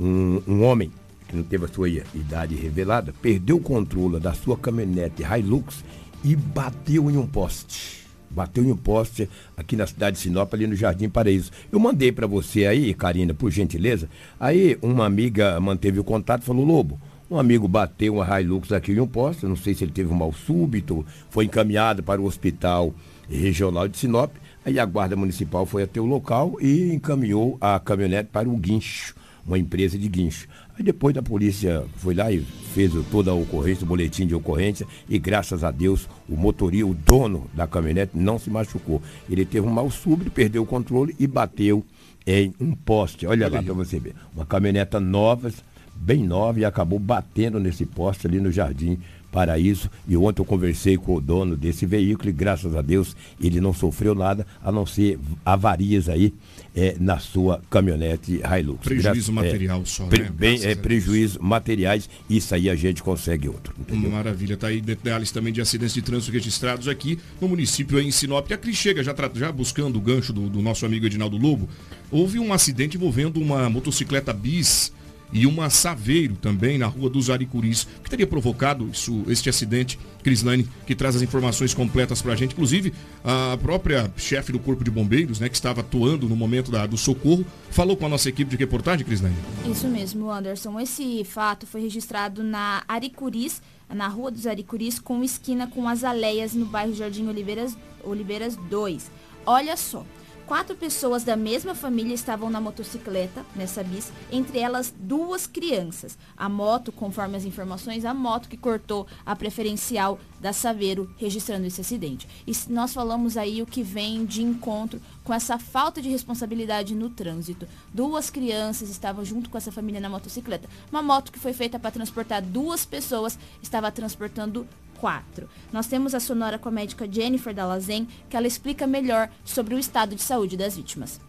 um, 0.00 0.42
um 0.46 0.64
homem 0.64 0.90
que 1.28 1.36
não 1.36 1.42
teve 1.42 1.64
a 1.64 1.68
sua 1.68 1.88
idade 1.88 2.54
revelada, 2.54 3.12
perdeu 3.20 3.56
o 3.56 3.60
controle 3.60 4.20
da 4.20 4.32
sua 4.32 4.56
caminhonete 4.56 5.22
Hilux 5.22 5.84
e 6.24 6.36
bateu 6.36 7.10
em 7.10 7.16
um 7.16 7.26
poste. 7.26 8.04
Bateu 8.30 8.64
em 8.64 8.70
um 8.70 8.76
poste 8.76 9.28
aqui 9.56 9.76
na 9.76 9.86
cidade 9.86 10.16
de 10.16 10.22
Sinop, 10.22 10.52
ali 10.52 10.66
no 10.66 10.76
Jardim 10.76 11.08
Paraíso. 11.08 11.50
Eu 11.70 11.78
mandei 11.78 12.12
para 12.12 12.26
você 12.26 12.66
aí, 12.66 12.92
Karina, 12.92 13.32
por 13.32 13.50
gentileza. 13.50 14.08
Aí 14.38 14.76
uma 14.82 15.06
amiga 15.06 15.58
manteve 15.60 15.98
o 15.98 16.04
contato 16.04 16.42
e 16.42 16.44
falou, 16.44 16.64
Lobo, 16.64 17.00
um 17.30 17.38
amigo 17.38 17.66
bateu 17.66 18.14
uma 18.14 18.40
Hilux 18.40 18.72
aqui 18.72 18.92
em 18.92 19.00
um 19.00 19.06
posto, 19.06 19.48
não 19.48 19.56
sei 19.56 19.74
se 19.74 19.84
ele 19.84 19.92
teve 19.92 20.12
um 20.12 20.16
mal 20.16 20.32
súbito, 20.32 21.04
foi 21.30 21.44
encaminhado 21.44 22.02
para 22.02 22.20
o 22.20 22.24
hospital 22.24 22.94
regional 23.28 23.88
de 23.88 23.98
Sinop. 23.98 24.32
Aí 24.64 24.78
a 24.78 24.84
guarda 24.84 25.16
municipal 25.16 25.66
foi 25.66 25.82
até 25.82 26.00
o 26.00 26.04
local 26.04 26.56
e 26.60 26.92
encaminhou 26.92 27.56
a 27.60 27.78
caminhonete 27.78 28.30
para 28.32 28.48
o 28.48 28.56
guincho, 28.56 29.14
uma 29.46 29.58
empresa 29.58 29.98
de 29.98 30.08
guincho. 30.08 30.48
Aí 30.76 30.84
depois 30.84 31.16
a 31.16 31.22
polícia 31.22 31.84
foi 31.96 32.14
lá 32.14 32.30
e 32.30 32.40
fez 32.74 32.92
toda 33.10 33.30
a 33.30 33.34
ocorrência, 33.34 33.84
o 33.84 33.88
boletim 33.88 34.26
de 34.26 34.34
ocorrência, 34.34 34.86
e 35.08 35.18
graças 35.18 35.64
a 35.64 35.70
Deus 35.70 36.08
o 36.28 36.36
motorista, 36.36 36.86
o 36.86 36.94
dono 36.94 37.48
da 37.54 37.66
caminhonete, 37.66 38.12
não 38.14 38.38
se 38.38 38.50
machucou. 38.50 39.00
Ele 39.30 39.44
teve 39.44 39.66
um 39.66 39.70
mal 39.70 39.90
súbito, 39.90 40.30
perdeu 40.30 40.62
o 40.62 40.66
controle 40.66 41.14
e 41.18 41.26
bateu 41.26 41.84
em 42.26 42.52
um 42.60 42.72
poste. 42.74 43.26
Olha 43.26 43.48
lá 43.48 43.62
para 43.62 43.72
você 43.72 44.00
ver. 44.00 44.14
Uma 44.34 44.44
caminhoneta 44.44 44.98
nova, 44.98 45.50
bem 45.98 46.24
nova, 46.24 46.60
e 46.60 46.64
acabou 46.64 46.98
batendo 46.98 47.58
nesse 47.58 47.86
poste 47.86 48.26
ali 48.26 48.40
no 48.40 48.50
jardim 48.50 48.98
Paraíso. 49.36 49.90
E 50.08 50.16
ontem 50.16 50.40
eu 50.40 50.46
conversei 50.46 50.96
com 50.96 51.16
o 51.16 51.20
dono 51.20 51.58
desse 51.58 51.84
veículo 51.84 52.30
e 52.30 52.32
graças 52.32 52.74
a 52.74 52.80
Deus 52.80 53.14
ele 53.38 53.60
não 53.60 53.74
sofreu 53.74 54.14
nada, 54.14 54.46
a 54.64 54.72
não 54.72 54.86
ser 54.86 55.18
avarias 55.44 56.08
aí 56.08 56.32
é, 56.74 56.96
na 56.98 57.18
sua 57.18 57.60
caminhonete 57.68 58.40
Hilux. 58.40 58.82
Prejuízo 58.82 59.32
Gra 59.32 59.42
material 59.42 59.82
é, 59.82 59.84
só, 59.84 60.06
pre 60.06 60.22
né? 60.22 60.30
Bem, 60.34 60.64
é, 60.64 60.74
prejuízo 60.74 61.38
materiais, 61.42 62.08
isso 62.30 62.54
aí 62.54 62.70
a 62.70 62.74
gente 62.74 63.02
consegue 63.02 63.46
outro. 63.46 63.74
Entendeu? 63.78 64.10
Maravilha, 64.10 64.56
tá 64.56 64.68
aí 64.68 64.80
detalhes 64.80 65.30
também 65.30 65.52
de 65.52 65.60
acidentes 65.60 65.92
de 65.92 66.00
trânsito 66.00 66.32
registrados 66.32 66.88
aqui 66.88 67.18
no 67.38 67.46
município 67.46 68.00
em 68.00 68.10
Sinop. 68.10 68.50
E 68.50 68.54
a 68.54 68.58
Cris 68.58 68.76
chega 68.76 69.02
já, 69.02 69.14
já 69.34 69.52
buscando 69.52 69.96
o 69.96 70.00
gancho 70.00 70.32
do, 70.32 70.48
do 70.48 70.62
nosso 70.62 70.86
amigo 70.86 71.04
Edinaldo 71.04 71.36
Lobo. 71.36 71.68
Houve 72.10 72.38
um 72.38 72.54
acidente 72.54 72.96
envolvendo 72.96 73.38
uma 73.38 73.68
motocicleta 73.68 74.32
bis 74.32 74.95
e 75.32 75.46
uma 75.46 75.70
Saveiro 75.70 76.36
também 76.36 76.78
na 76.78 76.86
rua 76.86 77.10
dos 77.10 77.30
Aricuris. 77.30 77.86
Que 78.02 78.10
teria 78.10 78.26
provocado 78.26 78.88
isso, 78.92 79.24
este 79.28 79.48
acidente? 79.48 79.98
Crislane, 80.22 80.68
que 80.86 80.94
traz 80.94 81.14
as 81.14 81.22
informações 81.22 81.72
completas 81.72 82.20
para 82.20 82.32
a 82.32 82.36
gente. 82.36 82.52
Inclusive, 82.52 82.92
a 83.24 83.56
própria 83.56 84.10
chefe 84.16 84.50
do 84.50 84.58
Corpo 84.58 84.82
de 84.82 84.90
Bombeiros, 84.90 85.38
né, 85.38 85.48
que 85.48 85.54
estava 85.54 85.82
atuando 85.82 86.28
no 86.28 86.34
momento 86.34 86.70
da, 86.70 86.84
do 86.84 86.96
socorro, 86.96 87.46
falou 87.70 87.96
com 87.96 88.06
a 88.06 88.08
nossa 88.08 88.28
equipe 88.28 88.50
de 88.50 88.56
reportagem, 88.56 89.06
Crislane. 89.06 89.36
Isso 89.70 89.86
mesmo, 89.86 90.30
Anderson. 90.30 90.80
Esse 90.80 91.22
fato 91.24 91.66
foi 91.66 91.80
registrado 91.80 92.42
na 92.42 92.82
Aricuris, 92.88 93.62
na 93.88 94.08
rua 94.08 94.32
dos 94.32 94.46
Aricuris, 94.46 94.98
com 94.98 95.22
esquina 95.22 95.68
com 95.68 95.88
Azaleias, 95.88 96.54
no 96.54 96.66
bairro 96.66 96.92
Jardim 96.92 97.28
Oliveiras, 97.28 97.76
Oliveiras 98.02 98.56
2. 98.68 99.08
Olha 99.46 99.76
só. 99.76 100.04
Quatro 100.46 100.76
pessoas 100.76 101.24
da 101.24 101.34
mesma 101.34 101.74
família 101.74 102.14
estavam 102.14 102.48
na 102.48 102.60
motocicleta, 102.60 103.44
nessa 103.56 103.82
bis, 103.82 104.12
entre 104.30 104.60
elas 104.60 104.94
duas 104.96 105.44
crianças. 105.44 106.16
A 106.36 106.48
moto, 106.48 106.92
conforme 106.92 107.36
as 107.36 107.44
informações, 107.44 108.04
a 108.04 108.14
moto 108.14 108.48
que 108.48 108.56
cortou 108.56 109.08
a 109.24 109.34
preferencial 109.34 110.20
da 110.40 110.52
Saveiro, 110.52 111.12
registrando 111.18 111.66
esse 111.66 111.80
acidente. 111.80 112.28
E 112.46 112.52
nós 112.68 112.94
falamos 112.94 113.36
aí 113.36 113.60
o 113.60 113.66
que 113.66 113.82
vem 113.82 114.24
de 114.24 114.40
encontro 114.40 115.00
com 115.24 115.34
essa 115.34 115.58
falta 115.58 116.00
de 116.00 116.08
responsabilidade 116.08 116.94
no 116.94 117.10
trânsito. 117.10 117.66
Duas 117.92 118.30
crianças 118.30 118.88
estavam 118.88 119.24
junto 119.24 119.50
com 119.50 119.58
essa 119.58 119.72
família 119.72 120.00
na 120.00 120.08
motocicleta. 120.08 120.68
Uma 120.92 121.02
moto 121.02 121.32
que 121.32 121.40
foi 121.40 121.52
feita 121.52 121.76
para 121.76 121.90
transportar 121.90 122.40
duas 122.40 122.86
pessoas 122.86 123.36
estava 123.60 123.90
transportando 123.90 124.64
4. 125.06 125.48
Nós 125.72 125.86
temos 125.86 126.16
a 126.16 126.20
sonora 126.20 126.58
com 126.58 126.68
a 126.68 126.72
médica 126.72 127.06
Jennifer 127.08 127.54
Dalazen, 127.54 128.08
que 128.28 128.36
ela 128.36 128.48
explica 128.48 128.88
melhor 128.88 129.30
sobre 129.44 129.76
o 129.76 129.78
estado 129.78 130.16
de 130.16 130.22
saúde 130.22 130.56
das 130.56 130.74
vítimas. 130.76 131.20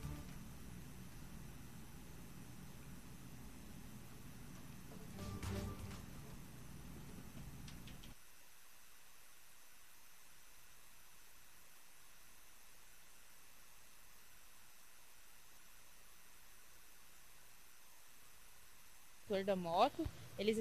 da 19.45 19.55
moto, 19.55 20.03
eles 20.37 20.57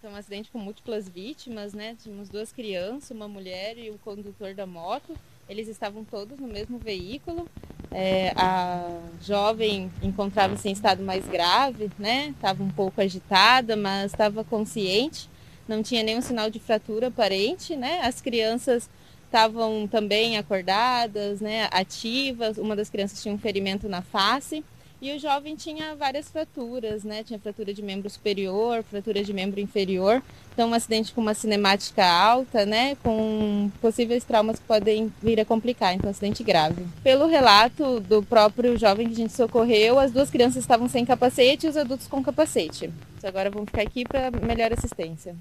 foi 0.00 0.10
um 0.10 0.16
acidente 0.16 0.50
com 0.50 0.58
múltiplas 0.58 1.08
vítimas, 1.08 1.72
né? 1.72 1.96
Tínhamos 2.00 2.28
duas 2.28 2.52
crianças, 2.52 3.10
uma 3.10 3.26
mulher 3.26 3.78
e 3.78 3.90
o 3.90 3.98
condutor 3.98 4.54
da 4.54 4.66
moto. 4.66 5.16
Eles 5.48 5.68
estavam 5.68 6.04
todos 6.04 6.38
no 6.38 6.46
mesmo 6.46 6.78
veículo. 6.78 7.48
É, 7.90 8.32
a 8.36 9.00
jovem 9.22 9.90
encontrava-se 10.02 10.68
em 10.68 10.72
estado 10.72 11.02
mais 11.02 11.26
grave, 11.26 11.90
né? 11.98 12.28
Estava 12.28 12.62
um 12.62 12.70
pouco 12.70 13.00
agitada, 13.00 13.74
mas 13.74 14.12
estava 14.12 14.44
consciente. 14.44 15.30
Não 15.66 15.82
tinha 15.82 16.02
nenhum 16.02 16.20
sinal 16.20 16.50
de 16.50 16.60
fratura 16.60 17.08
aparente, 17.08 17.74
né? 17.74 18.00
As 18.02 18.20
crianças 18.20 18.90
estavam 19.24 19.88
também 19.88 20.36
acordadas, 20.36 21.40
né? 21.40 21.68
Ativas. 21.70 22.58
Uma 22.58 22.76
das 22.76 22.90
crianças 22.90 23.22
tinha 23.22 23.34
um 23.34 23.38
ferimento 23.38 23.88
na 23.88 24.02
face. 24.02 24.62
E 25.00 25.14
o 25.14 25.18
jovem 25.18 25.54
tinha 25.54 25.94
várias 25.94 26.28
fraturas, 26.28 27.04
né? 27.04 27.22
Tinha 27.22 27.38
fratura 27.38 27.74
de 27.74 27.82
membro 27.82 28.08
superior, 28.08 28.82
fratura 28.82 29.22
de 29.22 29.32
membro 29.32 29.60
inferior. 29.60 30.22
Então, 30.52 30.70
um 30.70 30.74
acidente 30.74 31.12
com 31.12 31.20
uma 31.20 31.34
cinemática 31.34 32.04
alta, 32.04 32.64
né? 32.64 32.96
Com 33.02 33.70
possíveis 33.80 34.24
traumas 34.24 34.58
que 34.58 34.64
podem 34.64 35.12
vir 35.22 35.38
a 35.38 35.44
complicar. 35.44 35.94
Então, 35.94 36.08
um 36.08 36.10
acidente 36.10 36.42
grave. 36.42 36.86
Pelo 37.02 37.26
relato 37.26 38.00
do 38.00 38.22
próprio 38.22 38.78
jovem 38.78 39.06
que 39.06 39.12
a 39.12 39.16
gente 39.16 39.34
socorreu, 39.34 39.98
as 39.98 40.10
duas 40.10 40.30
crianças 40.30 40.62
estavam 40.62 40.88
sem 40.88 41.04
capacete 41.04 41.66
e 41.66 41.70
os 41.70 41.76
adultos 41.76 42.06
com 42.06 42.22
capacete. 42.22 42.90
Agora 43.22 43.50
vamos 43.50 43.66
ficar 43.66 43.82
aqui 43.82 44.04
para 44.04 44.30
melhor 44.30 44.72
assistência. 44.72 45.36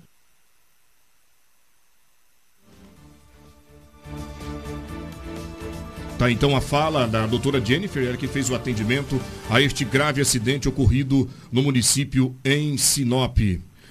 Tá 6.17 6.31
então 6.31 6.55
a 6.55 6.61
fala 6.61 7.05
da 7.05 7.27
doutora 7.27 7.63
Jennifer, 7.63 8.01
ela 8.05 8.15
que 8.15 8.27
fez 8.27 8.49
o 8.49 8.55
atendimento 8.55 9.19
a 9.49 9.61
este 9.61 9.83
grave 9.83 10.21
acidente 10.21 10.69
ocorrido 10.69 11.29
no 11.51 11.61
município 11.61 12.33
em 12.43 12.77
Sinop. 12.77 13.37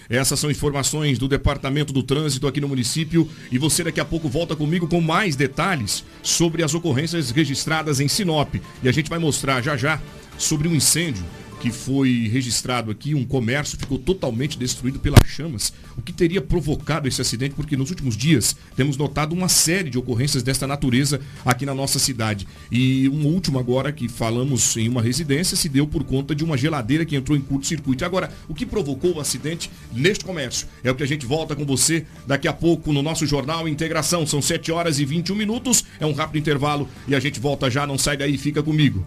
Essas 0.08 0.40
são 0.40 0.50
informações 0.50 1.18
do 1.18 1.28
Departamento 1.28 1.92
do 1.92 2.02
Trânsito 2.02 2.46
aqui 2.46 2.62
no 2.62 2.68
município 2.68 3.28
e 3.52 3.58
você 3.58 3.84
daqui 3.84 4.00
a 4.00 4.04
pouco 4.06 4.28
volta 4.28 4.56
comigo 4.56 4.88
com 4.88 5.02
mais 5.02 5.36
detalhes 5.36 6.02
sobre 6.22 6.62
as 6.62 6.74
ocorrências 6.74 7.30
registradas 7.30 8.00
em 8.00 8.08
Sinop. 8.08 8.54
E 8.82 8.88
a 8.88 8.92
gente 8.92 9.10
vai 9.10 9.18
mostrar 9.18 9.62
já 9.62 9.76
já 9.76 10.00
sobre 10.38 10.66
um 10.66 10.74
incêndio 10.74 11.24
que 11.64 11.70
foi 11.70 12.28
registrado 12.30 12.90
aqui, 12.90 13.14
um 13.14 13.24
comércio 13.24 13.78
ficou 13.78 13.98
totalmente 13.98 14.58
destruído 14.58 14.98
pelas 14.98 15.26
chamas. 15.26 15.72
O 15.96 16.02
que 16.02 16.12
teria 16.12 16.42
provocado 16.42 17.08
esse 17.08 17.22
acidente? 17.22 17.54
Porque 17.54 17.74
nos 17.74 17.88
últimos 17.88 18.18
dias 18.18 18.54
temos 18.76 18.98
notado 18.98 19.32
uma 19.32 19.48
série 19.48 19.88
de 19.88 19.96
ocorrências 19.96 20.42
desta 20.42 20.66
natureza 20.66 21.22
aqui 21.42 21.64
na 21.64 21.72
nossa 21.74 21.98
cidade. 21.98 22.46
E 22.70 23.08
um 23.08 23.24
último 23.28 23.58
agora 23.58 23.90
que 23.92 24.10
falamos 24.10 24.76
em 24.76 24.90
uma 24.90 25.00
residência 25.00 25.56
se 25.56 25.70
deu 25.70 25.86
por 25.86 26.04
conta 26.04 26.34
de 26.34 26.44
uma 26.44 26.58
geladeira 26.58 27.06
que 27.06 27.16
entrou 27.16 27.34
em 27.34 27.40
curto-circuito. 27.40 28.04
Agora, 28.04 28.30
o 28.46 28.52
que 28.52 28.66
provocou 28.66 29.14
o 29.14 29.20
acidente 29.20 29.70
neste 29.90 30.22
comércio? 30.22 30.66
É 30.82 30.90
o 30.90 30.94
que 30.94 31.02
a 31.02 31.08
gente 31.08 31.24
volta 31.24 31.56
com 31.56 31.64
você 31.64 32.04
daqui 32.26 32.46
a 32.46 32.52
pouco 32.52 32.92
no 32.92 33.00
nosso 33.00 33.26
jornal 33.26 33.66
Integração. 33.66 34.26
São 34.26 34.42
7 34.42 34.70
horas 34.70 34.98
e 34.98 35.06
21 35.06 35.34
minutos. 35.34 35.82
É 35.98 36.04
um 36.04 36.12
rápido 36.12 36.40
intervalo 36.40 36.86
e 37.08 37.14
a 37.14 37.20
gente 37.20 37.40
volta 37.40 37.70
já. 37.70 37.86
Não 37.86 37.96
sai 37.96 38.18
daí, 38.18 38.36
fica 38.36 38.62
comigo. 38.62 39.02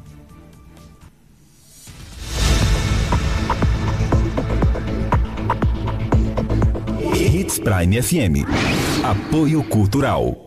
Hits 7.38 7.60
Prime 7.60 8.02
FM. 8.02 8.46
Apoio 9.04 9.62
Cultural. 9.70 10.47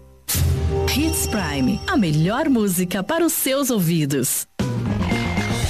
Hits 0.95 1.27
Prime, 1.27 1.79
a 1.87 1.95
melhor 1.95 2.49
música 2.49 3.03
para 3.03 3.25
os 3.25 3.33
seus 3.33 3.69
ouvidos. 3.69 4.47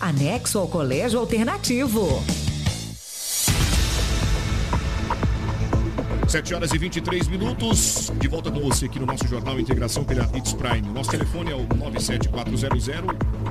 anexo 0.00 0.58
ao 0.58 0.68
Colégio 0.68 1.20
Alternativo. 1.20 2.22
7 6.28 6.54
horas 6.54 6.72
e 6.74 6.78
23 6.78 7.26
minutos. 7.28 8.12
De 8.20 8.28
volta 8.28 8.50
com 8.50 8.60
você 8.60 8.84
aqui 8.84 9.00
no 9.00 9.06
nosso 9.06 9.26
Jornal 9.26 9.58
Integração 9.58 10.04
pela 10.04 10.24
Hits 10.36 10.52
Prime. 10.52 10.86
Nosso 10.88 11.10
telefone 11.10 11.50
é 11.50 11.54
o 11.54 11.66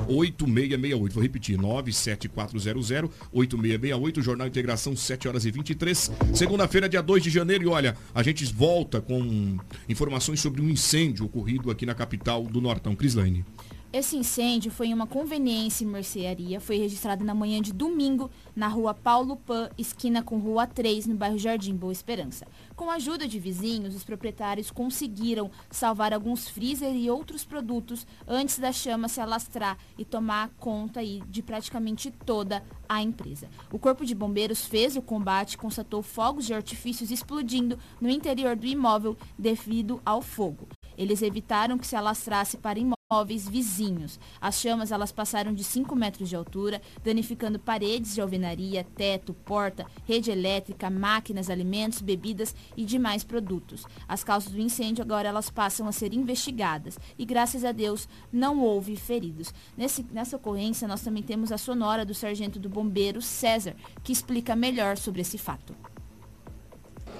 97400-8668. 0.08 1.12
Vou 1.12 1.20
repetir, 1.20 1.58
97400-8668. 1.58 4.22
Jornal 4.22 4.46
Integração, 4.46 4.94
7 4.94 5.26
horas 5.26 5.44
e 5.44 5.50
23. 5.50 6.12
Segunda-feira, 6.32 6.88
dia 6.88 7.02
2 7.02 7.20
de 7.20 7.30
janeiro. 7.30 7.64
E 7.64 7.66
olha, 7.66 7.96
a 8.14 8.22
gente 8.22 8.44
volta 8.44 9.00
com 9.00 9.56
informações 9.88 10.38
sobre 10.38 10.62
um 10.62 10.70
incêndio 10.70 11.26
ocorrido 11.26 11.72
aqui 11.72 11.84
na 11.84 11.96
capital 11.96 12.44
do 12.44 12.60
Nortão. 12.60 12.94
Crislane. 12.94 13.44
Esse 13.90 14.18
incêndio 14.18 14.70
foi 14.70 14.88
em 14.88 14.92
uma 14.92 15.06
conveniência 15.06 15.82
e 15.82 15.86
mercearia, 15.86 16.60
foi 16.60 16.76
registrado 16.76 17.24
na 17.24 17.34
manhã 17.34 17.58
de 17.62 17.72
domingo 17.72 18.30
na 18.54 18.68
rua 18.68 18.92
Paulo 18.92 19.34
Pan, 19.34 19.70
esquina 19.78 20.22
com 20.22 20.36
rua 20.36 20.66
3, 20.66 21.06
no 21.06 21.14
bairro 21.14 21.38
Jardim 21.38 21.74
Boa 21.74 21.90
Esperança. 21.90 22.46
Com 22.76 22.90
a 22.90 22.96
ajuda 22.96 23.26
de 23.26 23.38
vizinhos, 23.38 23.94
os 23.94 24.04
proprietários 24.04 24.70
conseguiram 24.70 25.50
salvar 25.70 26.12
alguns 26.12 26.50
freezer 26.50 26.94
e 26.94 27.08
outros 27.08 27.46
produtos 27.46 28.06
antes 28.26 28.58
da 28.58 28.72
chama 28.72 29.08
se 29.08 29.22
alastrar 29.22 29.78
e 29.96 30.04
tomar 30.04 30.50
conta 30.58 31.00
de 31.26 31.42
praticamente 31.42 32.10
toda 32.10 32.62
a 32.86 33.00
empresa. 33.00 33.48
O 33.72 33.78
Corpo 33.78 34.04
de 34.04 34.14
Bombeiros 34.14 34.66
fez 34.66 34.98
o 34.98 35.02
combate 35.02 35.54
e 35.54 35.58
constatou 35.58 36.02
fogos 36.02 36.44
de 36.44 36.52
artifícios 36.52 37.10
explodindo 37.10 37.78
no 37.98 38.10
interior 38.10 38.54
do 38.54 38.66
imóvel 38.66 39.16
devido 39.38 39.98
ao 40.04 40.20
fogo. 40.20 40.68
Eles 40.94 41.22
evitaram 41.22 41.78
que 41.78 41.86
se 41.86 41.96
alastrasse 41.96 42.58
para 42.58 42.78
imóveis 42.78 42.97
vizinhos. 43.24 44.20
As 44.38 44.60
chamas 44.60 44.92
elas 44.92 45.10
passaram 45.10 45.54
de 45.54 45.64
5 45.64 45.96
metros 45.96 46.28
de 46.28 46.36
altura, 46.36 46.82
danificando 47.02 47.58
paredes 47.58 48.14
de 48.14 48.20
alvenaria, 48.20 48.84
teto, 48.84 49.32
porta, 49.32 49.86
rede 50.04 50.30
elétrica, 50.30 50.90
máquinas, 50.90 51.48
alimentos, 51.48 52.02
bebidas 52.02 52.54
e 52.76 52.84
demais 52.84 53.24
produtos. 53.24 53.86
As 54.06 54.22
causas 54.22 54.52
do 54.52 54.60
incêndio 54.60 55.02
agora 55.02 55.26
elas 55.26 55.48
passam 55.48 55.88
a 55.88 55.92
ser 55.92 56.12
investigadas 56.12 56.98
e 57.18 57.24
graças 57.24 57.64
a 57.64 57.72
Deus 57.72 58.06
não 58.30 58.60
houve 58.60 58.94
feridos. 58.94 59.54
Nesse, 59.74 60.04
nessa 60.12 60.36
ocorrência 60.36 60.86
nós 60.86 61.00
também 61.00 61.22
temos 61.22 61.50
a 61.50 61.56
sonora 61.56 62.04
do 62.04 62.12
sargento 62.12 62.58
do 62.58 62.68
bombeiro 62.68 63.22
César, 63.22 63.74
que 64.04 64.12
explica 64.12 64.54
melhor 64.54 64.98
sobre 64.98 65.22
esse 65.22 65.38
fato. 65.38 65.74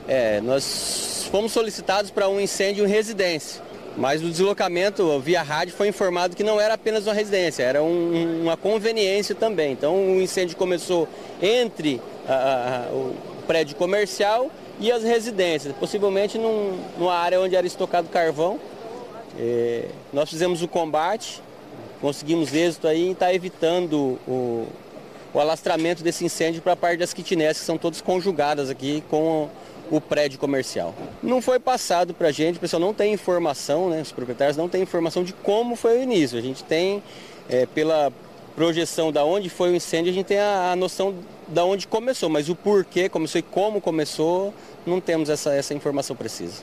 É, 0.06 0.38
nós 0.42 1.26
fomos 1.30 1.50
solicitados 1.50 2.10
para 2.10 2.28
um 2.28 2.38
incêndio 2.38 2.84
em 2.84 2.88
residência. 2.88 3.77
Mas 3.98 4.22
o 4.22 4.30
deslocamento 4.30 5.18
via 5.18 5.42
rádio 5.42 5.74
foi 5.74 5.88
informado 5.88 6.36
que 6.36 6.44
não 6.44 6.60
era 6.60 6.74
apenas 6.74 7.04
uma 7.04 7.12
residência, 7.12 7.64
era 7.64 7.82
um, 7.82 8.42
uma 8.42 8.56
conveniência 8.56 9.34
também. 9.34 9.72
Então 9.72 10.16
o 10.16 10.22
incêndio 10.22 10.56
começou 10.56 11.08
entre 11.42 12.00
a, 12.28 12.86
a, 12.86 12.92
o 12.92 13.16
prédio 13.44 13.74
comercial 13.74 14.52
e 14.78 14.92
as 14.92 15.02
residências, 15.02 15.74
possivelmente 15.74 16.38
num, 16.38 16.78
numa 16.96 17.14
área 17.14 17.40
onde 17.40 17.56
era 17.56 17.66
estocado 17.66 18.08
carvão. 18.08 18.60
É, 19.36 19.86
nós 20.12 20.30
fizemos 20.30 20.62
o 20.62 20.68
combate, 20.68 21.42
conseguimos 22.00 22.54
êxito 22.54 22.86
aí 22.86 23.08
e 23.08 23.10
está 23.10 23.34
evitando 23.34 24.16
o, 24.28 24.68
o 25.34 25.40
alastramento 25.40 26.04
desse 26.04 26.24
incêndio 26.24 26.62
para 26.62 26.74
a 26.74 26.76
parte 26.76 27.00
das 27.00 27.12
kitnets, 27.12 27.58
que 27.58 27.66
são 27.66 27.76
todas 27.76 28.00
conjugadas 28.00 28.70
aqui 28.70 29.02
com 29.10 29.48
o 29.90 30.00
prédio 30.00 30.38
comercial. 30.38 30.94
Não 31.22 31.40
foi 31.40 31.58
passado 31.58 32.12
para 32.14 32.28
a 32.28 32.32
gente, 32.32 32.56
o 32.56 32.60
pessoal 32.60 32.80
não 32.80 32.92
tem 32.94 33.12
informação, 33.12 33.88
né, 33.88 34.00
os 34.02 34.12
proprietários 34.12 34.56
não 34.56 34.68
têm 34.68 34.82
informação 34.82 35.24
de 35.24 35.32
como 35.32 35.76
foi 35.76 35.98
o 35.98 36.02
início. 36.02 36.38
A 36.38 36.42
gente 36.42 36.62
tem, 36.64 37.02
é, 37.48 37.66
pela 37.66 38.12
projeção 38.54 39.12
da 39.12 39.24
onde 39.24 39.48
foi 39.48 39.70
o 39.70 39.76
incêndio, 39.76 40.10
a 40.10 40.14
gente 40.14 40.26
tem 40.26 40.38
a, 40.38 40.72
a 40.72 40.76
noção 40.76 41.14
da 41.46 41.64
onde 41.64 41.86
começou, 41.86 42.28
mas 42.28 42.48
o 42.48 42.54
porquê 42.54 43.08
começou 43.08 43.38
e 43.38 43.42
como 43.42 43.80
começou, 43.80 44.52
não 44.84 45.00
temos 45.00 45.30
essa, 45.30 45.54
essa 45.54 45.74
informação 45.74 46.16
precisa. 46.16 46.62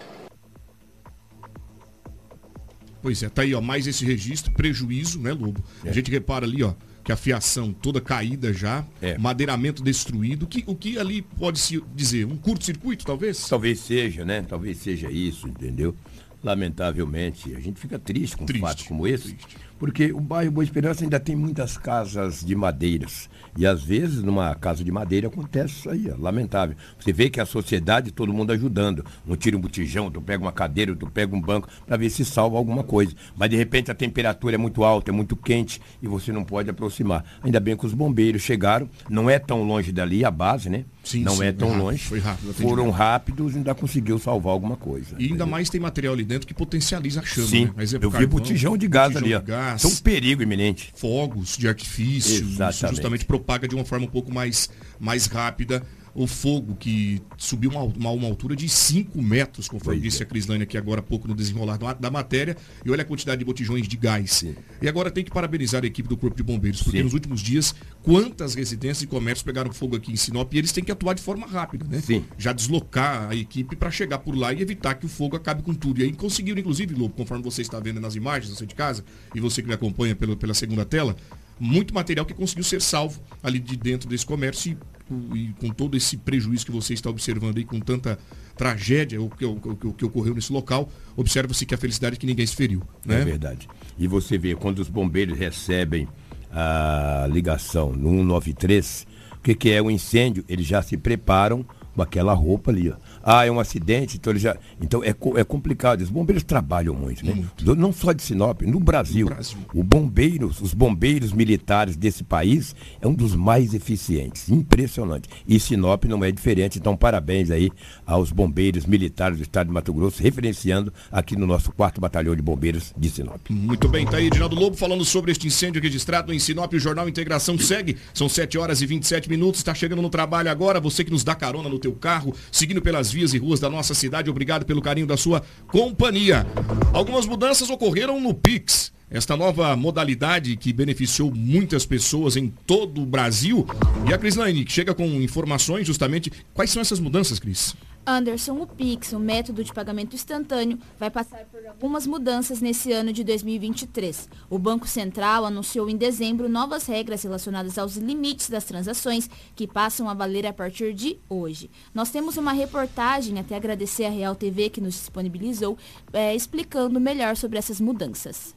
Pois 3.06 3.22
é, 3.22 3.30
tá 3.30 3.44
aí, 3.44 3.54
ó, 3.54 3.62
mais 3.62 3.86
esse 3.86 4.04
registro, 4.04 4.52
prejuízo, 4.52 5.22
né, 5.22 5.32
Lobo? 5.32 5.64
É. 5.84 5.92
A 5.92 5.94
gente 5.94 6.10
repara 6.10 6.44
ali, 6.44 6.64
ó, 6.64 6.74
que 7.04 7.12
a 7.12 7.16
fiação 7.16 7.72
toda 7.72 8.02
caída 8.02 8.52
já, 8.52 8.84
é. 9.00 9.16
madeiramento 9.16 9.84
destruído, 9.84 10.48
que, 10.48 10.64
o 10.66 10.74
que 10.74 10.98
ali 10.98 11.22
pode 11.22 11.60
se 11.60 11.80
dizer? 11.96 12.26
Um 12.26 12.36
curto-circuito, 12.36 13.06
talvez? 13.06 13.48
Talvez 13.48 13.80
seja, 13.82 14.26
né? 14.26 14.42
Talvez 14.42 14.80
seja 14.80 15.12
isso, 15.12 15.48
entendeu? 15.48 15.96
Lamentavelmente, 16.44 17.54
a 17.54 17.60
gente 17.60 17.80
fica 17.80 18.00
triste 18.00 18.36
com 18.38 18.46
triste, 18.48 18.64
um 18.64 18.68
fato 18.68 18.86
como 18.86 19.06
esse, 19.06 19.34
triste. 19.36 19.58
Porque 19.78 20.12
o 20.12 20.20
bairro 20.20 20.52
Boa 20.52 20.64
Esperança 20.64 21.04
ainda 21.04 21.20
tem 21.20 21.36
muitas 21.36 21.78
casas 21.78 22.44
de 22.44 22.56
madeiras. 22.56 23.30
E 23.58 23.66
às 23.66 23.84
vezes, 23.84 24.22
numa 24.22 24.54
casa 24.56 24.84
de 24.84 24.92
madeira, 24.92 25.28
acontece 25.28 25.76
isso 25.76 25.90
aí, 25.90 26.10
é 26.10 26.16
lamentável. 26.18 26.76
Você 27.00 27.14
vê 27.14 27.30
que 27.30 27.40
a 27.40 27.46
sociedade, 27.46 28.12
todo 28.12 28.34
mundo 28.34 28.52
ajudando. 28.52 29.06
Um 29.26 29.36
tira 29.36 29.56
um 29.56 29.62
botijão, 29.62 30.12
tu 30.12 30.22
pega 30.22 30.44
uma 30.44 30.52
cadeira, 30.52 30.96
tu 30.96 31.10
pega 31.10 31.36
um 31.36 31.42
banco, 31.42 31.70
para 31.86 31.98
ver 31.98 32.10
se 32.10 32.26
salva 32.26 32.58
alguma 32.58 32.84
coisa. 32.84 33.14
Mas 33.36 33.50
de 33.50 33.56
repente 33.56 33.92
a 33.92 33.96
temperatura 33.96 34.56
é 34.56 34.58
muito 34.58 34.84
alta, 34.84 35.12
é 35.12 35.14
muito 35.14 35.36
quente 35.36 35.82
e 36.02 36.08
você 36.08 36.32
não 36.32 36.44
pode 36.44 36.70
aproximar. 36.70 37.24
Ainda 37.42 37.60
bem 37.60 37.78
que 37.78 37.86
os 37.86 37.94
bombeiros 37.94 38.42
chegaram, 38.42 38.90
não 39.10 39.30
é 39.30 39.40
tão 39.40 39.64
longe 39.64 39.92
dali 39.92 40.26
a 40.26 40.32
base, 40.32 40.70
né? 40.70 40.86
Sim, 41.06 41.24
não 41.24 41.38
sim, 41.38 41.46
é 41.46 41.52
tão 41.52 41.78
longe. 41.78 42.04
Foi 42.04 42.20
rápido. 42.20 42.54
Foram 42.54 42.90
rápidos 42.90 43.54
e 43.54 43.58
ainda 43.58 43.76
conseguiu 43.76 44.18
salvar 44.20 44.52
alguma 44.52 44.76
coisa. 44.76 45.16
E 45.20 45.26
ainda 45.26 45.46
mais 45.46 45.70
tem 45.70 45.80
material 45.80 46.14
ali 46.14 46.24
dentro 46.24 46.48
que 46.48 46.54
potencializa 46.54 47.22
a 47.22 47.24
chama. 47.24 47.48
Sim, 47.48 47.66
né? 47.66 47.72
Mas 47.76 47.94
é 47.94 48.00
eu 48.02 48.10
vi 48.10 48.26
botijão 48.26 48.76
de 48.76 48.88
gás 48.88 49.14
botijão 49.14 49.38
ali. 49.38 49.46
De 49.46 49.52
gás, 49.52 49.86
um 49.86 49.96
perigo 49.98 50.42
iminente. 50.42 50.92
Fogos 50.96 51.58
de 51.58 51.68
artifício. 51.68 52.44
Exatamente. 52.44 52.76
Isso 52.76 52.88
justamente 52.88 53.26
propaga 53.26 53.68
de 53.68 53.76
uma 53.76 53.86
forma 53.86 54.06
um 54.06 54.10
pouco 54.10 54.34
mais, 54.34 54.70
mais 55.00 55.28
rápida 55.28 55.84
o 56.16 56.26
fogo 56.26 56.76
que 56.76 57.22
subiu 57.38 57.70
uma, 57.70 57.84
uma, 57.84 58.12
uma 58.12 58.28
altura 58.28 58.56
de 58.56 58.70
5 58.70 59.22
metros, 59.22 59.68
conforme 59.68 60.00
disse 60.00 60.24
a 60.24 60.26
Crislane 60.26 60.64
aqui 60.64 60.78
agora 60.78 61.02
há 61.02 61.04
pouco 61.04 61.28
no 61.28 61.36
desenrolar 61.36 61.78
da 62.00 62.10
matéria, 62.10 62.56
e 62.86 62.90
olha 62.90 63.02
a 63.02 63.06
quantidade 63.06 63.40
de 63.40 63.46
botijões 63.46 63.86
de 63.86 63.98
gás. 63.98 64.32
Sim. 64.32 64.56
E 64.82 64.88
agora 64.88 65.12
tem 65.12 65.26
que 65.26 65.30
parabenizar 65.30 65.84
a 65.84 65.88
equipe 65.88 66.08
do 66.08 66.16
Corpo 66.16 66.38
de 66.38 66.42
Bombeiros, 66.44 66.82
porque 66.82 67.00
Sim. 67.00 67.04
nos 67.04 67.14
últimos 67.14 67.42
dias, 67.42 67.76
quantas 68.02 68.56
residências 68.56 69.02
e 69.02 69.08
comércios 69.08 69.44
pegaram 69.44 69.74
fogo 69.74 69.98
aqui 69.98 70.14
em 70.14 70.16
Sinop 70.16 70.54
e 70.54 70.58
eles 70.58 70.72
têm 70.72 70.86
que 70.86 70.92
atuar 70.92 71.14
de 71.16 71.22
forma 71.22 71.46
rápida, 71.46 71.86
né? 71.86 72.00
Sim. 72.00 72.24
Já 72.38 72.54
deslocar 72.54 73.30
a 73.30 73.36
equipe 73.36 73.76
para 73.76 73.92
chegar 73.92 74.20
por 74.20 74.38
lá 74.38 74.54
e 74.54 74.62
evitar 74.62 74.96
que 74.96 75.06
o 75.06 75.10
fogo 75.10 75.36
acabe 75.36 75.64
com 75.64 75.74
tudo. 75.74 76.00
E 76.00 76.06
aí 76.06 76.14
conseguiram, 76.14 76.60
inclusive, 76.60 76.96
Lobo, 76.96 77.14
conforme 77.14 77.44
você 77.44 77.62
está 77.62 77.78
vendo 77.82 78.00
nas 78.00 78.16
imagens, 78.16 78.58
você 78.58 78.66
de 78.66 78.74
casa, 78.74 79.04
e 79.34 79.42
você 79.42 79.62
que 79.62 79.68
me 79.68 79.74
acompanha 79.74 80.16
pelo, 80.16 80.38
pela 80.38 80.54
segunda 80.54 80.86
tela, 80.86 81.16
muito 81.60 81.94
material 81.94 82.26
que 82.26 82.34
conseguiu 82.34 82.64
ser 82.64 82.82
salvo 82.82 83.22
ali 83.44 83.60
de 83.60 83.76
dentro 83.76 84.08
desse 84.08 84.26
comércio 84.26 84.72
e 84.72 84.95
e 85.34 85.54
com 85.60 85.70
todo 85.70 85.96
esse 85.96 86.18
prejuízo 86.18 86.66
que 86.66 86.72
você 86.72 86.94
está 86.94 87.10
observando 87.10 87.58
aí, 87.58 87.64
com 87.64 87.80
tanta 87.80 88.18
tragédia, 88.56 89.22
o 89.22 89.30
que, 89.30 89.46
o, 89.46 89.52
o, 89.52 89.90
o 89.90 89.94
que 89.94 90.06
ocorreu 90.06 90.34
nesse 90.34 90.52
local, 90.52 90.90
observa-se 91.16 91.66
que 91.66 91.76
a 91.76 91.78
felicidade 91.78 92.16
é 92.16 92.20
que 92.20 92.26
ninguém 92.26 92.46
se 92.46 92.56
feriu. 92.56 92.82
Né? 93.06 93.22
É 93.22 93.26
verdade. 93.26 93.68
E 93.98 94.08
você 94.08 94.38
vê, 94.38 94.56
quando 94.56 94.80
os 94.80 94.90
bombeiros 94.90 95.38
recebem 95.38 96.08
a 96.52 97.28
ligação 97.30 97.92
no 97.92 98.10
193, 98.10 99.08
o 99.34 99.40
que, 99.42 99.54
que 99.54 99.72
é 99.72 99.82
o 99.82 99.92
incêndio? 99.92 100.44
Eles 100.48 100.66
já 100.66 100.82
se 100.82 100.98
preparam 100.98 101.66
com 101.94 102.02
aquela 102.02 102.34
roupa 102.34 102.72
ali. 102.72 102.90
Ó. 102.90 102.96
ah, 103.28 103.44
é 103.44 103.50
um 103.50 103.60
acidente, 103.60 104.18
então 104.18 104.32
ele 104.32 104.40
já. 104.40 104.56
Então 104.80 105.04
é, 105.04 105.10
é 105.10 105.44
complicado. 105.44 106.02
Os 106.02 106.12
bombeiros 106.12 106.44
trabalham 106.44 106.94
muito, 106.94 107.26
né? 107.26 107.34
Muito. 107.34 107.76
Não 107.76 107.92
só 107.92 108.14
de 108.14 108.22
Sinop, 108.22 108.62
no 108.62 108.80
Brasil. 108.80 109.26
No 109.26 109.34
Brasil. 109.34 109.58
O 109.74 109.84
bombeiros, 109.84 110.62
os 110.62 110.76
bombeiros 110.76 111.34
militares 111.34 111.98
desse 111.98 112.24
país 112.24 112.76
é 113.02 113.08
um 113.08 113.16
dos 113.16 113.34
mais 113.34 113.74
eficientes. 113.74 114.48
Impressionante. 114.48 115.28
E 115.48 115.60
Sinop 115.60 116.06
não 116.06 116.24
é 116.24 116.32
diferente. 116.32 116.78
Então, 116.78 116.96
parabéns 116.96 117.50
aí 117.50 117.72
aos 118.06 118.32
bombeiros 118.32 118.86
militares 118.86 119.40
do 119.40 119.42
estado 119.42 119.68
de 119.68 119.74
Mato 119.74 119.92
Grosso, 119.92 120.22
referenciando 120.22 120.94
aqui 121.12 121.36
no 121.36 121.48
nosso 121.48 121.72
quarto 121.72 122.00
batalhão 122.00 122.36
de 122.36 122.44
bombeiros 122.44 122.94
de 122.96 123.10
Sinop. 123.10 123.42
Muito 123.50 123.88
bem, 123.88 124.06
tá 124.06 124.18
aí 124.18 124.28
Edinaldo 124.28 124.56
Lobo 124.56 124.78
falando 124.78 125.04
sobre 125.04 125.32
este 125.32 125.48
incêndio 125.48 125.82
registrado 125.82 126.32
em 126.32 126.38
Sinop. 126.38 126.72
O 126.72 126.80
Jornal 126.80 127.10
Integração 127.10 127.58
segue. 127.58 127.98
São 128.14 128.30
7 128.30 128.56
horas 128.60 128.84
e 128.84 128.86
27 128.86 129.28
minutos. 129.28 129.62
Está 129.62 129.74
chegando 129.74 130.04
no 130.04 130.10
trabalho 130.12 130.52
agora. 130.52 130.80
Você 130.80 131.04
que 131.04 131.12
nos 131.12 131.24
dá 131.24 131.34
carona 131.34 131.68
no 131.68 131.80
teu 131.80 131.94
carro, 131.94 132.36
seguindo 132.52 132.84
pelas 132.84 133.15
vias 133.16 133.34
e 133.34 133.38
ruas 133.38 133.62
da 133.62 133.70
nossa 133.70 133.94
cidade. 133.94 134.30
Obrigado 134.30 134.66
pelo 134.66 134.82
carinho 134.82 135.08
da 135.08 135.16
sua 135.16 135.42
companhia. 135.68 136.46
Algumas 136.94 137.26
mudanças 137.26 137.70
ocorreram 137.70 138.20
no 138.20 138.34
Pix. 138.34 138.94
Esta 139.10 139.38
nova 139.38 139.74
modalidade 139.76 140.58
que 140.58 140.74
beneficiou 140.74 141.34
muitas 141.34 141.86
pessoas 141.86 142.36
em 142.36 142.52
todo 142.68 143.02
o 143.02 143.06
Brasil. 143.06 143.66
E 144.10 144.14
a 144.14 144.18
Crislaine, 144.18 144.66
que 144.66 144.72
chega 144.72 144.94
com 144.94 145.06
informações 145.22 145.88
justamente. 145.88 146.32
Quais 146.54 146.72
são 146.72 146.82
essas 146.82 147.00
mudanças, 147.00 147.40
Cris? 147.40 147.74
Anderson, 148.08 148.62
o 148.62 148.68
Pix, 148.68 149.14
o 149.14 149.20
método 149.20 149.64
de 149.64 149.74
pagamento 149.74 150.14
instantâneo, 150.14 150.78
vai 151.00 151.10
passar 151.10 151.44
por 151.46 151.66
algumas 151.66 152.06
mudanças 152.06 152.62
nesse 152.62 152.92
ano 152.92 153.12
de 153.12 153.24
2023. 153.24 154.30
O 154.48 154.60
Banco 154.60 154.88
Central 154.88 155.44
anunciou 155.44 155.90
em 155.90 155.98
dezembro 155.98 156.48
novas 156.48 156.86
regras 156.86 157.24
relacionadas 157.24 157.80
aos 157.80 157.96
limites 157.96 158.48
das 158.48 158.64
transações, 158.64 159.28
que 159.56 159.68
passam 159.68 160.08
a 160.08 160.14
valer 160.14 160.46
a 160.46 160.54
partir 160.54 160.94
de 160.94 161.18
hoje. 161.28 161.72
Nós 161.96 162.12
temos 162.12 162.38
uma 162.38 162.52
reportagem, 162.52 163.40
até 163.40 163.56
agradecer 163.56 164.06
a 164.06 164.10
Real 164.10 164.36
TV 164.36 164.70
que 164.70 164.82
nos 164.82 164.94
disponibilizou, 164.94 165.76
é, 166.14 166.36
explicando 166.36 167.00
melhor 167.00 167.36
sobre 167.36 167.58
essas 167.58 167.82
mudanças. 167.82 168.56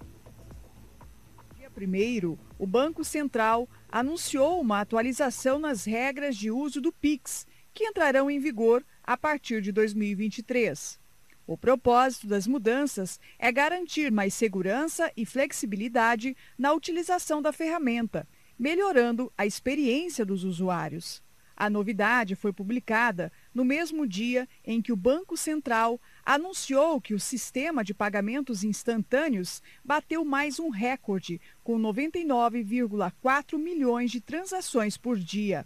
Dia 1.56 1.70
primeiro, 1.70 2.38
o 2.58 2.66
Banco 2.66 3.02
Central 3.02 3.66
anunciou 3.90 4.60
uma 4.60 4.80
atualização 4.80 5.58
nas 5.58 5.86
regras 5.86 6.36
de 6.36 6.50
uso 6.50 6.82
do 6.82 6.92
Pix, 6.92 7.46
que 7.78 7.84
entrarão 7.84 8.28
em 8.28 8.40
vigor 8.40 8.84
a 9.04 9.16
partir 9.16 9.62
de 9.62 9.70
2023. 9.70 10.98
O 11.46 11.56
propósito 11.56 12.26
das 12.26 12.44
mudanças 12.44 13.20
é 13.38 13.52
garantir 13.52 14.10
mais 14.10 14.34
segurança 14.34 15.12
e 15.16 15.24
flexibilidade 15.24 16.36
na 16.58 16.72
utilização 16.72 17.40
da 17.40 17.52
ferramenta, 17.52 18.26
melhorando 18.58 19.32
a 19.38 19.46
experiência 19.46 20.26
dos 20.26 20.42
usuários. 20.42 21.22
A 21.56 21.70
novidade 21.70 22.34
foi 22.34 22.52
publicada 22.52 23.30
no 23.54 23.64
mesmo 23.64 24.08
dia 24.08 24.48
em 24.64 24.82
que 24.82 24.92
o 24.92 24.96
Banco 24.96 25.36
Central 25.36 26.00
anunciou 26.26 27.00
que 27.00 27.14
o 27.14 27.20
sistema 27.20 27.84
de 27.84 27.94
pagamentos 27.94 28.64
instantâneos 28.64 29.62
bateu 29.84 30.24
mais 30.24 30.58
um 30.58 30.68
recorde, 30.68 31.40
com 31.62 31.78
99,4 31.78 33.56
milhões 33.56 34.10
de 34.10 34.20
transações 34.20 34.96
por 34.96 35.16
dia. 35.16 35.64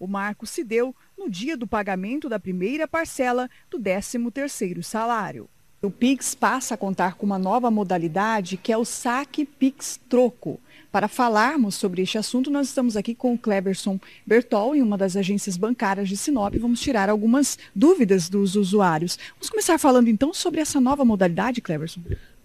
O 0.00 0.06
marco 0.06 0.46
se 0.46 0.64
deu 0.64 0.96
no 1.16 1.28
dia 1.28 1.58
do 1.58 1.66
pagamento 1.66 2.26
da 2.26 2.40
primeira 2.40 2.88
parcela 2.88 3.50
do 3.70 3.78
13º 3.78 4.82
salário. 4.82 5.46
O 5.82 5.90
Pix 5.90 6.34
passa 6.34 6.72
a 6.72 6.76
contar 6.76 7.16
com 7.16 7.26
uma 7.26 7.38
nova 7.38 7.70
modalidade 7.70 8.56
que 8.56 8.72
é 8.72 8.78
o 8.78 8.84
saque 8.84 9.44
Pix 9.44 10.00
Troco. 10.08 10.58
Para 10.90 11.06
falarmos 11.06 11.74
sobre 11.74 12.00
este 12.00 12.16
assunto, 12.16 12.50
nós 12.50 12.68
estamos 12.68 12.96
aqui 12.96 13.14
com 13.14 13.34
o 13.34 13.38
Cleverson 13.38 14.00
Bertol, 14.26 14.74
em 14.74 14.80
uma 14.80 14.96
das 14.96 15.16
agências 15.16 15.58
bancárias 15.58 16.08
de 16.08 16.16
Sinop. 16.16 16.54
Vamos 16.56 16.80
tirar 16.80 17.10
algumas 17.10 17.58
dúvidas 17.76 18.30
dos 18.30 18.56
usuários. 18.56 19.18
Vamos 19.34 19.50
começar 19.50 19.78
falando 19.78 20.08
então 20.08 20.32
sobre 20.32 20.62
essa 20.62 20.80
nova 20.80 21.04
modalidade, 21.04 21.60
Cleverson. 21.60 22.00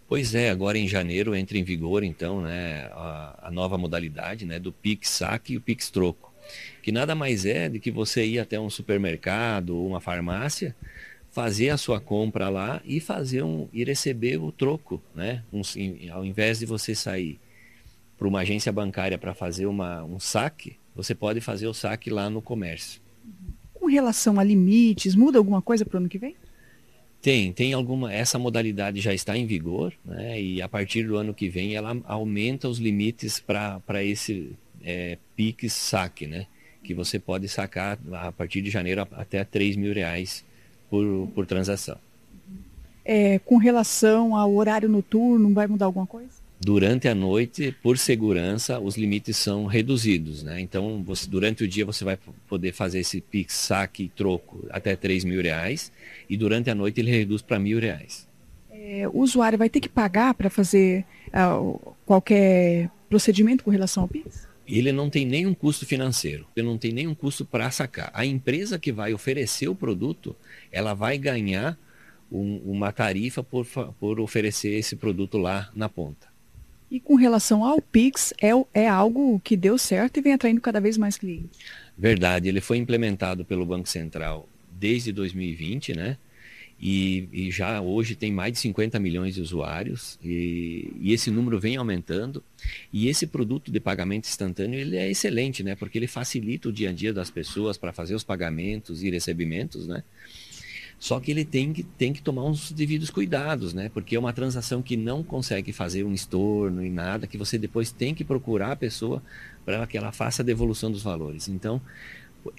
Pois 0.10 0.36
é, 0.36 0.49
agora 0.49 0.78
em 0.78 0.89
janeiro 0.89 1.34
entra 1.34 1.58
em 1.58 1.64
vigor 1.64 2.03
então 2.03 2.41
né, 2.41 2.89
a, 2.91 3.47
a 3.47 3.51
nova 3.51 3.78
modalidade 3.78 4.45
né, 4.45 4.60
do 4.60 4.74
Pix 4.74 5.10
Saque 5.10 5.53
e 5.53 5.58
o 5.58 5.62
Pix 5.62 5.89
Troco 5.89 6.34
que 6.82 6.91
nada 6.91 7.16
mais 7.16 7.46
é 7.46 7.70
do 7.70 7.80
que 7.80 7.91
você 7.91 8.26
ir 8.26 8.39
até 8.39 8.60
um 8.60 8.70
supermercado 8.70 9.76
ou 9.78 9.88
uma 9.88 10.00
farmácia, 10.00 10.76
fazer 11.32 11.70
a 11.70 11.78
sua 11.78 12.00
compra 12.00 12.48
lá 12.48 12.82
e 12.86 13.00
fazer 13.00 13.43
um 13.43 13.68
e 13.74 13.84
receber 13.84 14.38
o 14.38 14.52
troco, 14.52 15.02
né? 15.14 15.43
Um, 15.52 15.62
ao 16.12 16.24
invés 16.24 16.60
de 16.60 16.66
você 16.66 16.96
sair 16.96 17.39
para 18.18 18.28
uma 18.28 18.39
agência 18.39 18.72
bancária 18.72 19.18
para 19.18 19.34
fazer 19.34 19.66
uma, 19.66 20.04
um 20.04 20.20
saque, 20.20 20.78
você 20.96 21.14
pode 21.14 21.41
fazer 21.41 21.68
o 21.68 21.74
saque 21.74 22.10
lá 22.10 22.30
no 22.30 22.41
comércio. 22.41 23.02
Com 23.74 23.88
relação 23.88 24.39
a 24.39 24.43
limites, 24.43 25.14
muda 25.14 25.38
alguma 25.38 25.62
coisa 25.62 25.86
para 25.86 25.98
o 25.98 26.00
ano 26.00 26.10
que 26.10 26.18
vem? 26.18 26.36
Tem, 27.22 27.52
tem 27.52 27.74
alguma. 27.74 28.14
Essa 28.14 28.38
modalidade 28.38 29.02
já 29.02 29.14
está 29.14 29.36
em 29.36 29.46
vigor, 29.46 29.93
né? 30.06 30.39
E 30.39 30.62
a 30.62 30.70
partir 30.70 31.06
do 31.08 31.18
ano 31.18 31.34
que 31.34 31.50
vem 31.50 31.76
ela 31.76 31.98
aumenta 32.06 32.70
os 32.70 32.78
limites 32.78 33.39
para 33.39 34.04
esse 34.04 34.56
é, 34.86 35.17
PIX 35.36 35.73
saque, 35.73 36.27
né? 36.27 36.45
Que 36.83 36.93
você 36.93 37.17
pode 37.17 37.49
sacar 37.49 37.97
a 38.13 38.31
partir 38.31 38.61
de 38.61 38.69
janeiro 38.69 39.07
até 39.13 39.43
3 39.43 39.75
mil 39.75 39.93
reais 39.93 40.45
por, 40.89 41.27
por 41.33 41.45
transação. 41.45 41.97
É, 43.03 43.39
com 43.39 43.57
relação 43.57 44.36
ao 44.36 44.55
horário 44.55 44.88
noturno, 44.88 45.53
vai 45.53 45.67
mudar 45.67 45.86
alguma 45.86 46.05
coisa? 46.05 46.45
Durante 46.59 47.07
a 47.07 47.13
noite, 47.13 47.75
por 47.83 47.97
segurança, 47.97 48.79
os 48.79 48.95
limites 48.95 49.36
são 49.36 49.65
reduzidos, 49.65 50.41
né? 50.41 50.59
Então, 50.61 51.03
você, 51.03 51.29
durante 51.29 51.63
o 51.63 51.67
dia 51.67 51.86
você 51.86 52.03
vai 52.05 52.17
poder 52.47 52.71
fazer 52.71 52.99
esse 52.99 53.19
PIX 53.19 53.53
saque 53.53 54.11
troco 54.15 54.65
até 54.69 54.95
3 54.95 55.25
mil 55.25 55.41
reais 55.41 55.91
e 56.29 56.38
durante 56.38 56.69
a 56.69 56.75
noite 56.75 57.01
ele 57.01 57.11
reduz 57.11 57.41
para 57.41 57.59
mil 57.59 57.79
reais. 57.79 58.27
É, 58.71 59.07
o 59.07 59.19
usuário 59.19 59.57
vai 59.57 59.69
ter 59.69 59.79
que 59.79 59.89
pagar 59.89 60.33
para 60.33 60.49
fazer 60.49 61.05
uh, 61.27 61.93
qualquer 62.05 62.89
procedimento 63.09 63.63
com 63.63 63.69
relação 63.69 64.03
ao 64.03 64.09
PIX? 64.09 64.47
Ele 64.68 64.91
não 64.91 65.09
tem 65.09 65.26
nenhum 65.26 65.53
custo 65.53 65.86
financeiro, 65.86 66.47
ele 66.55 66.66
não 66.66 66.78
tem 66.78 66.91
nenhum 66.91 67.13
custo 67.13 67.45
para 67.45 67.70
sacar. 67.70 68.09
A 68.13 68.26
empresa 68.26 68.80
que 68.80 68.91
vai 68.91 69.13
oferecer 69.13 69.68
o 69.68 69.76
produto, 69.76 70.36
ela 70.72 70.93
vai 70.93 71.18
ganhar 71.18 71.78
um, 72.32 72.57
uma 72.66 72.91
tarifa 72.91 73.43
por, 73.43 73.66
por 73.99 74.20
oferecer 74.20 74.74
esse 74.74 74.95
produto 74.95 75.38
lá 75.38 75.70
na 75.76 75.88
ponta. 75.88 76.34
E 76.89 76.99
com 76.99 77.16
relação 77.16 77.63
ao 77.63 77.82
Pix, 77.82 78.34
é, 78.41 78.51
é 78.74 78.88
algo 78.88 79.39
que 79.43 79.57
deu 79.57 79.78
certo 79.78 80.18
e 80.18 80.22
vem 80.22 80.34
atraindo 80.34 80.61
cada 80.61 80.80
vez 80.80 80.97
mais 80.97 81.18
clientes? 81.18 81.59
Verdade, 81.97 82.47
ele 82.47 82.61
foi 82.61 82.78
implementado 82.78 83.43
pelo 83.43 83.66
Banco 83.66 83.89
Central 83.89 84.47
desde 84.70 85.11
2020, 85.11 85.93
né? 85.95 86.18
E, 86.88 87.27
e, 87.33 87.49
já 87.49 87.81
hoje 87.81 88.15
tem 88.15 88.31
mais 88.31 88.53
de 88.53 88.59
50 88.59 88.99
milhões 88.99 89.33
de 89.33 89.41
usuários 89.41 90.19
e, 90.23 90.93
e, 90.99 91.13
esse 91.13 91.31
número 91.31 91.59
vem 91.59 91.77
aumentando. 91.77 92.43
E 92.93 93.07
esse 93.07 93.25
produto 93.25 93.71
de 93.71 93.79
pagamento 93.79 94.27
instantâneo 94.27 94.79
ele 94.79 94.95
é 94.95 95.09
excelente 95.09 95.63
né? 95.63 95.75
Porque 95.75 95.97
ele 95.97 96.05
facilita 96.05 96.69
o 96.69 96.71
dia 96.71 96.91
a 96.91 96.93
dia 96.93 97.11
das 97.11 97.31
pessoas 97.31 97.75
para 97.75 97.91
fazer 97.91 98.13
os 98.13 98.23
pagamentos 98.23 99.01
e 99.01 99.09
recebimentos 99.09 99.88
né? 99.88 100.03
Só 100.99 101.19
que 101.19 101.31
ele 101.31 101.43
tem 101.43 101.73
que, 101.73 101.81
tem 101.81 102.13
que 102.13 102.21
tomar 102.21 102.43
uns 102.43 102.71
devidos 102.71 103.09
cuidados 103.09 103.73
né? 103.73 103.89
Porque 103.89 104.15
é 104.15 104.19
uma 104.19 104.31
transação 104.31 104.83
que 104.83 104.95
não 104.95 105.23
consegue 105.23 105.73
fazer 105.73 106.03
um 106.03 106.13
estorno 106.13 106.86
e 106.86 106.89
nada 106.91 107.25
que 107.25 107.36
você 107.36 107.57
depois 107.57 107.91
tem 107.91 108.13
que 108.13 108.23
procurar 108.23 108.73
a 108.73 108.75
pessoa 108.75 109.23
para 109.65 109.88
que 109.88 109.97
ela 109.97 110.11
faça 110.11 110.43
a 110.43 110.45
devolução 110.45 110.91
dos 110.91 111.01
valores. 111.01 111.47
Então 111.47 111.81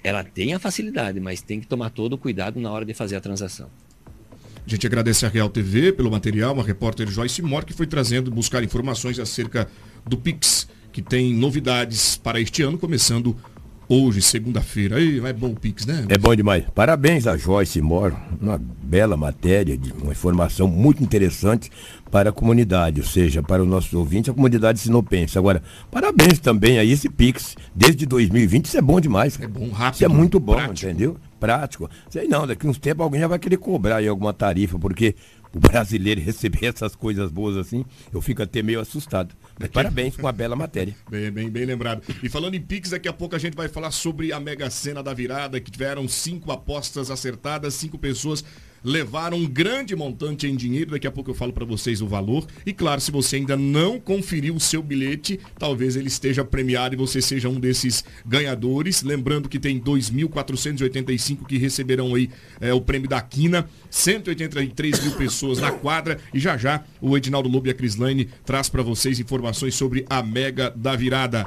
ela 0.03 0.21
tem 0.21 0.53
a 0.53 0.59
facilidade 0.59 1.17
mas 1.17 1.41
tem 1.41 1.61
que 1.61 1.67
tomar 1.67 1.91
todo 1.91 2.11
o 2.11 2.17
cuidado 2.17 2.59
na 2.59 2.69
hora 2.69 2.83
de 2.83 2.93
fazer 2.93 3.15
a 3.15 3.21
transação 3.21 3.69
a 4.67 4.75
gente 4.75 4.85
agradece 4.85 5.25
a 5.25 5.29
Real 5.29 5.49
TV 5.49 5.93
pelo 5.93 6.11
material, 6.11 6.53
uma 6.53 6.63
repórter 6.63 7.07
Joyce 7.07 7.41
Mor 7.41 7.63
que 7.63 7.73
foi 7.73 7.87
trazendo, 7.87 8.29
buscar 8.29 8.61
informações 8.63 9.17
acerca 9.17 9.67
do 10.05 10.17
Pix, 10.17 10.67
que 10.91 11.01
tem 11.01 11.33
novidades 11.33 12.17
para 12.17 12.39
este 12.41 12.63
ano, 12.63 12.77
começando 12.77 13.35
hoje, 13.87 14.21
segunda-feira. 14.21 14.97
Aí, 14.97 15.19
é 15.25 15.31
bom 15.31 15.51
o 15.51 15.55
Pix, 15.55 15.85
né? 15.85 16.05
É 16.09 16.17
bom 16.17 16.35
demais. 16.35 16.65
Parabéns 16.75 17.25
a 17.27 17.37
Joyce 17.37 17.81
Mor, 17.81 18.13
uma 18.41 18.59
bela 18.83 19.15
matéria, 19.15 19.77
de 19.77 19.93
uma 19.93 20.11
informação 20.11 20.67
muito 20.67 21.01
interessante 21.01 21.71
para 22.11 22.29
a 22.29 22.33
comunidade, 22.33 22.99
ou 22.99 23.07
seja, 23.07 23.41
para 23.41 23.63
os 23.63 23.69
nossos 23.69 23.93
ouvintes, 23.93 24.29
a 24.29 24.33
comunidade 24.33 24.79
sinopense. 24.79 25.37
Agora, 25.37 25.63
parabéns 25.89 26.39
também 26.39 26.77
a 26.77 26.83
esse 26.83 27.07
Pix, 27.07 27.55
desde 27.73 28.05
2020, 28.05 28.65
isso 28.65 28.77
é 28.77 28.81
bom 28.81 28.99
demais. 28.99 29.39
É 29.39 29.47
bom, 29.47 29.69
rápido. 29.69 29.95
Isso 29.95 30.05
é 30.05 30.09
muito 30.09 30.39
bom, 30.39 30.55
prático. 30.55 30.89
entendeu? 30.89 31.17
Prático. 31.39 31.89
Sei 32.09 32.27
não, 32.27 32.45
daqui 32.45 32.67
uns 32.67 32.77
tempos 32.77 33.03
alguém 33.03 33.21
já 33.21 33.27
vai 33.27 33.39
querer 33.39 33.57
cobrar 33.57 33.97
aí 33.97 34.07
alguma 34.07 34.33
tarifa, 34.33 34.77
porque 34.77 35.15
o 35.53 35.59
brasileiro 35.59 36.21
receber 36.21 36.65
essas 36.73 36.95
coisas 36.95 37.31
boas 37.31 37.57
assim, 37.57 37.85
eu 38.13 38.21
fico 38.21 38.43
até 38.43 38.61
meio 38.61 38.79
assustado. 38.79 39.35
Mas 39.59 39.69
parabéns 39.69 40.15
com 40.15 40.27
a 40.27 40.31
bela 40.31 40.55
matéria. 40.55 40.95
Bem, 41.09 41.31
bem, 41.31 41.49
bem 41.49 41.65
lembrado. 41.65 42.03
E 42.21 42.29
falando 42.29 42.55
em 42.55 42.61
Pix, 42.61 42.89
daqui 42.89 43.07
a 43.07 43.13
pouco 43.13 43.35
a 43.35 43.39
gente 43.39 43.55
vai 43.55 43.67
falar 43.67 43.91
sobre 43.91 44.31
a 44.31 44.39
Mega 44.39 44.69
Sena 44.69 45.01
da 45.01 45.13
virada, 45.13 45.59
que 45.59 45.71
tiveram 45.71 46.07
cinco 46.07 46.51
apostas 46.51 47.09
acertadas, 47.09 47.73
cinco 47.73 47.97
pessoas 47.97 48.43
levaram 48.83 49.37
um 49.37 49.45
grande 49.45 49.95
montante 49.95 50.47
em 50.47 50.55
dinheiro. 50.55 50.91
Daqui 50.91 51.07
a 51.07 51.11
pouco 51.11 51.31
eu 51.31 51.35
falo 51.35 51.53
para 51.53 51.65
vocês 51.65 52.01
o 52.01 52.07
valor. 52.07 52.45
E 52.65 52.73
claro, 52.73 53.01
se 53.01 53.11
você 53.11 53.37
ainda 53.37 53.55
não 53.57 53.99
conferiu 53.99 54.55
o 54.55 54.59
seu 54.59 54.81
bilhete, 54.81 55.39
talvez 55.57 55.95
ele 55.95 56.07
esteja 56.07 56.43
premiado 56.43 56.95
e 56.95 56.97
você 56.97 57.21
seja 57.21 57.49
um 57.49 57.59
desses 57.59 58.03
ganhadores. 58.25 59.03
Lembrando 59.03 59.49
que 59.49 59.59
tem 59.59 59.79
2.485 59.79 61.45
que 61.45 61.57
receberão 61.57 62.15
aí 62.15 62.29
é, 62.59 62.73
o 62.73 62.81
prêmio 62.81 63.09
da 63.09 63.21
Quina, 63.21 63.67
183 63.89 65.03
mil 65.03 65.11
pessoas 65.13 65.59
na 65.59 65.71
quadra. 65.71 66.19
E 66.33 66.39
já 66.39 66.57
já 66.57 66.83
o 67.01 67.17
Edinaldo 67.17 67.49
Lobo 67.49 67.67
e 67.67 67.71
a 67.71 67.73
Crislane 67.73 68.29
traz 68.45 68.69
para 68.69 68.83
vocês 68.83 69.19
informações 69.19 69.75
sobre 69.75 70.05
a 70.09 70.21
Mega 70.23 70.71
da 70.75 70.95
Virada. 70.95 71.45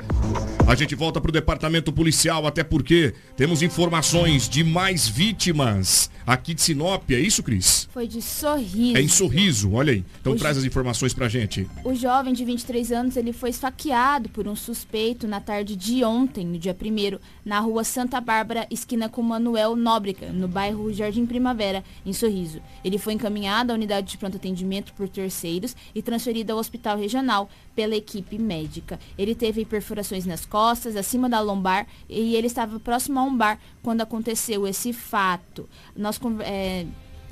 A 0.66 0.74
gente 0.76 0.94
volta 0.94 1.20
para 1.20 1.30
o 1.30 1.32
departamento 1.32 1.92
policial, 1.92 2.46
até 2.46 2.62
porque 2.62 3.12
temos 3.36 3.60
informações 3.60 4.48
de 4.48 4.62
mais 4.62 5.08
vítimas 5.08 6.10
aqui 6.24 6.54
de 6.54 6.62
Sinop. 6.62 7.10
É 7.20 7.22
isso, 7.22 7.42
Cris? 7.42 7.86
Foi 7.92 8.08
de 8.08 8.22
sorriso. 8.22 8.96
É 8.96 9.02
em 9.02 9.06
sorriso, 9.08 9.74
olha 9.74 9.92
aí. 9.92 10.02
Então 10.22 10.32
O 10.32 10.36
traz 10.36 10.56
as 10.56 10.64
informações 10.64 11.12
pra 11.12 11.28
gente. 11.28 11.68
O 11.84 11.94
jovem 11.94 12.32
de 12.32 12.46
23 12.46 12.90
anos 12.92 13.14
ele 13.14 13.34
foi 13.34 13.50
esfaqueado 13.50 14.30
por 14.30 14.48
um 14.48 14.56
suspeito 14.56 15.28
na 15.28 15.38
tarde 15.38 15.76
de 15.76 16.02
ontem, 16.02 16.46
no 16.46 16.58
dia 16.58 16.74
1 16.74 17.18
na 17.44 17.60
rua 17.60 17.84
Santa 17.84 18.22
Bárbara, 18.22 18.66
esquina 18.70 19.06
com 19.06 19.20
Manuel 19.20 19.76
Nóbrega, 19.76 20.32
no 20.32 20.48
bairro 20.48 20.90
Jardim 20.94 21.26
Primavera, 21.26 21.84
em 22.06 22.12
Sorriso. 22.14 22.62
Ele 22.82 22.96
foi 22.96 23.12
encaminhado 23.12 23.70
à 23.70 23.74
unidade 23.74 24.12
de 24.12 24.16
pronto 24.16 24.38
atendimento 24.38 24.94
por 24.94 25.06
terceiros 25.06 25.76
e 25.94 26.00
transferido 26.00 26.54
ao 26.54 26.58
hospital 26.58 26.96
regional 26.96 27.50
pela 27.76 27.96
equipe 27.96 28.38
médica. 28.38 28.98
Ele 29.18 29.34
teve 29.34 29.66
perfurações 29.66 30.24
nas 30.24 30.46
costas, 30.46 30.96
acima 30.96 31.28
da 31.28 31.40
lombar 31.40 31.86
e 32.08 32.34
ele 32.34 32.46
estava 32.46 32.80
próximo 32.80 33.18
a 33.18 33.22
um 33.22 33.36
bar 33.36 33.60
quando 33.82 34.00
aconteceu 34.00 34.66
esse 34.66 34.94
fato. 34.94 35.68
Nós 35.94 36.18
eh, 36.44 36.86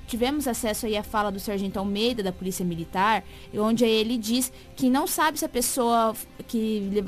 Tivemos 0.08 0.48
acesso 0.48 0.86
aí 0.86 0.96
à 0.96 1.02
fala 1.04 1.30
do 1.30 1.38
Sargento 1.38 1.78
Almeida, 1.78 2.22
da 2.22 2.32
Polícia 2.32 2.64
Militar, 2.64 3.22
onde 3.54 3.84
ele 3.84 4.16
diz 4.18 4.50
que 4.74 4.88
não 4.90 5.06
sabe 5.06 5.38
se 5.38 5.44
a 5.44 5.48
pessoa 5.48 6.14
que, 6.48 7.04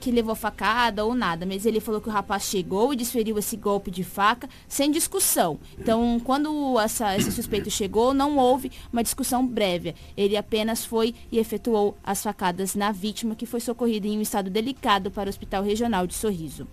que 0.00 0.10
levou 0.10 0.34
facada 0.34 1.04
ou 1.04 1.14
nada, 1.14 1.46
mas 1.46 1.64
ele 1.64 1.78
falou 1.78 2.00
que 2.00 2.08
o 2.08 2.12
rapaz 2.12 2.42
chegou 2.42 2.92
e 2.92 2.96
desferiu 2.96 3.38
esse 3.38 3.56
golpe 3.56 3.88
de 3.88 4.02
faca 4.02 4.48
sem 4.66 4.90
discussão. 4.90 5.60
Então, 5.78 6.20
quando 6.24 6.76
essa- 6.80 7.16
esse 7.16 7.30
suspeito 7.30 7.70
chegou, 7.70 8.12
não 8.12 8.36
houve 8.36 8.72
uma 8.92 9.04
discussão 9.04 9.46
prévia. 9.46 9.94
Ele 10.16 10.36
apenas 10.36 10.84
foi 10.84 11.14
e 11.30 11.38
efetuou 11.38 11.96
as 12.02 12.20
facadas 12.20 12.74
na 12.74 12.90
vítima, 12.90 13.36
que 13.36 13.46
foi 13.46 13.60
socorrida 13.60 14.08
em 14.08 14.18
um 14.18 14.22
estado 14.22 14.50
delicado 14.50 15.08
para 15.08 15.28
o 15.28 15.30
Hospital 15.30 15.62
Regional 15.62 16.04
de 16.04 16.14
Sorriso. 16.14 16.66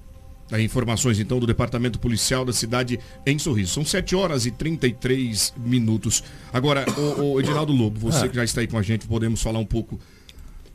Informações 0.58 1.20
então 1.20 1.40
do 1.40 1.46
Departamento 1.46 2.00
Policial 2.00 2.44
da 2.44 2.54
cidade 2.54 3.00
em 3.26 3.38
Sorriso. 3.38 3.74
São 3.74 3.86
7 3.86 4.16
horas 4.16 4.46
e 4.46 4.52
33 4.52 5.54
minutos. 5.58 6.24
Agora, 6.52 6.86
o, 6.98 7.34
o 7.34 7.40
Edinaldo 7.40 7.72
Lobo, 7.74 8.00
você 8.00 8.26
Ah. 8.26 8.30
que 8.30 8.36
já 8.36 8.44
está 8.44 8.62
aí 8.62 8.68
com 8.68 8.78
a 8.78 8.82
gente, 8.82 9.06
podemos 9.06 9.42
falar 9.42 9.60
um 9.60 9.66
pouco. 9.66 10.00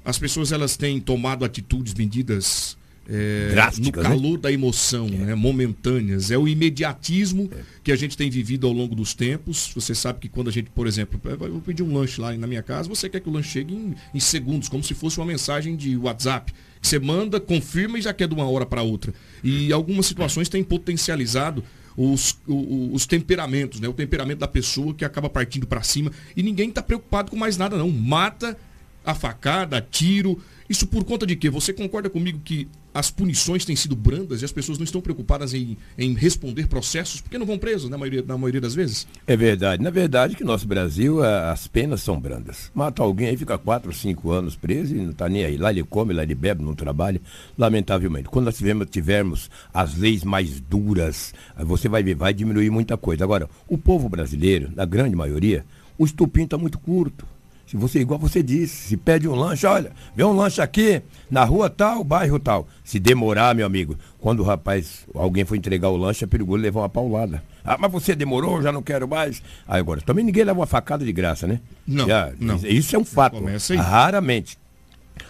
As 0.05 0.19
pessoas 0.19 0.53
elas 0.53 0.77
têm 0.77 1.01
tomado 1.01 1.45
atitudes, 1.45 1.95
medidas 1.95 2.77
é, 3.09 3.55
no 3.79 3.85
né? 3.87 3.91
calor 3.91 4.39
da 4.39 4.51
emoção, 4.53 5.09
né? 5.09 5.35
momentâneas. 5.35 6.31
É 6.31 6.39
o 6.39 6.47
imediatismo 6.47 7.51
que 7.83 7.93
a 7.93 7.97
gente 7.97 8.17
tem 8.17 8.31
vivido 8.31 8.67
ao 8.67 8.73
longo 8.73 8.95
dos 8.95 9.15
tempos. 9.15 9.71
Você 9.75 9.95
sabe 9.95 10.21
que 10.21 10.29
quando 10.29 10.49
a 10.49 10.53
gente, 10.53 10.71
por 10.71 10.87
exemplo, 10.87 11.21
eu 11.25 11.37
vou 11.37 11.61
pedir 11.61 11.83
um 11.83 11.93
lanche 11.93 12.21
lá 12.21 12.33
na 12.37 12.47
minha 12.47 12.63
casa, 12.63 12.89
você 12.89 13.09
quer 13.09 13.21
que 13.21 13.29
o 13.29 13.33
lanche 13.33 13.51
chegue 13.51 13.75
em, 13.75 13.95
em 14.15 14.21
segundos, 14.21 14.69
como 14.69 14.83
se 14.83 14.95
fosse 14.95 15.19
uma 15.19 15.27
mensagem 15.27 15.77
de 15.77 15.97
WhatsApp. 15.97 16.53
Você 16.87 16.99
manda, 16.99 17.41
confirma 17.41 17.99
e 17.99 18.03
já 18.03 18.13
quer 18.13 18.29
de 18.29 18.35
uma 18.35 18.45
hora 18.49 18.67
para 18.67 18.83
outra. 18.83 19.15
E 19.43 19.73
algumas 19.73 20.05
situações 20.05 20.51
têm 20.51 20.63
potencializado 20.63 21.65
os, 21.97 22.37
o- 22.47 22.53
o- 22.55 22.95
os 22.95 23.07
temperamentos, 23.07 23.81
né? 23.81 23.89
O 23.89 23.93
temperamento 23.95 24.41
da 24.41 24.49
pessoa 24.49 24.93
que 24.93 25.05
acaba 25.05 25.31
partindo 25.31 25.67
para 25.67 25.83
cima 25.83 26.11
e 26.37 26.43
ninguém 26.43 26.69
está 26.69 26.83
preocupado 26.83 27.31
com 27.31 27.37
mais 27.37 27.57
nada 27.57 27.79
não. 27.79 27.89
Mata 27.91 28.57
a 29.05 29.15
facada, 29.15 29.81
tiro. 29.81 30.41
Isso 30.69 30.87
por 30.87 31.05
conta 31.05 31.27
de 31.27 31.37
quê? 31.37 31.51
Você 31.51 31.75
concorda 31.75 32.09
comigo 32.09 32.41
que 32.43 32.67
as 32.95 33.11
punições 33.11 33.65
têm 33.67 33.77
sido 33.77 33.95
brandas 33.95 34.41
e 34.41 34.45
as 34.47 34.53
pessoas 34.53 34.79
não 34.79 34.85
estão 34.85 35.01
preocupadas 35.01 35.53
em, 35.53 35.77
em 35.99 36.15
responder 36.15 36.69
processos 36.69 37.21
porque 37.21 37.37
não 37.37 37.45
vão 37.45 37.59
presos 37.59 37.91
na 37.91 37.99
maioria, 37.99 38.23
na 38.27 38.39
maioria 38.39 38.61
das 38.63 38.75
vezes? 38.75 39.07
É 39.27 39.37
verdade. 39.37 39.83
Na 39.83 39.91
verdade, 39.91 40.35
que 40.37 40.43
nosso 40.45 40.67
Brasil, 40.67 41.23
a- 41.23 41.51
as 41.53 41.67
penas 41.67 42.01
são 42.01 42.19
brandas. 42.19 42.71
Mata 42.75 43.03
alguém 43.03 43.29
aí, 43.29 43.37
fica 43.37 43.59
4, 43.59 43.93
5 43.93 44.31
anos 44.31 44.57
preso 44.57 44.95
e 44.97 45.01
não 45.01 45.11
está 45.11 45.29
nem 45.29 45.45
aí. 45.45 45.59
Lá 45.59 45.71
ele 45.71 45.83
come, 45.85 46.15
lá 46.15 46.23
ele 46.23 46.35
bebe, 46.35 46.63
não 46.65 46.75
trabalha. 46.75 47.21
Lamentavelmente. 47.59 48.29
Quando 48.31 48.47
nós 48.47 48.57
tivermos, 48.57 48.87
tivermos 48.91 49.51
as 49.73 49.99
leis 49.99 50.25
mais 50.25 50.61
duras, 50.61 51.35
você 51.59 51.89
vai 51.89 52.03
ver, 52.03 52.15
vai 52.15 52.33
diminuir 52.33 52.71
muita 52.71 52.97
coisa. 52.97 53.23
Agora, 53.23 53.51
o 53.69 53.77
povo 53.77 54.09
brasileiro, 54.09 54.71
na 54.75 54.85
grande 54.87 55.15
maioria, 55.15 55.65
o 55.99 56.05
estupim 56.07 56.45
está 56.45 56.57
muito 56.57 56.79
curto. 56.79 57.27
Se 57.75 57.79
você, 57.79 57.99
igual 57.99 58.21
você 58.21 58.41
disse, 58.41 58.91
se 58.91 58.97
pede 58.97 59.27
um 59.29 59.35
lanche, 59.35 59.67
olha, 59.67 59.91
vê 60.15 60.23
um 60.23 60.33
lanche 60.33 60.61
aqui, 60.61 61.03
na 61.29 61.43
rua 61.43 61.69
tal, 61.69 62.05
bairro 62.05 62.39
tal. 62.39 62.69
Se 62.85 63.01
demorar, 63.01 63.53
meu 63.53 63.67
amigo, 63.67 63.99
quando 64.21 64.39
o 64.39 64.43
rapaz, 64.45 65.05
alguém 65.13 65.45
for 65.45 65.57
entregar 65.57 65.89
o 65.89 65.97
lanche, 65.97 66.23
é 66.23 66.27
perigoso 66.29 66.63
levar 66.63 66.83
uma 66.83 66.89
paulada. 66.89 67.43
Ah, 67.65 67.77
mas 67.77 67.91
você 67.91 68.15
demorou, 68.15 68.63
já 68.63 68.71
não 68.71 68.81
quero 68.81 69.09
mais. 69.09 69.43
Aí 69.67 69.81
agora, 69.81 70.01
também 70.01 70.25
ninguém 70.25 70.45
leva 70.45 70.61
uma 70.61 70.67
facada 70.67 71.05
de 71.05 71.13
graça, 71.13 71.49
né? 71.49 71.59
Não, 71.85 72.07
Já, 72.07 72.33
não. 72.39 72.55
Isso 72.63 72.95
é 72.95 72.99
um 73.01 73.05
fato. 73.05 73.39
Raramente. 73.83 74.57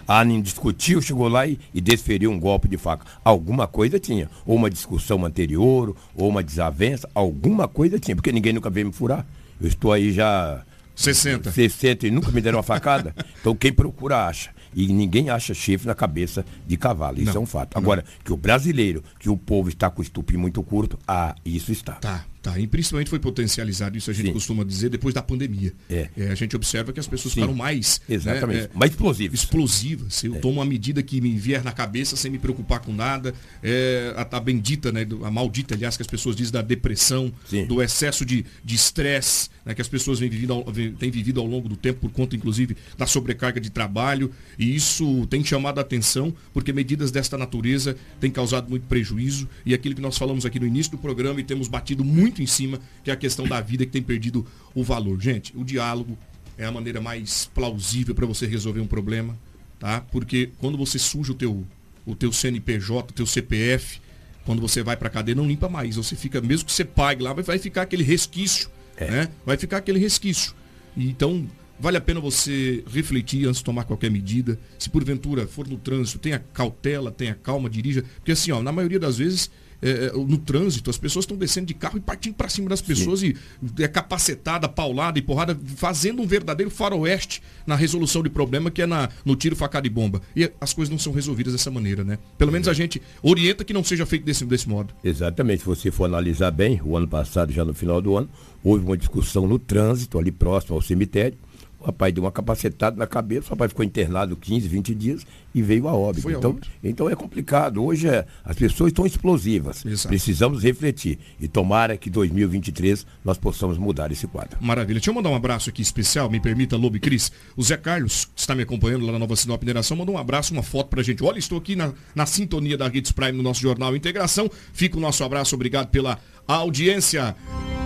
Ah, 0.06 0.22
nem 0.22 0.42
discutiu, 0.42 1.00
chegou 1.00 1.28
lá 1.28 1.46
e, 1.46 1.58
e 1.72 1.80
desferiu 1.80 2.30
um 2.30 2.38
golpe 2.38 2.68
de 2.68 2.76
faca. 2.76 3.06
Alguma 3.24 3.66
coisa 3.66 3.98
tinha. 3.98 4.28
Ou 4.44 4.56
uma 4.56 4.68
discussão 4.68 5.24
anterior, 5.24 5.96
ou 6.14 6.28
uma 6.28 6.42
desavença, 6.42 7.08
alguma 7.14 7.66
coisa 7.66 7.98
tinha, 7.98 8.14
porque 8.14 8.32
ninguém 8.32 8.52
nunca 8.52 8.68
veio 8.68 8.88
me 8.88 8.92
furar. 8.92 9.24
Eu 9.58 9.66
estou 9.66 9.94
aí 9.94 10.12
já. 10.12 10.62
60. 10.94 11.50
60 11.50 12.06
e 12.06 12.10
nunca 12.10 12.30
me 12.30 12.40
deram 12.40 12.58
uma 12.58 12.62
facada. 12.62 13.14
então 13.40 13.54
quem 13.54 13.72
procura 13.72 14.26
acha. 14.26 14.50
E 14.74 14.92
ninguém 14.92 15.30
acha 15.30 15.54
chifre 15.54 15.86
na 15.86 15.94
cabeça 15.94 16.44
de 16.66 16.76
cavalo. 16.76 17.18
Isso 17.20 17.32
Não, 17.32 17.40
é 17.40 17.44
um 17.44 17.46
fato. 17.46 17.74
não. 17.74 17.82
Agora, 17.82 18.04
que 18.24 18.32
o 18.32 18.36
brasileiro, 18.36 19.04
que 19.18 19.28
o 19.30 19.36
povo 19.36 19.68
está 19.68 19.88
com 19.88 20.00
o 20.00 20.02
estupim 20.02 20.36
muito 20.36 20.62
curto, 20.62 20.98
ah, 21.06 21.34
isso 21.44 21.70
está. 21.70 21.92
Tá, 21.92 22.24
tá. 22.50 22.58
E 22.58 22.66
principalmente 22.66 23.10
foi 23.10 23.18
potencializado, 23.18 23.96
isso 23.96 24.10
a 24.10 24.14
gente 24.14 24.32
costuma 24.32 24.64
dizer, 24.64 24.90
depois 24.90 25.14
da 25.14 25.22
pandemia. 25.22 25.72
É. 25.88 26.08
a 26.30 26.34
gente 26.34 26.54
observa 26.54 26.92
que 26.92 27.00
as 27.00 27.06
pessoas 27.06 27.34
Sim. 27.34 27.40
ficaram 27.40 27.54
mais. 27.54 28.00
Exatamente. 28.08 28.60
né, 28.60 28.68
é, 28.72 28.78
Mais 28.78 28.90
explosivas. 28.90 29.40
Explosivas. 29.40 30.24
Eu 30.24 30.40
tomo 30.40 30.54
uma 30.54 30.64
medida 30.64 31.02
que 31.02 31.20
me 31.20 31.36
vier 31.36 31.64
na 31.64 31.72
cabeça 31.72 32.16
sem 32.16 32.30
me 32.30 32.38
preocupar 32.38 32.80
com 32.80 32.92
nada. 32.92 33.34
É, 33.62 34.12
a, 34.16 34.36
a 34.36 34.40
bendita, 34.40 34.92
né? 34.92 35.06
A 35.24 35.30
maldita, 35.30 35.74
aliás, 35.74 35.96
que 35.96 36.02
as 36.02 36.06
pessoas 36.06 36.36
dizem 36.36 36.52
da 36.52 36.62
depressão, 36.62 37.32
do 37.68 37.82
excesso 37.82 38.24
de 38.24 38.44
de 38.64 38.74
estresse, 38.74 39.50
né, 39.64 39.74
que 39.74 39.82
as 39.82 39.88
pessoas 39.88 40.18
vêm 40.18 40.28
vivido 40.28 40.52
ao, 40.52 40.64
têm 40.64 41.10
vivido 41.10 41.40
ao 41.40 41.46
longo 41.46 41.68
do 41.68 41.76
tempo, 41.76 42.00
por 42.00 42.10
conta, 42.10 42.36
inclusive, 42.36 42.76
da 42.96 43.06
sobrecarga 43.06 43.60
de 43.60 43.70
trabalho. 43.70 44.30
E 44.58 44.74
isso 44.74 45.26
tem 45.28 45.44
chamado 45.44 45.78
a 45.78 45.80
atenção, 45.82 46.34
porque 46.52 46.72
medidas 46.72 47.10
desta 47.10 47.36
natureza 47.36 47.96
têm 48.20 48.30
causado 48.30 48.68
muito 48.68 48.86
prejuízo. 48.86 49.48
E 49.64 49.74
aquilo 49.74 49.94
que 49.94 50.00
nós 50.00 50.16
falamos 50.16 50.44
aqui 50.44 50.58
no 50.58 50.66
início 50.66 50.92
do 50.92 50.98
programa 50.98 51.40
e 51.40 51.44
temos 51.44 51.68
batido 51.68 52.04
muito 52.04 52.33
em 52.42 52.46
cima, 52.46 52.80
que 53.02 53.10
é 53.10 53.14
a 53.14 53.16
questão 53.16 53.46
da 53.46 53.60
vida 53.60 53.84
que 53.84 53.92
tem 53.92 54.02
perdido 54.02 54.46
o 54.74 54.82
valor. 54.82 55.20
Gente, 55.20 55.56
o 55.56 55.64
diálogo 55.64 56.18
é 56.56 56.64
a 56.64 56.72
maneira 56.72 57.00
mais 57.00 57.50
plausível 57.54 58.14
para 58.14 58.26
você 58.26 58.46
resolver 58.46 58.80
um 58.80 58.86
problema, 58.86 59.36
tá? 59.78 60.00
Porque 60.12 60.50
quando 60.58 60.78
você 60.78 60.98
suja 60.98 61.32
o 61.32 61.34
teu, 61.34 61.64
o 62.06 62.14
teu 62.14 62.32
CNPJ, 62.32 63.10
o 63.10 63.14
teu 63.14 63.26
CPF, 63.26 64.00
quando 64.44 64.60
você 64.60 64.82
vai 64.82 64.96
para 64.96 65.08
cadeia, 65.08 65.34
não 65.34 65.46
limpa 65.46 65.68
mais. 65.68 65.96
Você 65.96 66.14
fica, 66.14 66.40
mesmo 66.40 66.66
que 66.66 66.72
você 66.72 66.84
pague 66.84 67.22
lá, 67.22 67.32
vai, 67.32 67.42
vai 67.42 67.58
ficar 67.58 67.82
aquele 67.82 68.02
resquício, 68.04 68.68
né? 69.00 69.28
Vai 69.44 69.56
ficar 69.56 69.78
aquele 69.78 69.98
resquício. 69.98 70.54
Então, 70.96 71.48
vale 71.78 71.96
a 71.96 72.00
pena 72.00 72.20
você 72.20 72.84
refletir 72.86 73.46
antes 73.46 73.58
de 73.58 73.64
tomar 73.64 73.84
qualquer 73.84 74.10
medida. 74.10 74.58
Se 74.78 74.90
porventura 74.90 75.46
for 75.46 75.66
no 75.66 75.76
trânsito, 75.76 76.18
tenha 76.18 76.38
cautela, 76.38 77.10
tenha 77.10 77.34
calma, 77.34 77.68
dirija. 77.68 78.04
Porque 78.16 78.32
assim, 78.32 78.52
ó, 78.52 78.62
na 78.62 78.70
maioria 78.70 78.98
das 79.00 79.18
vezes, 79.18 79.50
é, 79.84 80.06
é, 80.06 80.12
no 80.12 80.38
trânsito, 80.38 80.88
as 80.88 80.96
pessoas 80.96 81.24
estão 81.24 81.36
descendo 81.36 81.66
de 81.66 81.74
carro 81.74 81.98
e 81.98 82.00
partindo 82.00 82.34
para 82.34 82.48
cima 82.48 82.70
das 82.70 82.80
pessoas 82.80 83.22
e 83.22 83.36
é 83.78 83.86
capacetada, 83.86 84.66
paulada 84.66 85.18
e 85.18 85.22
porrada, 85.22 85.58
fazendo 85.76 86.22
um 86.22 86.26
verdadeiro 86.26 86.70
faroeste 86.70 87.42
na 87.66 87.76
resolução 87.76 88.22
de 88.22 88.30
problema 88.30 88.70
que 88.70 88.80
é 88.80 88.86
na, 88.86 89.10
no 89.26 89.36
tiro, 89.36 89.54
facada 89.54 89.86
e 89.86 89.90
bomba. 89.90 90.22
E 90.34 90.50
as 90.58 90.72
coisas 90.72 90.90
não 90.90 90.98
são 90.98 91.12
resolvidas 91.12 91.52
dessa 91.52 91.70
maneira, 91.70 92.02
né? 92.02 92.18
Pelo 92.38 92.50
menos 92.50 92.66
a 92.66 92.72
gente 92.72 93.02
orienta 93.22 93.62
que 93.62 93.74
não 93.74 93.84
seja 93.84 94.06
feito 94.06 94.24
desse, 94.24 94.46
desse 94.46 94.66
modo. 94.66 94.94
Exatamente, 95.04 95.60
se 95.60 95.66
você 95.66 95.90
for 95.90 96.06
analisar 96.06 96.50
bem, 96.50 96.80
o 96.82 96.96
ano 96.96 97.06
passado, 97.06 97.52
já 97.52 97.62
no 97.62 97.74
final 97.74 98.00
do 98.00 98.16
ano, 98.16 98.30
houve 98.62 98.86
uma 98.86 98.96
discussão 98.96 99.46
no 99.46 99.58
trânsito, 99.58 100.18
ali 100.18 100.32
próximo 100.32 100.76
ao 100.76 100.80
cemitério. 100.80 101.36
O 101.84 101.88
rapaz 101.88 102.14
deu 102.14 102.24
uma 102.24 102.32
capacetada 102.32 102.96
na 102.96 103.06
cabeça, 103.06 103.48
o 103.48 103.50
rapaz 103.50 103.70
ficou 103.70 103.84
internado 103.84 104.34
15, 104.34 104.66
20 104.66 104.94
dias 104.94 105.26
e 105.54 105.60
veio 105.60 105.86
a 105.86 105.92
óbito. 105.92 106.22
Foi 106.22 106.32
então, 106.32 106.50
óbito. 106.52 106.70
então 106.82 107.10
é 107.10 107.14
complicado. 107.14 107.84
Hoje 107.84 108.08
é- 108.08 108.24
as 108.42 108.56
pessoas 108.56 108.88
estão 108.88 109.04
explosivas. 109.04 109.84
Precisamos 110.06 110.62
refletir. 110.62 111.18
E 111.38 111.46
tomara 111.46 111.94
que 111.98 112.08
2023 112.08 113.06
nós 113.22 113.36
possamos 113.36 113.76
mudar 113.76 114.10
esse 114.10 114.26
quadro. 114.26 114.56
Maravilha. 114.62 114.98
Deixa 114.98 115.10
eu 115.10 115.14
mandar 115.14 115.28
um 115.28 115.34
abraço 115.34 115.68
aqui 115.68 115.82
especial, 115.82 116.30
me 116.30 116.40
permita, 116.40 116.74
Lobo 116.74 116.96
e 116.96 117.00
Cris. 117.00 117.30
O 117.54 117.62
Zé 117.62 117.76
Carlos, 117.76 118.24
que 118.24 118.40
está 118.40 118.54
me 118.54 118.62
acompanhando 118.62 119.04
lá 119.04 119.12
na 119.12 119.18
Nova 119.18 119.36
Sinop 119.36 119.60
Mineração, 119.60 119.94
mandou 119.94 120.14
um 120.14 120.18
abraço, 120.18 120.54
uma 120.54 120.62
foto 120.62 120.88
pra 120.88 121.02
gente. 121.02 121.22
Olha, 121.22 121.38
estou 121.38 121.58
aqui 121.58 121.76
na, 121.76 121.92
na 122.14 122.24
sintonia 122.24 122.78
da 122.78 122.86
Hits 122.86 123.12
Prime 123.12 123.32
no 123.32 123.42
nosso 123.42 123.60
Jornal 123.60 123.94
Integração. 123.94 124.50
Fica 124.72 124.96
o 124.96 125.00
nosso 125.00 125.22
abraço, 125.22 125.54
obrigado 125.54 125.88
pela 125.90 126.18
audiência. 126.46 127.34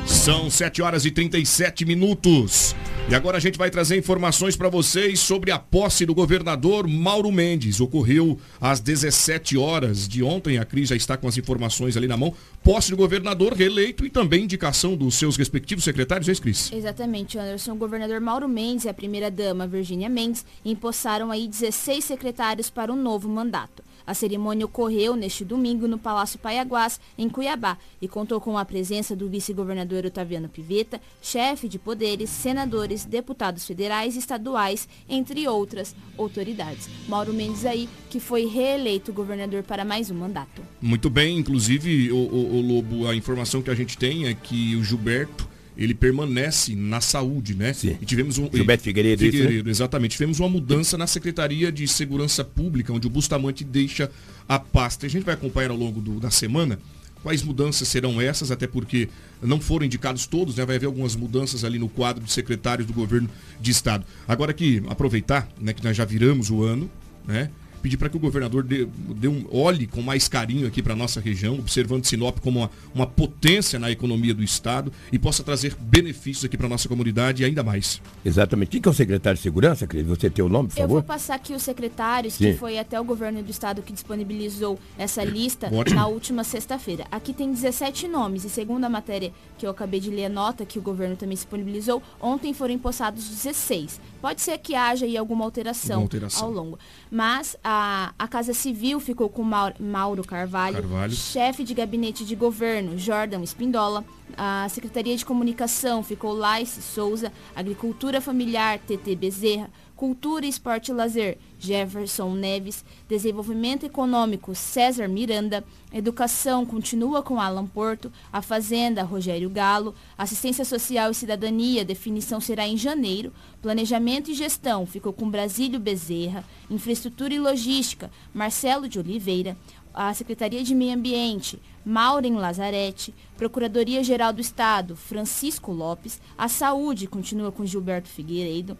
São 0.06 0.50
7 0.50 0.80
horas 0.80 1.04
e 1.04 1.10
37 1.10 1.84
minutos. 1.84 2.74
E 3.10 3.14
agora 3.14 3.38
a 3.38 3.40
gente 3.40 3.56
vai 3.56 3.70
trazer 3.70 3.96
informações 3.96 4.54
para 4.54 4.68
vocês 4.68 5.18
sobre 5.18 5.50
a 5.50 5.58
posse 5.58 6.04
do 6.04 6.14
governador 6.14 6.86
Mauro 6.86 7.32
Mendes. 7.32 7.80
Ocorreu 7.80 8.38
às 8.60 8.80
17 8.80 9.56
horas 9.56 10.06
de 10.06 10.22
ontem. 10.22 10.58
A 10.58 10.64
Cris 10.64 10.90
já 10.90 10.96
está 10.96 11.16
com 11.16 11.26
as 11.26 11.38
informações 11.38 11.96
ali 11.96 12.06
na 12.06 12.18
mão. 12.18 12.34
Posse 12.62 12.90
do 12.90 12.98
governador 12.98 13.54
reeleito 13.54 14.04
e 14.04 14.10
também 14.10 14.44
indicação 14.44 14.94
dos 14.94 15.14
seus 15.14 15.38
respectivos 15.38 15.84
secretários, 15.84 16.28
é 16.28 16.32
isso, 16.32 16.42
Cris? 16.42 16.70
Exatamente, 16.70 17.38
Anderson. 17.38 17.72
O 17.72 17.76
governador 17.76 18.20
Mauro 18.20 18.46
Mendes 18.46 18.84
e 18.84 18.90
a 18.90 18.94
primeira-dama 18.94 19.66
Virgínia 19.66 20.10
Mendes 20.10 20.44
empossaram 20.62 21.30
aí 21.30 21.48
16 21.48 22.04
secretários 22.04 22.68
para 22.68 22.92
um 22.92 23.02
novo 23.02 23.26
mandato. 23.26 23.82
A 24.08 24.14
cerimônia 24.14 24.64
ocorreu 24.64 25.14
neste 25.14 25.44
domingo 25.44 25.86
no 25.86 25.98
Palácio 25.98 26.38
Paiaguás, 26.38 26.98
em 27.18 27.28
Cuiabá, 27.28 27.76
e 28.00 28.08
contou 28.08 28.40
com 28.40 28.56
a 28.56 28.64
presença 28.64 29.14
do 29.14 29.28
vice-governador 29.28 30.06
Otaviano 30.06 30.48
Piveta, 30.48 30.98
chefe 31.20 31.68
de 31.68 31.78
poderes, 31.78 32.30
senadores, 32.30 33.04
deputados 33.04 33.66
federais 33.66 34.16
e 34.16 34.18
estaduais, 34.18 34.88
entre 35.06 35.46
outras 35.46 35.94
autoridades. 36.16 36.88
Mauro 37.06 37.34
Mendes 37.34 37.66
aí, 37.66 37.86
que 38.08 38.18
foi 38.18 38.46
reeleito 38.46 39.12
governador 39.12 39.62
para 39.62 39.84
mais 39.84 40.10
um 40.10 40.14
mandato. 40.14 40.62
Muito 40.80 41.10
bem, 41.10 41.36
inclusive, 41.36 42.10
o, 42.10 42.16
o, 42.16 42.56
o 42.56 42.60
Lobo, 42.62 43.06
a 43.08 43.14
informação 43.14 43.60
que 43.60 43.70
a 43.70 43.74
gente 43.74 43.98
tem 43.98 44.26
é 44.26 44.32
que 44.32 44.74
o 44.74 44.82
Gilberto 44.82 45.46
ele 45.78 45.94
permanece 45.94 46.74
na 46.74 47.00
saúde, 47.00 47.54
né? 47.54 47.72
Sim. 47.72 47.96
E 48.02 48.04
tivemos 48.04 48.36
um 48.36 48.50
Gilberto 48.52 48.82
Figueiredo, 48.82 49.22
isso, 49.22 49.32
Figueiredo 49.32 49.64
né? 49.66 49.70
exatamente. 49.70 50.12
Tivemos 50.12 50.40
uma 50.40 50.48
mudança 50.48 50.98
na 50.98 51.06
Secretaria 51.06 51.70
de 51.70 51.86
Segurança 51.86 52.44
Pública, 52.44 52.92
onde 52.92 53.06
o 53.06 53.10
Bustamante 53.10 53.62
deixa 53.62 54.10
a 54.48 54.58
pasta. 54.58 55.06
A 55.06 55.08
gente 55.08 55.24
vai 55.24 55.34
acompanhar 55.34 55.70
ao 55.70 55.76
longo 55.76 56.00
do- 56.00 56.18
da 56.18 56.30
semana 56.30 56.78
quais 57.22 57.42
mudanças 57.42 57.86
serão 57.88 58.20
essas, 58.20 58.50
até 58.50 58.66
porque 58.66 59.08
não 59.42 59.60
foram 59.60 59.86
indicados 59.86 60.26
todos, 60.26 60.56
né? 60.56 60.64
Vai 60.66 60.76
haver 60.76 60.86
algumas 60.86 61.14
mudanças 61.14 61.62
ali 61.64 61.78
no 61.78 61.88
quadro 61.88 62.24
de 62.24 62.32
secretários 62.32 62.86
do 62.86 62.92
governo 62.92 63.28
de 63.60 63.70
estado. 63.70 64.04
Agora 64.26 64.52
que 64.52 64.82
aproveitar, 64.88 65.48
né, 65.60 65.72
que 65.72 65.82
nós 65.84 65.96
já 65.96 66.04
viramos 66.04 66.50
o 66.50 66.62
ano, 66.64 66.90
né? 67.26 67.50
Pedir 67.82 67.96
para 67.96 68.08
que 68.08 68.16
o 68.16 68.20
governador 68.20 68.62
dê, 68.62 68.86
dê 69.16 69.28
um, 69.28 69.44
olhe 69.50 69.86
com 69.86 70.02
mais 70.02 70.28
carinho 70.28 70.66
aqui 70.66 70.82
para 70.82 70.92
a 70.92 70.96
nossa 70.96 71.20
região, 71.20 71.54
observando 71.58 72.04
Sinop 72.04 72.38
como 72.40 72.60
uma, 72.60 72.70
uma 72.94 73.06
potência 73.06 73.78
na 73.78 73.90
economia 73.90 74.34
do 74.34 74.42
Estado 74.42 74.92
e 75.12 75.18
possa 75.18 75.42
trazer 75.42 75.74
benefícios 75.80 76.44
aqui 76.44 76.56
para 76.56 76.66
a 76.66 76.68
nossa 76.70 76.88
comunidade 76.88 77.42
e 77.42 77.46
ainda 77.46 77.62
mais. 77.62 78.00
Exatamente. 78.24 78.70
Quem 78.70 78.80
que 78.80 78.88
é 78.88 78.90
o 78.90 78.94
secretário 78.94 79.36
de 79.36 79.42
segurança, 79.42 79.86
Cris? 79.86 80.06
Você 80.06 80.28
tem 80.28 80.44
o 80.44 80.48
nome, 80.48 80.68
por 80.68 80.78
Eu 80.78 80.88
vou 80.88 80.96
favor? 80.98 81.06
passar 81.06 81.34
aqui 81.34 81.52
os 81.54 81.62
secretários, 81.62 82.34
Sim. 82.34 82.52
que 82.52 82.58
foi 82.58 82.78
até 82.78 83.00
o 83.00 83.04
governo 83.04 83.42
do 83.42 83.50
estado 83.50 83.82
que 83.82 83.92
disponibilizou 83.92 84.78
essa 84.96 85.22
lista 85.24 85.68
Ótimo. 85.72 85.96
na 85.96 86.06
última 86.06 86.44
sexta-feira. 86.44 87.06
Aqui 87.10 87.32
tem 87.32 87.52
17 87.52 88.08
nomes 88.08 88.44
e 88.44 88.50
segundo 88.50 88.84
a 88.84 88.88
matéria 88.88 89.32
que 89.56 89.66
eu 89.66 89.70
acabei 89.70 90.00
de 90.00 90.10
ler 90.10 90.26
a 90.26 90.28
nota 90.28 90.64
que 90.66 90.78
o 90.78 90.82
governo 90.82 91.16
também 91.16 91.34
disponibilizou, 91.34 92.02
ontem 92.20 92.52
foram 92.52 92.74
empossados 92.74 93.28
16. 93.28 94.00
Pode 94.20 94.40
ser 94.40 94.58
que 94.58 94.74
haja 94.74 95.06
aí 95.06 95.16
alguma 95.16 95.44
alteração, 95.44 95.96
Alguma 95.96 96.06
alteração. 96.06 96.46
ao 96.48 96.52
longo. 96.52 96.78
Mas 97.10 97.56
a, 97.62 98.12
a 98.18 98.26
Casa 98.28 98.52
Civil 98.52 98.98
ficou 99.00 99.28
com 99.28 99.42
Mauro, 99.42 99.74
Mauro 99.78 100.24
Carvalho, 100.24 100.76
Carvalho. 100.76 101.12
chefe 101.14 101.62
de 101.62 101.72
gabinete 101.74 102.24
de 102.24 102.34
governo, 102.34 102.98
Jordan 102.98 103.42
Espindola. 103.42 104.04
A 104.36 104.68
Secretaria 104.68 105.16
de 105.16 105.24
Comunicação 105.24 106.02
ficou 106.02 106.32
Laice 106.32 106.82
Souza, 106.82 107.32
Agricultura 107.56 108.20
Familiar, 108.20 108.78
TT 108.78 109.16
Bezerra, 109.16 109.70
Cultura, 109.98 110.46
Esporte 110.46 110.92
e 110.92 110.94
Lazer, 110.94 111.38
Jefferson 111.58 112.32
Neves, 112.32 112.84
Desenvolvimento 113.08 113.84
Econômico, 113.84 114.54
César 114.54 115.08
Miranda, 115.08 115.64
Educação 115.92 116.64
continua 116.64 117.20
com 117.20 117.40
Alan 117.40 117.66
Porto, 117.66 118.12
a 118.32 118.40
Fazenda, 118.40 119.02
Rogério 119.02 119.50
Galo, 119.50 119.92
Assistência 120.16 120.64
Social 120.64 121.10
e 121.10 121.16
Cidadania, 121.16 121.84
definição 121.84 122.40
será 122.40 122.64
em 122.68 122.76
janeiro, 122.76 123.32
Planejamento 123.60 124.30
e 124.30 124.34
Gestão 124.34 124.86
ficou 124.86 125.12
com 125.12 125.28
Brasílio 125.28 125.80
Bezerra, 125.80 126.44
Infraestrutura 126.70 127.34
e 127.34 127.40
Logística, 127.40 128.08
Marcelo 128.32 128.88
de 128.88 129.00
Oliveira, 129.00 129.56
a 129.92 130.14
Secretaria 130.14 130.62
de 130.62 130.76
Meio 130.76 130.94
Ambiente, 130.94 131.60
Maureen 131.84 132.36
Lazarete, 132.36 133.12
Procuradoria-Geral 133.36 134.32
do 134.32 134.40
Estado, 134.40 134.94
Francisco 134.94 135.72
Lopes, 135.72 136.20
a 136.36 136.46
Saúde 136.46 137.08
continua 137.08 137.50
com 137.50 137.66
Gilberto 137.66 138.08
Figueiredo, 138.08 138.78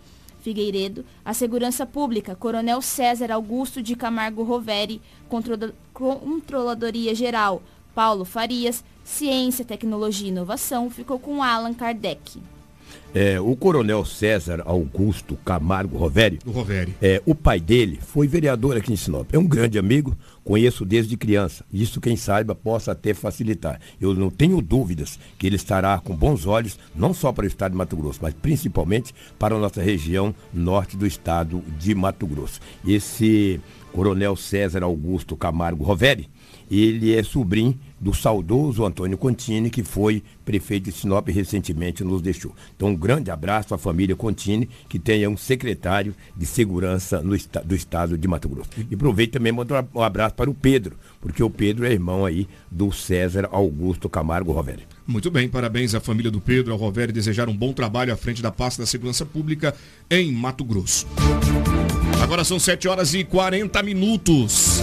Figueiredo, 0.49 1.05
a 1.23 1.35
Segurança 1.35 1.85
Pública, 1.85 2.35
Coronel 2.35 2.81
César 2.81 3.31
Augusto 3.31 3.83
de 3.83 3.95
Camargo 3.95 4.43
Roveri, 4.43 4.99
Controla- 5.29 5.75
Controladoria 5.93 7.15
Geral, 7.15 7.63
Paulo 7.95 8.25
Farias, 8.25 8.83
Ciência, 9.05 9.63
Tecnologia 9.63 10.27
e 10.27 10.31
Inovação 10.31 10.89
ficou 10.89 11.19
com 11.19 11.43
Allan 11.43 11.75
Kardec. 11.75 12.41
É, 13.15 13.41
o 13.41 13.57
coronel 13.57 14.05
César 14.05 14.63
Augusto 14.65 15.37
Camargo 15.45 15.97
Roveri. 15.97 16.39
O 16.45 16.51
Roveri. 16.51 16.95
É, 17.01 17.23
o 17.25 17.35
pai 17.35 17.59
dele 17.59 17.99
foi 18.01 18.29
vereador 18.29 18.77
aqui 18.77 18.93
em 18.93 18.97
Sinop. 18.97 19.33
É 19.33 19.39
um 19.39 19.47
grande 19.47 19.79
amigo, 19.79 20.17
conheço 20.45 20.85
desde 20.85 21.17
criança. 21.17 21.65
Isso, 21.73 22.01
quem 22.01 22.17
saiba, 22.17 22.55
possa 22.55 22.93
até 22.93 23.15
facilitar. 23.15 23.81
Eu 24.01 24.15
não 24.15 24.31
tenho 24.31 24.61
dúvidas 24.61 25.19
que 25.39 25.47
ele 25.47 25.57
estará 25.57 25.99
com 25.99 26.15
bons 26.15 26.47
olhos, 26.47 26.79
não 26.95 27.15
só 27.15 27.33
para 27.33 27.45
o 27.45 27.49
estado 27.49 27.73
de 27.73 27.79
Mato 27.79 27.97
Grosso, 27.97 28.21
mas 28.23 28.35
principalmente 28.35 29.15
para 29.39 29.55
a 29.55 29.59
nossa 29.59 29.83
região 29.83 30.35
norte 30.53 30.97
do 30.97 31.07
estado 31.07 31.63
de 31.79 31.95
Mato 31.95 32.27
Grosso. 32.27 32.61
Esse 32.87 33.61
coronel 33.93 34.37
César 34.37 34.83
Augusto 34.83 35.37
Camargo 35.37 35.83
Roveri, 35.83 36.29
ele 36.71 37.15
é 37.15 37.23
sobrinho 37.23 37.79
do 38.01 38.15
saudoso 38.15 38.85
Antônio 38.85 39.19
Contini, 39.19 39.71
que 39.71 39.83
foi 39.83 40.23
prefeito 40.45 40.85
de 40.85 40.93
Sinop 40.93 41.29
e 41.29 41.33
recentemente 41.33 42.05
nos 42.05 42.23
deixou. 42.23 42.55
Então, 42.77 42.89
um 42.89 42.97
grande 42.97 43.31
abraço 43.31 43.75
à 43.75 43.79
família 43.79 44.15
Contini, 44.15 44.69
que 44.89 44.99
tenha 44.99 45.29
um 45.29 45.37
secretário 45.37 46.15
de 46.37 46.47
segurança 46.47 47.21
no 47.23 47.37
do 47.65 47.75
estado 47.75 48.17
de 48.17 48.29
Mato 48.29 48.49
Grosso. 48.49 48.71
E 48.91 48.95
aproveito 48.95 49.33
também 49.33 49.53
mando 49.53 49.75
um 49.95 50.03
abraço 50.03 50.35
para 50.35 50.51
o 50.51 50.55
Pedro, 50.55 50.97
porque 51.21 51.43
o 51.43 51.51
Pedro 51.51 51.87
é 51.87 51.93
irmão 51.93 52.25
aí 52.25 52.47
do 52.71 52.93
César 52.93 53.49
Augusto 53.51 54.09
Camargo 54.09 54.53
Roveri. 54.53 54.87
Muito 55.07 55.31
bem, 55.31 55.49
parabéns 55.49 55.95
à 55.95 56.01
família 56.01 56.31
do 56.31 56.41
Pedro, 56.41 56.73
ao 56.73 56.79
Rovério, 56.79 57.13
desejar 57.13 57.49
um 57.49 57.57
bom 57.57 57.73
trabalho 57.73 58.13
à 58.13 58.17
frente 58.17 58.43
da 58.43 58.53
pasta 58.53 58.83
da 58.83 58.87
Segurança 58.87 59.25
Pública 59.25 59.75
em 60.11 60.31
Mato 60.33 60.65
Grosso. 60.65 61.07
Agora 62.23 62.45
são 62.45 62.59
7 62.59 62.89
horas 62.89 63.15
e 63.15 63.25
40 63.25 63.83
minutos. 63.83 64.83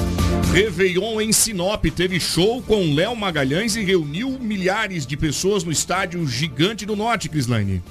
Réveillon 0.55 1.19
em 1.19 1.33
Sinop 1.33 1.83
teve 1.93 2.17
show 2.17 2.61
com 2.61 2.95
Léo 2.95 3.13
Magalhães 3.13 3.75
e 3.75 3.83
reuniu 3.83 4.39
milhares 4.39 5.05
de 5.05 5.17
pessoas 5.17 5.65
no 5.65 5.71
estádio 5.71 6.25
Gigante 6.25 6.85
do 6.85 6.95
Norte, 6.95 7.27
Crislaine. 7.27 7.83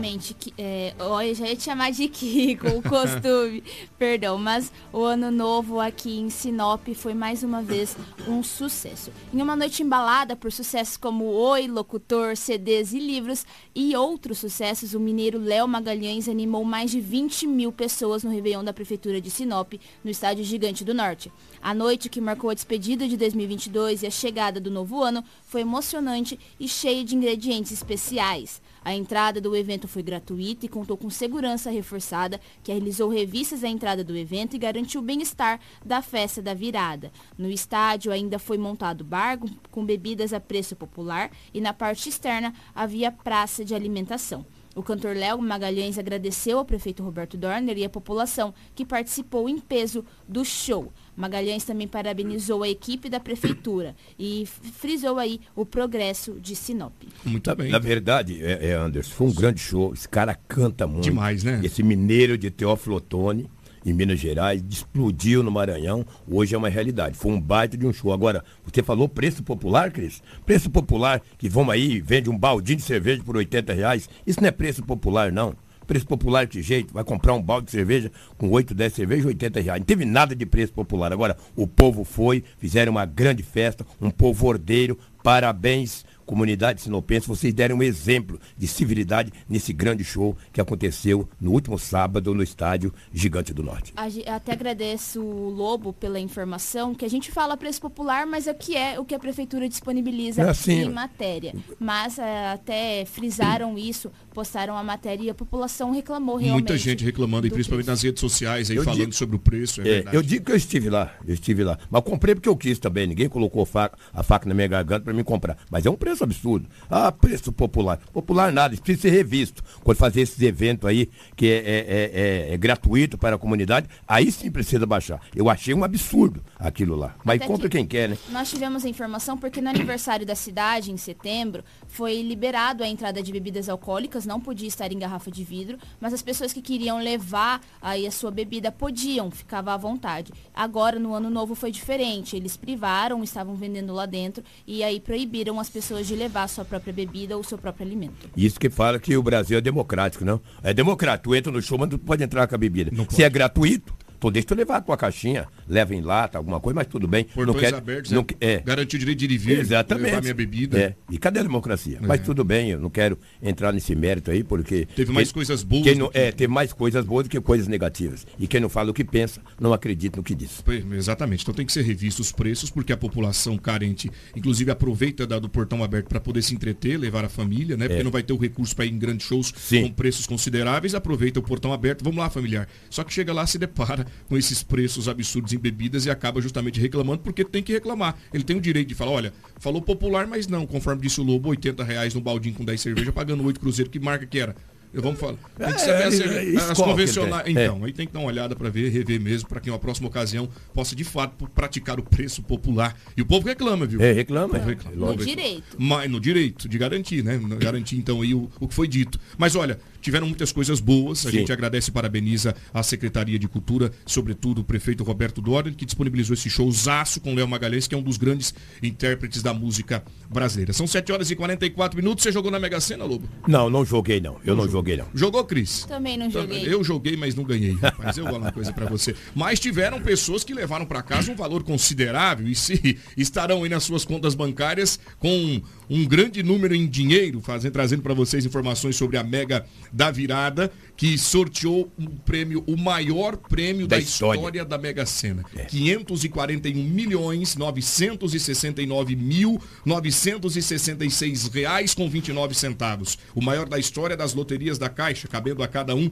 Exatamente. 0.00 0.54
É, 0.56 0.94
eu 0.98 1.34
já 1.34 1.46
ia 1.46 1.56
te 1.56 1.62
chamar 1.62 1.92
de 1.92 2.08
Kiko, 2.08 2.68
o 2.68 2.82
costume. 2.82 3.62
Perdão, 3.98 4.38
mas 4.38 4.72
o 4.90 5.02
ano 5.02 5.30
novo 5.30 5.78
aqui 5.78 6.18
em 6.18 6.30
Sinop 6.30 6.88
foi 6.94 7.12
mais 7.12 7.42
uma 7.42 7.62
vez 7.62 7.94
um 8.26 8.42
sucesso. 8.42 9.12
Em 9.32 9.42
uma 9.42 9.54
noite 9.54 9.82
embalada 9.82 10.34
por 10.34 10.50
sucessos 10.50 10.96
como 10.96 11.26
Oi, 11.26 11.68
Locutor, 11.68 12.34
CDs 12.34 12.94
e 12.94 12.98
livros 12.98 13.44
e 13.74 13.94
outros 13.94 14.38
sucessos, 14.38 14.94
o 14.94 15.00
mineiro 15.00 15.38
Léo 15.38 15.68
Magalhães 15.68 16.30
animou 16.30 16.64
mais 16.64 16.90
de 16.90 17.00
20 17.00 17.46
mil 17.46 17.70
pessoas 17.70 18.24
no 18.24 18.30
Réveillon 18.30 18.64
da 18.64 18.72
Prefeitura 18.72 19.20
de 19.20 19.30
Sinop, 19.30 19.74
no 20.02 20.10
estádio 20.10 20.44
Gigante 20.44 20.82
do 20.82 20.94
Norte. 20.94 21.30
A 21.62 21.74
noite 21.74 21.89
que 21.98 22.20
marcou 22.20 22.50
a 22.50 22.54
despedida 22.54 23.08
de 23.08 23.16
2022 23.16 24.02
e 24.02 24.06
a 24.06 24.10
chegada 24.10 24.60
do 24.60 24.70
novo 24.70 25.02
ano 25.02 25.24
foi 25.42 25.62
emocionante 25.62 26.38
e 26.58 26.68
cheia 26.68 27.04
de 27.04 27.16
ingredientes 27.16 27.72
especiais. 27.72 28.60
A 28.84 28.94
entrada 28.94 29.40
do 29.40 29.54
evento 29.54 29.86
foi 29.86 30.02
gratuita 30.02 30.64
e 30.64 30.68
contou 30.68 30.96
com 30.96 31.10
segurança 31.10 31.70
reforçada, 31.70 32.40
que 32.62 32.72
realizou 32.72 33.10
revistas 33.10 33.62
à 33.64 33.68
entrada 33.68 34.02
do 34.02 34.16
evento 34.16 34.54
e 34.54 34.58
garantiu 34.58 35.00
o 35.00 35.04
bem-estar 35.04 35.60
da 35.84 36.00
festa 36.00 36.40
da 36.40 36.54
virada. 36.54 37.12
No 37.36 37.50
estádio 37.50 38.12
ainda 38.12 38.38
foi 38.38 38.56
montado 38.56 39.04
bar 39.04 39.38
com 39.70 39.84
bebidas 39.84 40.32
a 40.32 40.40
preço 40.40 40.76
popular 40.76 41.30
e 41.52 41.60
na 41.60 41.72
parte 41.72 42.08
externa 42.08 42.54
havia 42.74 43.12
praça 43.12 43.64
de 43.64 43.74
alimentação. 43.74 44.46
O 44.74 44.84
cantor 44.84 45.16
Léo 45.16 45.42
Magalhães 45.42 45.98
agradeceu 45.98 46.58
ao 46.58 46.64
prefeito 46.64 47.02
Roberto 47.02 47.36
Dorner 47.36 47.76
e 47.76 47.84
à 47.84 47.88
população 47.90 48.54
que 48.72 48.84
participou 48.84 49.48
em 49.48 49.58
peso 49.58 50.04
do 50.28 50.44
show. 50.44 50.92
Magalhães 51.20 51.64
também 51.64 51.86
parabenizou 51.86 52.62
a 52.62 52.68
equipe 52.68 53.10
da 53.10 53.20
prefeitura 53.20 53.94
e 54.18 54.48
frisou 54.78 55.18
aí 55.18 55.38
o 55.54 55.66
progresso 55.66 56.40
de 56.40 56.56
Sinop. 56.56 56.94
Muito 57.24 57.54
bem. 57.54 57.70
Na 57.70 57.78
verdade, 57.78 58.42
é, 58.42 58.70
é, 58.70 58.72
Anderson, 58.72 59.10
foi 59.10 59.26
um 59.26 59.34
grande 59.34 59.60
show. 59.60 59.92
Esse 59.92 60.08
cara 60.08 60.34
canta 60.34 60.86
muito. 60.86 61.04
Demais, 61.04 61.44
né? 61.44 61.60
Esse 61.62 61.82
mineiro 61.82 62.38
de 62.38 62.50
Teófilo 62.50 62.96
Otoni, 62.96 63.50
em 63.84 63.92
Minas 63.92 64.18
Gerais, 64.18 64.62
explodiu 64.68 65.42
no 65.42 65.50
Maranhão. 65.50 66.06
Hoje 66.26 66.54
é 66.54 66.58
uma 66.58 66.70
realidade. 66.70 67.18
Foi 67.18 67.30
um 67.32 67.40
baita 67.40 67.76
de 67.76 67.86
um 67.86 67.92
show. 67.92 68.12
Agora, 68.12 68.42
você 68.64 68.82
falou 68.82 69.06
preço 69.06 69.42
popular, 69.42 69.90
Cris? 69.90 70.22
Preço 70.46 70.70
popular, 70.70 71.20
que 71.36 71.50
vão 71.50 71.70
aí 71.70 71.92
e 71.92 72.00
vende 72.00 72.30
um 72.30 72.38
baldinho 72.38 72.78
de 72.78 72.84
cerveja 72.84 73.22
por 73.22 73.36
80 73.36 73.74
reais. 73.74 74.08
Isso 74.26 74.40
não 74.40 74.48
é 74.48 74.52
preço 74.52 74.82
popular, 74.82 75.30
não. 75.30 75.54
Preço 75.90 76.06
popular 76.06 76.46
de 76.46 76.62
jeito, 76.62 76.94
vai 76.94 77.02
comprar 77.02 77.34
um 77.34 77.42
balde 77.42 77.64
de 77.64 77.72
cerveja 77.72 78.12
com 78.38 78.48
8, 78.48 78.72
10 78.72 78.92
cervejas, 78.92 79.26
80 79.26 79.60
reais. 79.60 79.80
Não 79.80 79.84
teve 79.84 80.04
nada 80.04 80.36
de 80.36 80.46
preço 80.46 80.72
popular. 80.72 81.12
Agora, 81.12 81.36
o 81.56 81.66
povo 81.66 82.04
foi, 82.04 82.44
fizeram 82.58 82.92
uma 82.92 83.04
grande 83.04 83.42
festa, 83.42 83.84
um 84.00 84.08
povo 84.08 84.46
ordeiro, 84.46 84.96
parabéns, 85.20 86.04
comunidade 86.30 86.80
sinopense, 86.80 87.26
vocês 87.26 87.52
deram 87.52 87.78
um 87.78 87.82
exemplo 87.82 88.38
de 88.56 88.68
civilidade 88.68 89.32
nesse 89.48 89.72
grande 89.72 90.04
show 90.04 90.36
que 90.52 90.60
aconteceu 90.60 91.28
no 91.40 91.50
último 91.50 91.76
sábado 91.76 92.32
no 92.32 92.40
estádio 92.40 92.94
Gigante 93.12 93.52
do 93.52 93.64
Norte. 93.64 93.92
Até 93.96 94.52
agradeço 94.52 95.20
o 95.20 95.50
Lobo 95.50 95.92
pela 95.92 96.20
informação, 96.20 96.94
que 96.94 97.04
a 97.04 97.10
gente 97.10 97.32
fala 97.32 97.56
preço 97.56 97.80
popular, 97.80 98.26
mas 98.26 98.46
é 98.46 98.52
o 98.52 98.54
que 98.54 98.76
é 98.76 99.00
o 99.00 99.04
que 99.04 99.12
a 99.12 99.18
prefeitura 99.18 99.68
disponibiliza 99.68 100.42
é 100.42 100.48
assim, 100.48 100.82
em 100.82 100.90
matéria. 100.90 101.52
Mas 101.80 102.16
é, 102.16 102.52
até 102.52 103.04
frisaram 103.06 103.76
isso, 103.76 104.12
postaram 104.32 104.78
a 104.78 104.84
matéria 104.84 105.24
e 105.24 105.30
a 105.30 105.34
população 105.34 105.90
reclamou 105.90 106.36
realmente. 106.36 106.68
Muita 106.68 106.78
gente 106.78 107.04
reclamando, 107.04 107.48
e 107.48 107.50
principalmente 107.50 107.86
preço. 107.86 107.90
nas 107.90 108.02
redes 108.04 108.20
sociais 108.20 108.70
aí 108.70 108.76
eu 108.76 108.84
falando 108.84 109.00
digo, 109.00 109.14
sobre 109.14 109.34
o 109.34 109.38
preço. 109.40 109.82
É, 109.82 109.98
é 109.98 110.04
eu 110.12 110.22
digo 110.22 110.44
que 110.44 110.52
eu 110.52 110.56
estive 110.56 110.88
lá, 110.88 111.12
eu 111.26 111.34
estive 111.34 111.64
lá. 111.64 111.76
Mas 111.90 112.04
comprei 112.04 112.36
porque 112.36 112.48
eu 112.48 112.56
quis 112.56 112.78
também. 112.78 113.08
Ninguém 113.08 113.28
colocou 113.28 113.66
faca, 113.66 113.98
a 114.14 114.22
faca 114.22 114.48
na 114.48 114.54
minha 114.54 114.68
garganta 114.68 115.02
para 115.02 115.12
mim 115.12 115.24
comprar. 115.24 115.58
Mas 115.68 115.84
é 115.84 115.90
um 115.90 115.96
preço 115.96 116.19
absurdo. 116.24 116.68
Ah, 116.88 117.10
preço 117.10 117.52
popular. 117.52 117.98
Popular 118.12 118.52
nada, 118.52 118.74
isso 118.74 118.82
precisa 118.82 119.08
ser 119.08 119.14
revisto. 119.14 119.62
Quando 119.82 119.96
fazer 119.96 120.20
esses 120.20 120.40
eventos 120.40 120.88
aí, 120.88 121.08
que 121.36 121.46
é, 121.46 121.56
é, 121.56 122.50
é, 122.50 122.54
é 122.54 122.56
gratuito 122.56 123.18
para 123.18 123.36
a 123.36 123.38
comunidade, 123.38 123.88
aí 124.06 124.30
sim 124.30 124.50
precisa 124.50 124.86
baixar. 124.86 125.20
Eu 125.34 125.48
achei 125.48 125.74
um 125.74 125.84
absurdo 125.84 126.42
aquilo 126.58 126.96
lá. 126.96 127.14
Mas 127.24 127.36
Até 127.36 127.46
compra 127.46 127.68
que 127.68 127.76
quem 127.76 127.86
quer, 127.86 128.10
né? 128.10 128.18
Nós 128.30 128.50
tivemos 128.50 128.84
a 128.84 128.88
informação 128.88 129.36
porque 129.36 129.60
no 129.60 129.68
aniversário 129.68 130.26
da 130.26 130.34
cidade, 130.34 130.92
em 130.92 130.96
setembro, 130.96 131.64
foi 131.88 132.22
liberado 132.22 132.82
a 132.82 132.88
entrada 132.88 133.22
de 133.22 133.32
bebidas 133.32 133.68
alcoólicas, 133.68 134.26
não 134.26 134.40
podia 134.40 134.68
estar 134.68 134.92
em 134.92 134.98
garrafa 134.98 135.30
de 135.30 135.44
vidro, 135.44 135.78
mas 136.00 136.12
as 136.12 136.22
pessoas 136.22 136.52
que 136.52 136.62
queriam 136.62 136.98
levar 136.98 137.60
aí 137.80 138.06
a 138.06 138.10
sua 138.10 138.30
bebida 138.30 138.70
podiam, 138.70 139.30
ficava 139.30 139.72
à 139.72 139.76
vontade. 139.76 140.32
Agora, 140.54 140.98
no 140.98 141.14
ano 141.14 141.30
novo, 141.30 141.54
foi 141.54 141.70
diferente. 141.70 142.36
Eles 142.36 142.56
privaram, 142.56 143.22
estavam 143.22 143.54
vendendo 143.54 143.92
lá 143.92 144.06
dentro 144.06 144.44
e 144.66 144.82
aí 144.82 145.00
proibiram 145.00 145.58
as 145.58 145.68
pessoas 145.68 146.06
de 146.06 146.09
levar 146.14 146.44
a 146.44 146.48
sua 146.48 146.64
própria 146.64 146.92
bebida 146.92 147.34
ou 147.34 147.40
o 147.40 147.44
seu 147.44 147.58
próprio 147.58 147.86
alimento. 147.86 148.28
Isso 148.36 148.58
que 148.58 148.70
fala 148.70 148.98
que 148.98 149.16
o 149.16 149.22
Brasil 149.22 149.58
é 149.58 149.60
democrático, 149.60 150.24
não? 150.24 150.40
É 150.62 150.72
democrático. 150.72 151.30
Tu 151.30 151.34
entra 151.34 151.52
no 151.52 151.60
show, 151.60 151.78
mas 151.78 151.88
tu 151.88 151.98
pode 151.98 152.22
entrar 152.22 152.46
com 152.46 152.54
a 152.54 152.58
bebida. 152.58 152.90
Se 153.10 153.22
é 153.22 153.30
gratuito, 153.30 153.94
Pô, 154.20 154.30
deixa 154.30 154.48
tu 154.48 154.54
levar 154.54 154.76
a 154.76 154.80
tua 154.82 154.98
caixinha, 154.98 155.48
leva 155.66 155.94
em 155.94 156.02
lata, 156.02 156.36
alguma 156.36 156.60
coisa, 156.60 156.74
mas 156.74 156.86
tudo 156.86 157.08
bem. 157.08 157.24
Portões 157.24 157.46
não 157.46 157.54
quer, 157.54 157.74
abertos, 157.74 158.12
não, 158.12 158.26
é, 158.38 158.52
é. 158.52 158.60
garantir 158.60 158.96
o 158.96 158.98
direito 158.98 159.18
de 159.18 159.24
ir 159.24 159.30
e 159.30 159.38
vir, 159.38 159.58
Exatamente. 159.60 160.04
levar 160.04 160.20
minha 160.20 160.34
bebida. 160.34 160.78
É. 160.78 160.94
E 161.10 161.18
cadê 161.18 161.40
a 161.40 161.42
democracia? 161.42 161.98
É. 162.02 162.06
Mas 162.06 162.20
tudo 162.20 162.44
bem, 162.44 162.70
eu 162.70 162.78
não 162.78 162.90
quero 162.90 163.18
entrar 163.42 163.72
nesse 163.72 163.94
mérito 163.94 164.30
aí, 164.30 164.44
porque... 164.44 164.86
Teve 164.94 165.10
mais 165.10 165.28
quem, 165.28 165.34
coisas 165.34 165.62
boas. 165.62 165.84
Quem 165.84 165.94
não, 165.94 166.10
que... 166.10 166.18
É, 166.18 166.30
teve 166.30 166.52
mais 166.52 166.70
coisas 166.70 167.02
boas 167.02 167.24
do 167.24 167.30
que 167.30 167.40
coisas 167.40 167.66
negativas. 167.66 168.26
E 168.38 168.46
quem 168.46 168.60
não 168.60 168.68
fala 168.68 168.90
o 168.90 168.94
que 168.94 169.04
pensa, 169.04 169.40
não 169.58 169.72
acredita 169.72 170.18
no 170.18 170.22
que 170.22 170.34
diz. 170.34 170.62
Exatamente. 170.92 171.42
Então 171.42 171.54
tem 171.54 171.64
que 171.64 171.72
ser 171.72 171.82
revisto 171.82 172.20
os 172.20 172.30
preços, 172.30 172.70
porque 172.70 172.92
a 172.92 172.98
população 172.98 173.56
carente, 173.56 174.10
inclusive, 174.36 174.70
aproveita 174.70 175.26
do 175.26 175.48
portão 175.48 175.82
aberto 175.82 176.08
para 176.08 176.20
poder 176.20 176.42
se 176.42 176.54
entreter, 176.54 176.98
levar 176.98 177.24
a 177.24 177.28
família, 177.30 177.74
né? 177.74 177.86
Porque 177.88 178.02
é. 178.02 178.04
não 178.04 178.10
vai 178.10 178.22
ter 178.22 178.34
o 178.34 178.36
recurso 178.36 178.76
para 178.76 178.84
ir 178.84 178.92
em 178.92 178.98
grandes 178.98 179.26
shows 179.26 179.52
Sim. 179.56 179.84
com 179.84 179.92
preços 179.92 180.26
consideráveis, 180.26 180.94
aproveita 180.94 181.40
o 181.40 181.42
portão 181.42 181.72
aberto, 181.72 182.04
vamos 182.04 182.18
lá, 182.18 182.28
familiar. 182.28 182.68
Só 182.90 183.02
que 183.02 183.12
chega 183.12 183.32
lá, 183.32 183.46
se 183.46 183.58
depara 183.58 184.06
com 184.28 184.36
esses 184.36 184.62
preços 184.62 185.08
absurdos 185.08 185.52
em 185.52 185.58
bebidas 185.58 186.06
e 186.06 186.10
acaba 186.10 186.40
justamente 186.40 186.80
reclamando 186.80 187.22
porque 187.22 187.44
tem 187.44 187.62
que 187.62 187.72
reclamar. 187.72 188.16
Ele 188.32 188.44
tem 188.44 188.56
o 188.56 188.60
direito 188.60 188.88
de 188.88 188.94
falar, 188.94 189.12
olha, 189.12 189.32
falou 189.58 189.82
popular, 189.82 190.26
mas 190.26 190.46
não, 190.46 190.66
conforme 190.66 191.02
disse 191.02 191.20
o 191.20 191.24
Lobo, 191.24 191.48
80 191.50 191.82
reais 191.84 192.14
no 192.14 192.20
baldinho 192.20 192.54
com 192.54 192.64
10 192.64 192.80
cerveja, 192.80 193.12
pagando 193.12 193.44
8 193.44 193.60
cruzeiros, 193.60 193.90
que 193.90 193.98
marca 193.98 194.26
que 194.26 194.38
era? 194.38 194.54
Eu 194.92 195.02
vamos 195.02 195.20
falar. 195.20 195.36
Tem 195.56 195.72
que 195.72 195.80
saber 195.80 196.02
é, 196.02 196.56
as, 196.56 196.70
as 196.70 196.78
convencionais. 196.78 197.46
Então, 197.46 197.82
é. 197.82 197.86
aí 197.86 197.92
tem 197.92 198.06
que 198.06 198.12
dar 198.12 198.18
uma 198.18 198.28
olhada 198.28 198.56
para 198.56 198.68
ver, 198.68 198.90
rever 198.90 199.20
mesmo, 199.20 199.48
para 199.48 199.60
que 199.60 199.70
uma 199.70 199.78
próxima 199.78 200.08
ocasião 200.08 200.48
possa 200.74 200.96
de 200.96 201.04
fato 201.04 201.48
praticar 201.48 202.00
o 202.00 202.02
preço 202.02 202.42
popular. 202.42 202.96
E 203.16 203.22
o 203.22 203.26
povo 203.26 203.46
reclama, 203.46 203.86
viu? 203.86 204.00
É, 204.00 204.12
reclama. 204.12 204.56
É. 204.58 204.64
reclama. 204.64 205.12
No 205.12 205.16
direito. 205.16 205.76
Mas, 205.78 206.10
no 206.10 206.18
direito, 206.18 206.68
de 206.68 206.76
garantir, 206.76 207.22
né? 207.22 207.40
Garantir 207.58 207.96
então 207.96 208.20
aí 208.22 208.34
o, 208.34 208.50
o 208.58 208.66
que 208.66 208.74
foi 208.74 208.88
dito. 208.88 209.18
Mas 209.38 209.54
olha, 209.54 209.78
tiveram 210.00 210.26
muitas 210.26 210.50
coisas 210.50 210.80
boas. 210.80 211.24
A 211.26 211.30
Sim. 211.30 211.38
gente 211.38 211.52
agradece 211.52 211.90
e 211.90 211.92
parabeniza 211.92 212.54
a 212.72 212.82
Secretaria 212.82 213.38
de 213.38 213.46
Cultura, 213.46 213.92
sobretudo 214.04 214.62
o 214.62 214.64
prefeito 214.64 215.04
Roberto 215.04 215.40
Dória, 215.40 215.72
que 215.72 215.84
disponibilizou 215.84 216.34
esse 216.34 216.50
showzaço 216.50 217.20
com 217.20 217.34
Léo 217.34 217.46
Magalhães, 217.46 217.86
que 217.86 217.94
é 217.94 217.98
um 217.98 218.02
dos 218.02 218.16
grandes 218.16 218.54
intérpretes 218.82 219.42
da 219.42 219.54
música 219.54 220.02
brasileira. 220.28 220.72
São 220.72 220.86
7 220.86 221.12
horas 221.12 221.30
e 221.30 221.36
44 221.36 221.96
minutos. 221.96 222.24
Você 222.24 222.32
jogou 222.32 222.50
na 222.50 222.58
Mega 222.58 222.80
Sena, 222.80 223.04
Lobo? 223.04 223.28
Não, 223.46 223.70
não 223.70 223.84
joguei 223.84 224.20
não. 224.20 224.38
Eu 224.44 224.56
não, 224.56 224.64
não 224.64 224.70
joguei 224.70 224.79
não. 224.82 225.06
Jogou, 225.14 225.44
Cris? 225.44 225.84
Também 225.84 226.16
não 226.16 226.30
joguei. 226.30 226.62
Eu 226.66 226.82
joguei, 226.82 227.16
mas 227.16 227.34
não 227.34 227.44
ganhei, 227.44 227.74
rapaz. 227.74 228.16
Eu 228.16 228.26
vou 228.26 228.38
uma 228.38 228.52
coisa 228.52 228.72
para 228.72 228.86
você. 228.86 229.14
Mas 229.34 229.60
tiveram 229.60 230.00
pessoas 230.00 230.44
que 230.44 230.54
levaram 230.54 230.86
para 230.86 231.02
casa 231.02 231.30
um 231.30 231.36
valor 231.36 231.62
considerável 231.62 232.48
e 232.48 232.54
se 232.54 232.98
estarão 233.16 233.62
aí 233.62 233.68
nas 233.68 233.84
suas 233.84 234.04
contas 234.04 234.34
bancárias 234.34 234.98
com 235.18 235.60
um 235.88 236.06
grande 236.06 236.42
número 236.42 236.74
em 236.74 236.86
dinheiro, 236.86 237.40
fazendo, 237.40 237.72
trazendo 237.72 238.02
para 238.02 238.14
vocês 238.14 238.46
informações 238.46 238.96
sobre 238.96 239.16
a 239.16 239.24
Mega 239.24 239.66
da 239.92 240.10
Virada, 240.10 240.72
que 241.00 241.16
sorteou 241.16 241.90
um 241.98 242.04
prêmio, 242.04 242.62
o 242.66 242.76
maior 242.76 243.34
prêmio 243.34 243.86
da, 243.86 243.96
da 243.96 244.02
história. 244.02 244.38
história. 244.38 244.64
da 244.66 244.76
Mega 244.76 245.06
Sena. 245.06 245.42
É. 245.56 245.64
541 245.64 246.74
milhões 246.76 247.56
969 247.56 249.16
mil 249.16 249.58
966 249.86 251.46
reais 251.46 251.94
com 251.94 252.06
29 252.06 252.54
centavos. 252.54 253.16
O 253.34 253.40
maior 253.40 253.66
da 253.66 253.78
história 253.78 254.14
das 254.14 254.34
loterias 254.34 254.76
da 254.76 254.90
Caixa, 254.90 255.26
cabendo 255.26 255.62
a 255.62 255.68
cada 255.68 255.94
um 255.94 256.10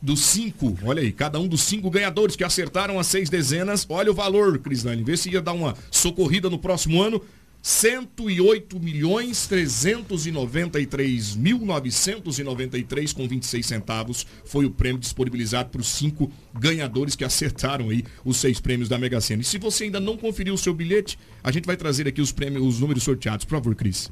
dos 0.00 0.20
cinco, 0.20 0.78
olha 0.84 1.02
aí, 1.02 1.10
cada 1.10 1.40
um 1.40 1.48
dos 1.48 1.62
cinco 1.62 1.90
ganhadores 1.90 2.36
que 2.36 2.44
acertaram 2.44 3.00
as 3.00 3.08
seis 3.08 3.28
dezenas, 3.28 3.84
olha 3.88 4.12
o 4.12 4.14
valor, 4.14 4.56
Crislane, 4.60 5.02
vê 5.02 5.16
se 5.16 5.30
ia 5.30 5.42
dar 5.42 5.52
uma 5.52 5.74
socorrida 5.90 6.48
no 6.48 6.60
próximo 6.60 7.02
ano, 7.02 7.20
108 7.62 8.80
milhões 8.80 9.46
393 9.46 11.36
mil 11.36 11.60
993 11.60 13.12
com 13.12 13.28
26 13.28 13.64
centavos 13.64 14.26
foi 14.44 14.64
o 14.64 14.70
prêmio 14.70 14.98
disponibilizado 14.98 15.70
para 15.70 15.80
os 15.80 15.86
cinco 15.86 16.28
ganhadores 16.52 17.14
que 17.14 17.24
acertaram 17.24 17.90
aí 17.90 18.04
os 18.24 18.38
seis 18.38 18.58
prêmios 18.58 18.88
da 18.88 18.98
Mega 18.98 19.20
Sena. 19.20 19.42
E 19.42 19.44
se 19.44 19.58
você 19.58 19.84
ainda 19.84 20.00
não 20.00 20.16
conferiu 20.16 20.54
o 20.54 20.58
seu 20.58 20.74
bilhete, 20.74 21.16
a 21.42 21.52
gente 21.52 21.66
vai 21.66 21.76
trazer 21.76 22.08
aqui 22.08 22.20
os 22.20 22.32
prêmios, 22.32 22.66
os 22.66 22.80
números 22.80 23.04
sorteados. 23.04 23.44
Por 23.44 23.52
favor, 23.52 23.76
Cris. 23.76 24.10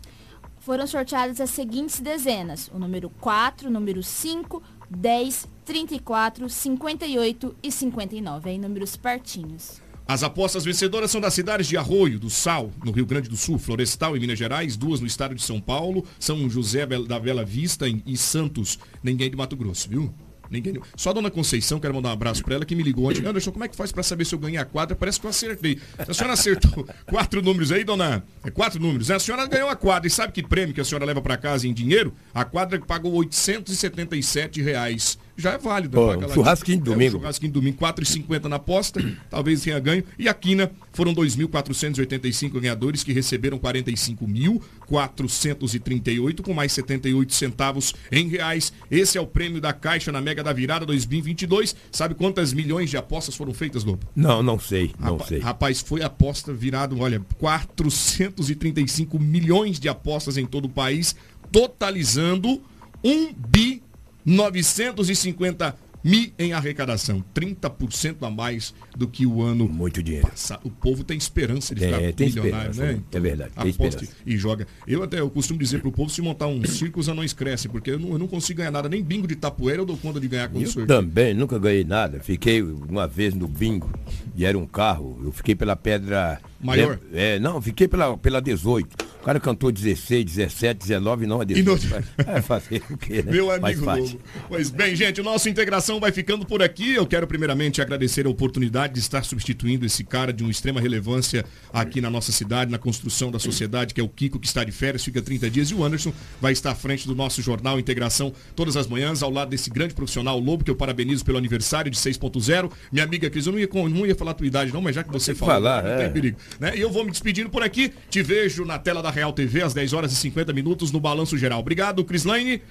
Foram 0.60 0.86
sorteadas 0.86 1.40
as 1.40 1.50
seguintes 1.50 1.98
dezenas: 1.98 2.70
o 2.72 2.78
número 2.78 3.10
4, 3.20 3.68
o 3.68 3.72
número 3.72 4.00
5, 4.00 4.62
10, 4.88 5.48
34, 5.64 6.48
58 6.48 7.56
e 7.60 7.72
59. 7.72 8.50
Aí 8.50 8.58
números 8.58 8.94
partinhos. 8.94 9.80
As 10.10 10.24
apostas 10.24 10.64
vencedoras 10.64 11.08
são 11.08 11.20
das 11.20 11.34
cidades 11.34 11.68
de 11.68 11.76
Arroio 11.76 12.18
do 12.18 12.28
Sal, 12.28 12.72
no 12.84 12.90
Rio 12.90 13.06
Grande 13.06 13.28
do 13.28 13.36
Sul, 13.36 13.60
Florestal, 13.60 14.16
em 14.16 14.20
Minas 14.20 14.36
Gerais, 14.36 14.76
duas 14.76 15.00
no 15.00 15.06
estado 15.06 15.36
de 15.36 15.40
São 15.40 15.60
Paulo, 15.60 16.04
São 16.18 16.50
José 16.50 16.84
da 16.84 17.20
Bela 17.20 17.44
Vista 17.44 17.86
e 17.88 18.16
Santos. 18.16 18.76
Ninguém 19.04 19.30
de 19.30 19.36
Mato 19.36 19.54
Grosso, 19.54 19.88
viu? 19.88 20.12
Ninguém. 20.50 20.74
Só 20.96 21.10
a 21.10 21.12
dona 21.12 21.30
Conceição, 21.30 21.78
quero 21.78 21.94
mandar 21.94 22.08
um 22.08 22.12
abraço 22.12 22.42
para 22.42 22.56
ela, 22.56 22.64
que 22.64 22.74
me 22.74 22.82
ligou 22.82 23.08
ontem. 23.08 23.24
Anderson, 23.24 23.52
como 23.52 23.62
é 23.62 23.68
que 23.68 23.76
faz 23.76 23.92
para 23.92 24.02
saber 24.02 24.24
se 24.24 24.34
eu 24.34 24.38
ganhei 24.40 24.58
a 24.58 24.64
quadra? 24.64 24.96
Parece 24.96 25.20
que 25.20 25.26
eu 25.26 25.30
acertei. 25.30 25.78
A 25.96 26.12
senhora 26.12 26.32
acertou 26.32 26.88
quatro 27.06 27.40
números 27.40 27.70
aí, 27.70 27.84
dona? 27.84 28.24
É 28.42 28.50
quatro 28.50 28.80
números. 28.80 29.12
A 29.12 29.20
senhora 29.20 29.46
ganhou 29.46 29.68
a 29.68 29.76
quadra. 29.76 30.08
E 30.08 30.10
sabe 30.10 30.32
que 30.32 30.42
prêmio 30.42 30.74
que 30.74 30.80
a 30.80 30.84
senhora 30.84 31.04
leva 31.04 31.22
para 31.22 31.36
casa 31.36 31.68
em 31.68 31.72
dinheiro? 31.72 32.12
A 32.34 32.44
quadra 32.44 32.80
pagou 32.80 33.12
877 33.12 34.60
reais 34.60 35.16
já 35.36 35.52
é 35.52 35.58
válido. 35.58 35.96
Pô, 35.96 36.14
um 36.14 36.28
churrasquinho 36.28 36.78
de 36.78 36.84
domingo. 36.84 37.16
É, 37.16 37.18
um 37.18 37.20
churrasquinho 37.20 37.52
de 37.52 37.58
domingo, 37.58 37.78
4,50 37.78 38.44
na 38.44 38.56
aposta, 38.56 39.02
talvez 39.30 39.62
tenha 39.62 39.78
ganho. 39.78 40.04
E 40.18 40.28
a 40.28 40.34
quina 40.34 40.70
foram 40.92 41.14
2.485 41.14 42.60
ganhadores 42.60 43.02
que 43.02 43.10
receberam 43.12 43.58
45.438 43.58 46.42
com 46.42 46.52
mais 46.52 46.72
78 46.72 47.32
centavos 47.34 47.94
em 48.10 48.28
reais. 48.28 48.72
Esse 48.90 49.16
é 49.18 49.20
o 49.20 49.26
prêmio 49.26 49.60
da 49.60 49.72
Caixa 49.72 50.10
na 50.12 50.20
Mega 50.20 50.42
da 50.42 50.52
Virada 50.52 50.84
2022. 50.84 51.76
Sabe 51.90 52.14
quantas 52.14 52.52
milhões 52.52 52.90
de 52.90 52.96
apostas 52.96 53.36
foram 53.36 53.54
feitas, 53.54 53.84
Lobo? 53.84 54.06
Não, 54.14 54.42
não 54.42 54.58
sei, 54.58 54.92
não 54.98 55.12
rapaz, 55.12 55.28
sei. 55.28 55.38
Rapaz, 55.38 55.80
foi 55.80 56.02
aposta 56.02 56.52
virado, 56.52 57.00
olha, 57.00 57.22
435 57.38 59.18
milhões 59.18 59.80
de 59.80 59.88
apostas 59.88 60.36
em 60.36 60.44
todo 60.46 60.66
o 60.66 60.68
país, 60.68 61.16
totalizando 61.50 62.62
1 63.02 63.32
bi 63.34 63.82
950 64.24 65.76
mil 66.02 66.30
em 66.38 66.52
arrecadação, 66.52 67.22
30% 67.34 68.16
a 68.22 68.30
mais 68.30 68.74
do 68.96 69.06
que 69.06 69.26
o 69.26 69.42
ano 69.42 69.68
muito 69.68 70.02
dinheiro. 70.02 70.28
Passado. 70.28 70.60
O 70.64 70.70
povo 70.70 71.04
tem 71.04 71.16
esperança 71.16 71.74
de 71.74 71.82
ficar 71.84 72.02
é, 72.02 72.14
milionário, 72.18 72.74
né? 72.74 72.92
Então, 72.92 73.18
é 73.18 73.20
verdade. 73.20 73.52
Aposte 73.54 74.08
e 74.24 74.36
joga. 74.36 74.66
Eu 74.86 75.02
até 75.02 75.20
eu 75.20 75.30
costumo 75.30 75.58
dizer 75.58 75.80
pro 75.80 75.92
povo 75.92 76.10
se 76.10 76.22
montar 76.22 76.46
um 76.46 76.64
circo 76.64 77.00
os 77.00 77.08
anões 77.08 77.32
crescem, 77.32 77.70
porque 77.70 77.90
eu 77.90 77.98
não, 77.98 78.10
eu 78.10 78.18
não, 78.18 78.28
consigo 78.28 78.58
ganhar 78.58 78.70
nada, 78.70 78.88
nem 78.88 79.02
bingo 79.02 79.26
de 79.26 79.36
tapoeira 79.36 79.82
eu 79.82 79.86
dou 79.86 79.96
conta 79.96 80.20
de 80.20 80.28
ganhar 80.28 80.48
com 80.48 80.60
eu 80.60 80.86
também 80.86 81.34
nunca 81.34 81.58
ganhei 81.58 81.84
nada. 81.84 82.20
Fiquei 82.20 82.62
uma 82.62 83.06
vez 83.06 83.34
no 83.34 83.46
bingo 83.46 83.90
e 84.34 84.44
era 84.44 84.56
um 84.56 84.66
carro, 84.66 85.20
eu 85.24 85.32
fiquei 85.32 85.54
pela 85.54 85.76
pedra 85.76 86.40
maior. 86.60 86.98
É, 87.12 87.38
não, 87.38 87.60
fiquei 87.60 87.88
pela 87.88 88.16
pela 88.18 88.40
18 88.40 88.96
O 89.20 89.24
cara 89.24 89.40
cantou 89.40 89.70
16, 89.70 90.24
17, 90.24 90.78
19, 90.78 91.26
não 91.26 91.42
é 91.42 91.44
18. 91.44 91.86
Vai 92.24 92.42
fazer 92.42 92.82
o 92.90 92.96
quê, 92.96 93.22
né? 93.22 93.32
Meu 93.32 93.50
amigo 93.50 93.84
Lobo. 93.84 94.20
Pois 94.48 94.70
bem, 94.70 94.94
gente, 94.94 95.20
o 95.20 95.24
nosso 95.24 95.48
Integração 95.48 96.00
vai 96.00 96.12
ficando 96.12 96.46
por 96.46 96.62
aqui. 96.62 96.94
Eu 96.94 97.06
quero 97.06 97.26
primeiramente 97.26 97.82
agradecer 97.82 98.26
a 98.26 98.30
oportunidade 98.30 98.94
de 98.94 99.00
estar 99.00 99.24
substituindo 99.24 99.84
esse 99.84 100.04
cara 100.04 100.32
de 100.32 100.42
uma 100.42 100.50
extrema 100.50 100.80
relevância 100.80 101.44
aqui 101.72 102.00
na 102.00 102.10
nossa 102.10 102.32
cidade, 102.32 102.70
na 102.70 102.78
construção 102.78 103.30
da 103.30 103.38
sociedade, 103.38 103.94
que 103.94 104.00
é 104.00 104.04
o 104.04 104.08
Kiko, 104.08 104.38
que 104.38 104.46
está 104.46 104.64
de 104.64 104.72
férias, 104.72 105.04
fica 105.04 105.20
30 105.20 105.50
dias, 105.50 105.70
e 105.70 105.74
o 105.74 105.84
Anderson 105.84 106.12
vai 106.40 106.52
estar 106.52 106.70
à 106.70 106.74
frente 106.74 107.06
do 107.06 107.14
nosso 107.14 107.42
jornal 107.42 107.78
Integração 107.78 108.32
todas 108.54 108.76
as 108.76 108.86
manhãs, 108.86 109.22
ao 109.22 109.30
lado 109.30 109.50
desse 109.50 109.70
grande 109.70 109.94
profissional 109.94 110.38
Lobo, 110.38 110.64
que 110.64 110.70
eu 110.70 110.76
parabenizo 110.76 111.24
pelo 111.24 111.38
aniversário 111.38 111.90
de 111.90 111.96
6.0. 111.96 112.70
Minha 112.92 113.04
amiga 113.04 113.28
Cris, 113.30 113.46
eu 113.46 113.52
não 113.52 113.58
ia, 113.58 113.68
não 113.72 114.06
ia 114.06 114.14
falar 114.14 114.32
a 114.32 114.34
tua 114.34 114.46
idade, 114.46 114.72
não, 114.72 114.80
mas 114.80 114.94
já 114.94 115.02
que 115.02 115.12
você 115.12 115.34
falou, 115.34 115.54
falar, 115.54 115.82
não 115.82 115.90
é. 115.90 115.98
tem 115.98 116.12
perigo. 116.12 116.38
Né? 116.58 116.76
E 116.76 116.80
eu 116.80 116.90
vou 116.90 117.04
me 117.04 117.10
despedindo 117.10 117.50
por 117.50 117.62
aqui. 117.62 117.92
Te 118.08 118.22
vejo 118.22 118.64
na 118.64 118.78
tela 118.78 119.02
da 119.02 119.10
Real 119.10 119.32
TV 119.32 119.62
às 119.62 119.74
10 119.74 119.92
horas 119.92 120.12
e 120.12 120.16
50 120.16 120.52
minutos 120.52 120.90
no 120.90 121.00
Balanço 121.00 121.36
Geral. 121.38 121.60
Obrigado, 121.60 122.04
Crislaine. 122.04 122.62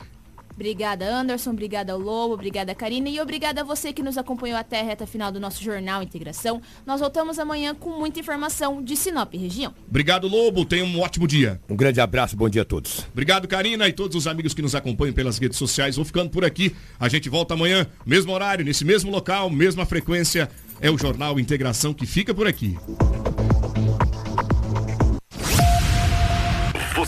Obrigada, 0.60 1.10
Anderson. 1.10 1.52
Obrigada 1.52 1.94
ao 1.94 2.00
Lobo. 2.00 2.34
Obrigada, 2.34 2.76
Karina. 2.76 3.08
E 3.08 3.18
obrigada 3.22 3.62
a 3.62 3.64
você 3.64 3.94
que 3.94 4.04
nos 4.04 4.18
acompanhou 4.18 4.58
até 4.58 4.82
a 4.82 4.84
reta 4.84 5.08
final 5.08 5.32
do 5.32 5.40
nosso 5.40 5.64
Jornal 5.64 6.04
Integração. 6.04 6.62
Nós 6.86 7.00
voltamos 7.00 7.40
amanhã 7.40 7.74
com 7.74 7.92
muita 7.98 8.20
informação 8.20 8.84
de 8.84 8.98
Sinop 8.98 9.34
região. 9.34 9.74
Obrigado, 9.88 10.28
Lobo. 10.28 10.66
Tenha 10.66 10.84
um 10.84 11.00
ótimo 11.00 11.26
dia. 11.26 11.62
Um 11.70 11.78
grande 11.78 12.02
abraço, 12.02 12.36
bom 12.36 12.50
dia 12.50 12.64
a 12.64 12.66
todos. 12.66 13.06
Obrigado, 13.14 13.48
Karina, 13.48 13.88
e 13.88 13.94
todos 13.94 14.18
os 14.18 14.28
amigos 14.28 14.54
que 14.54 14.62
nos 14.62 14.76
acompanham 14.76 15.14
pelas 15.14 15.38
redes 15.38 15.58
sociais. 15.58 15.96
Vou 15.96 16.04
ficando 16.04 16.30
por 16.30 16.44
aqui. 16.44 16.76
A 17.00 17.08
gente 17.08 17.30
volta 17.30 17.54
amanhã, 17.54 17.88
mesmo 18.06 18.34
horário, 18.34 18.66
nesse 18.66 18.84
mesmo 18.84 19.10
local, 19.10 19.50
mesma 19.50 19.86
frequência. 19.86 20.50
É 20.82 20.92
o 20.92 20.98
Jornal 20.98 21.40
Integração 21.40 21.94
que 21.94 22.06
fica 22.06 22.34
por 22.34 22.46
aqui. 22.46 22.78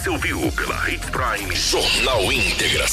Você 0.02 0.10
ouviu 0.10 0.52
pela 0.54 0.76
Hit 0.80 1.12
Prime 1.12 1.56
Jornal 1.56 2.32
Integração. 2.34 2.90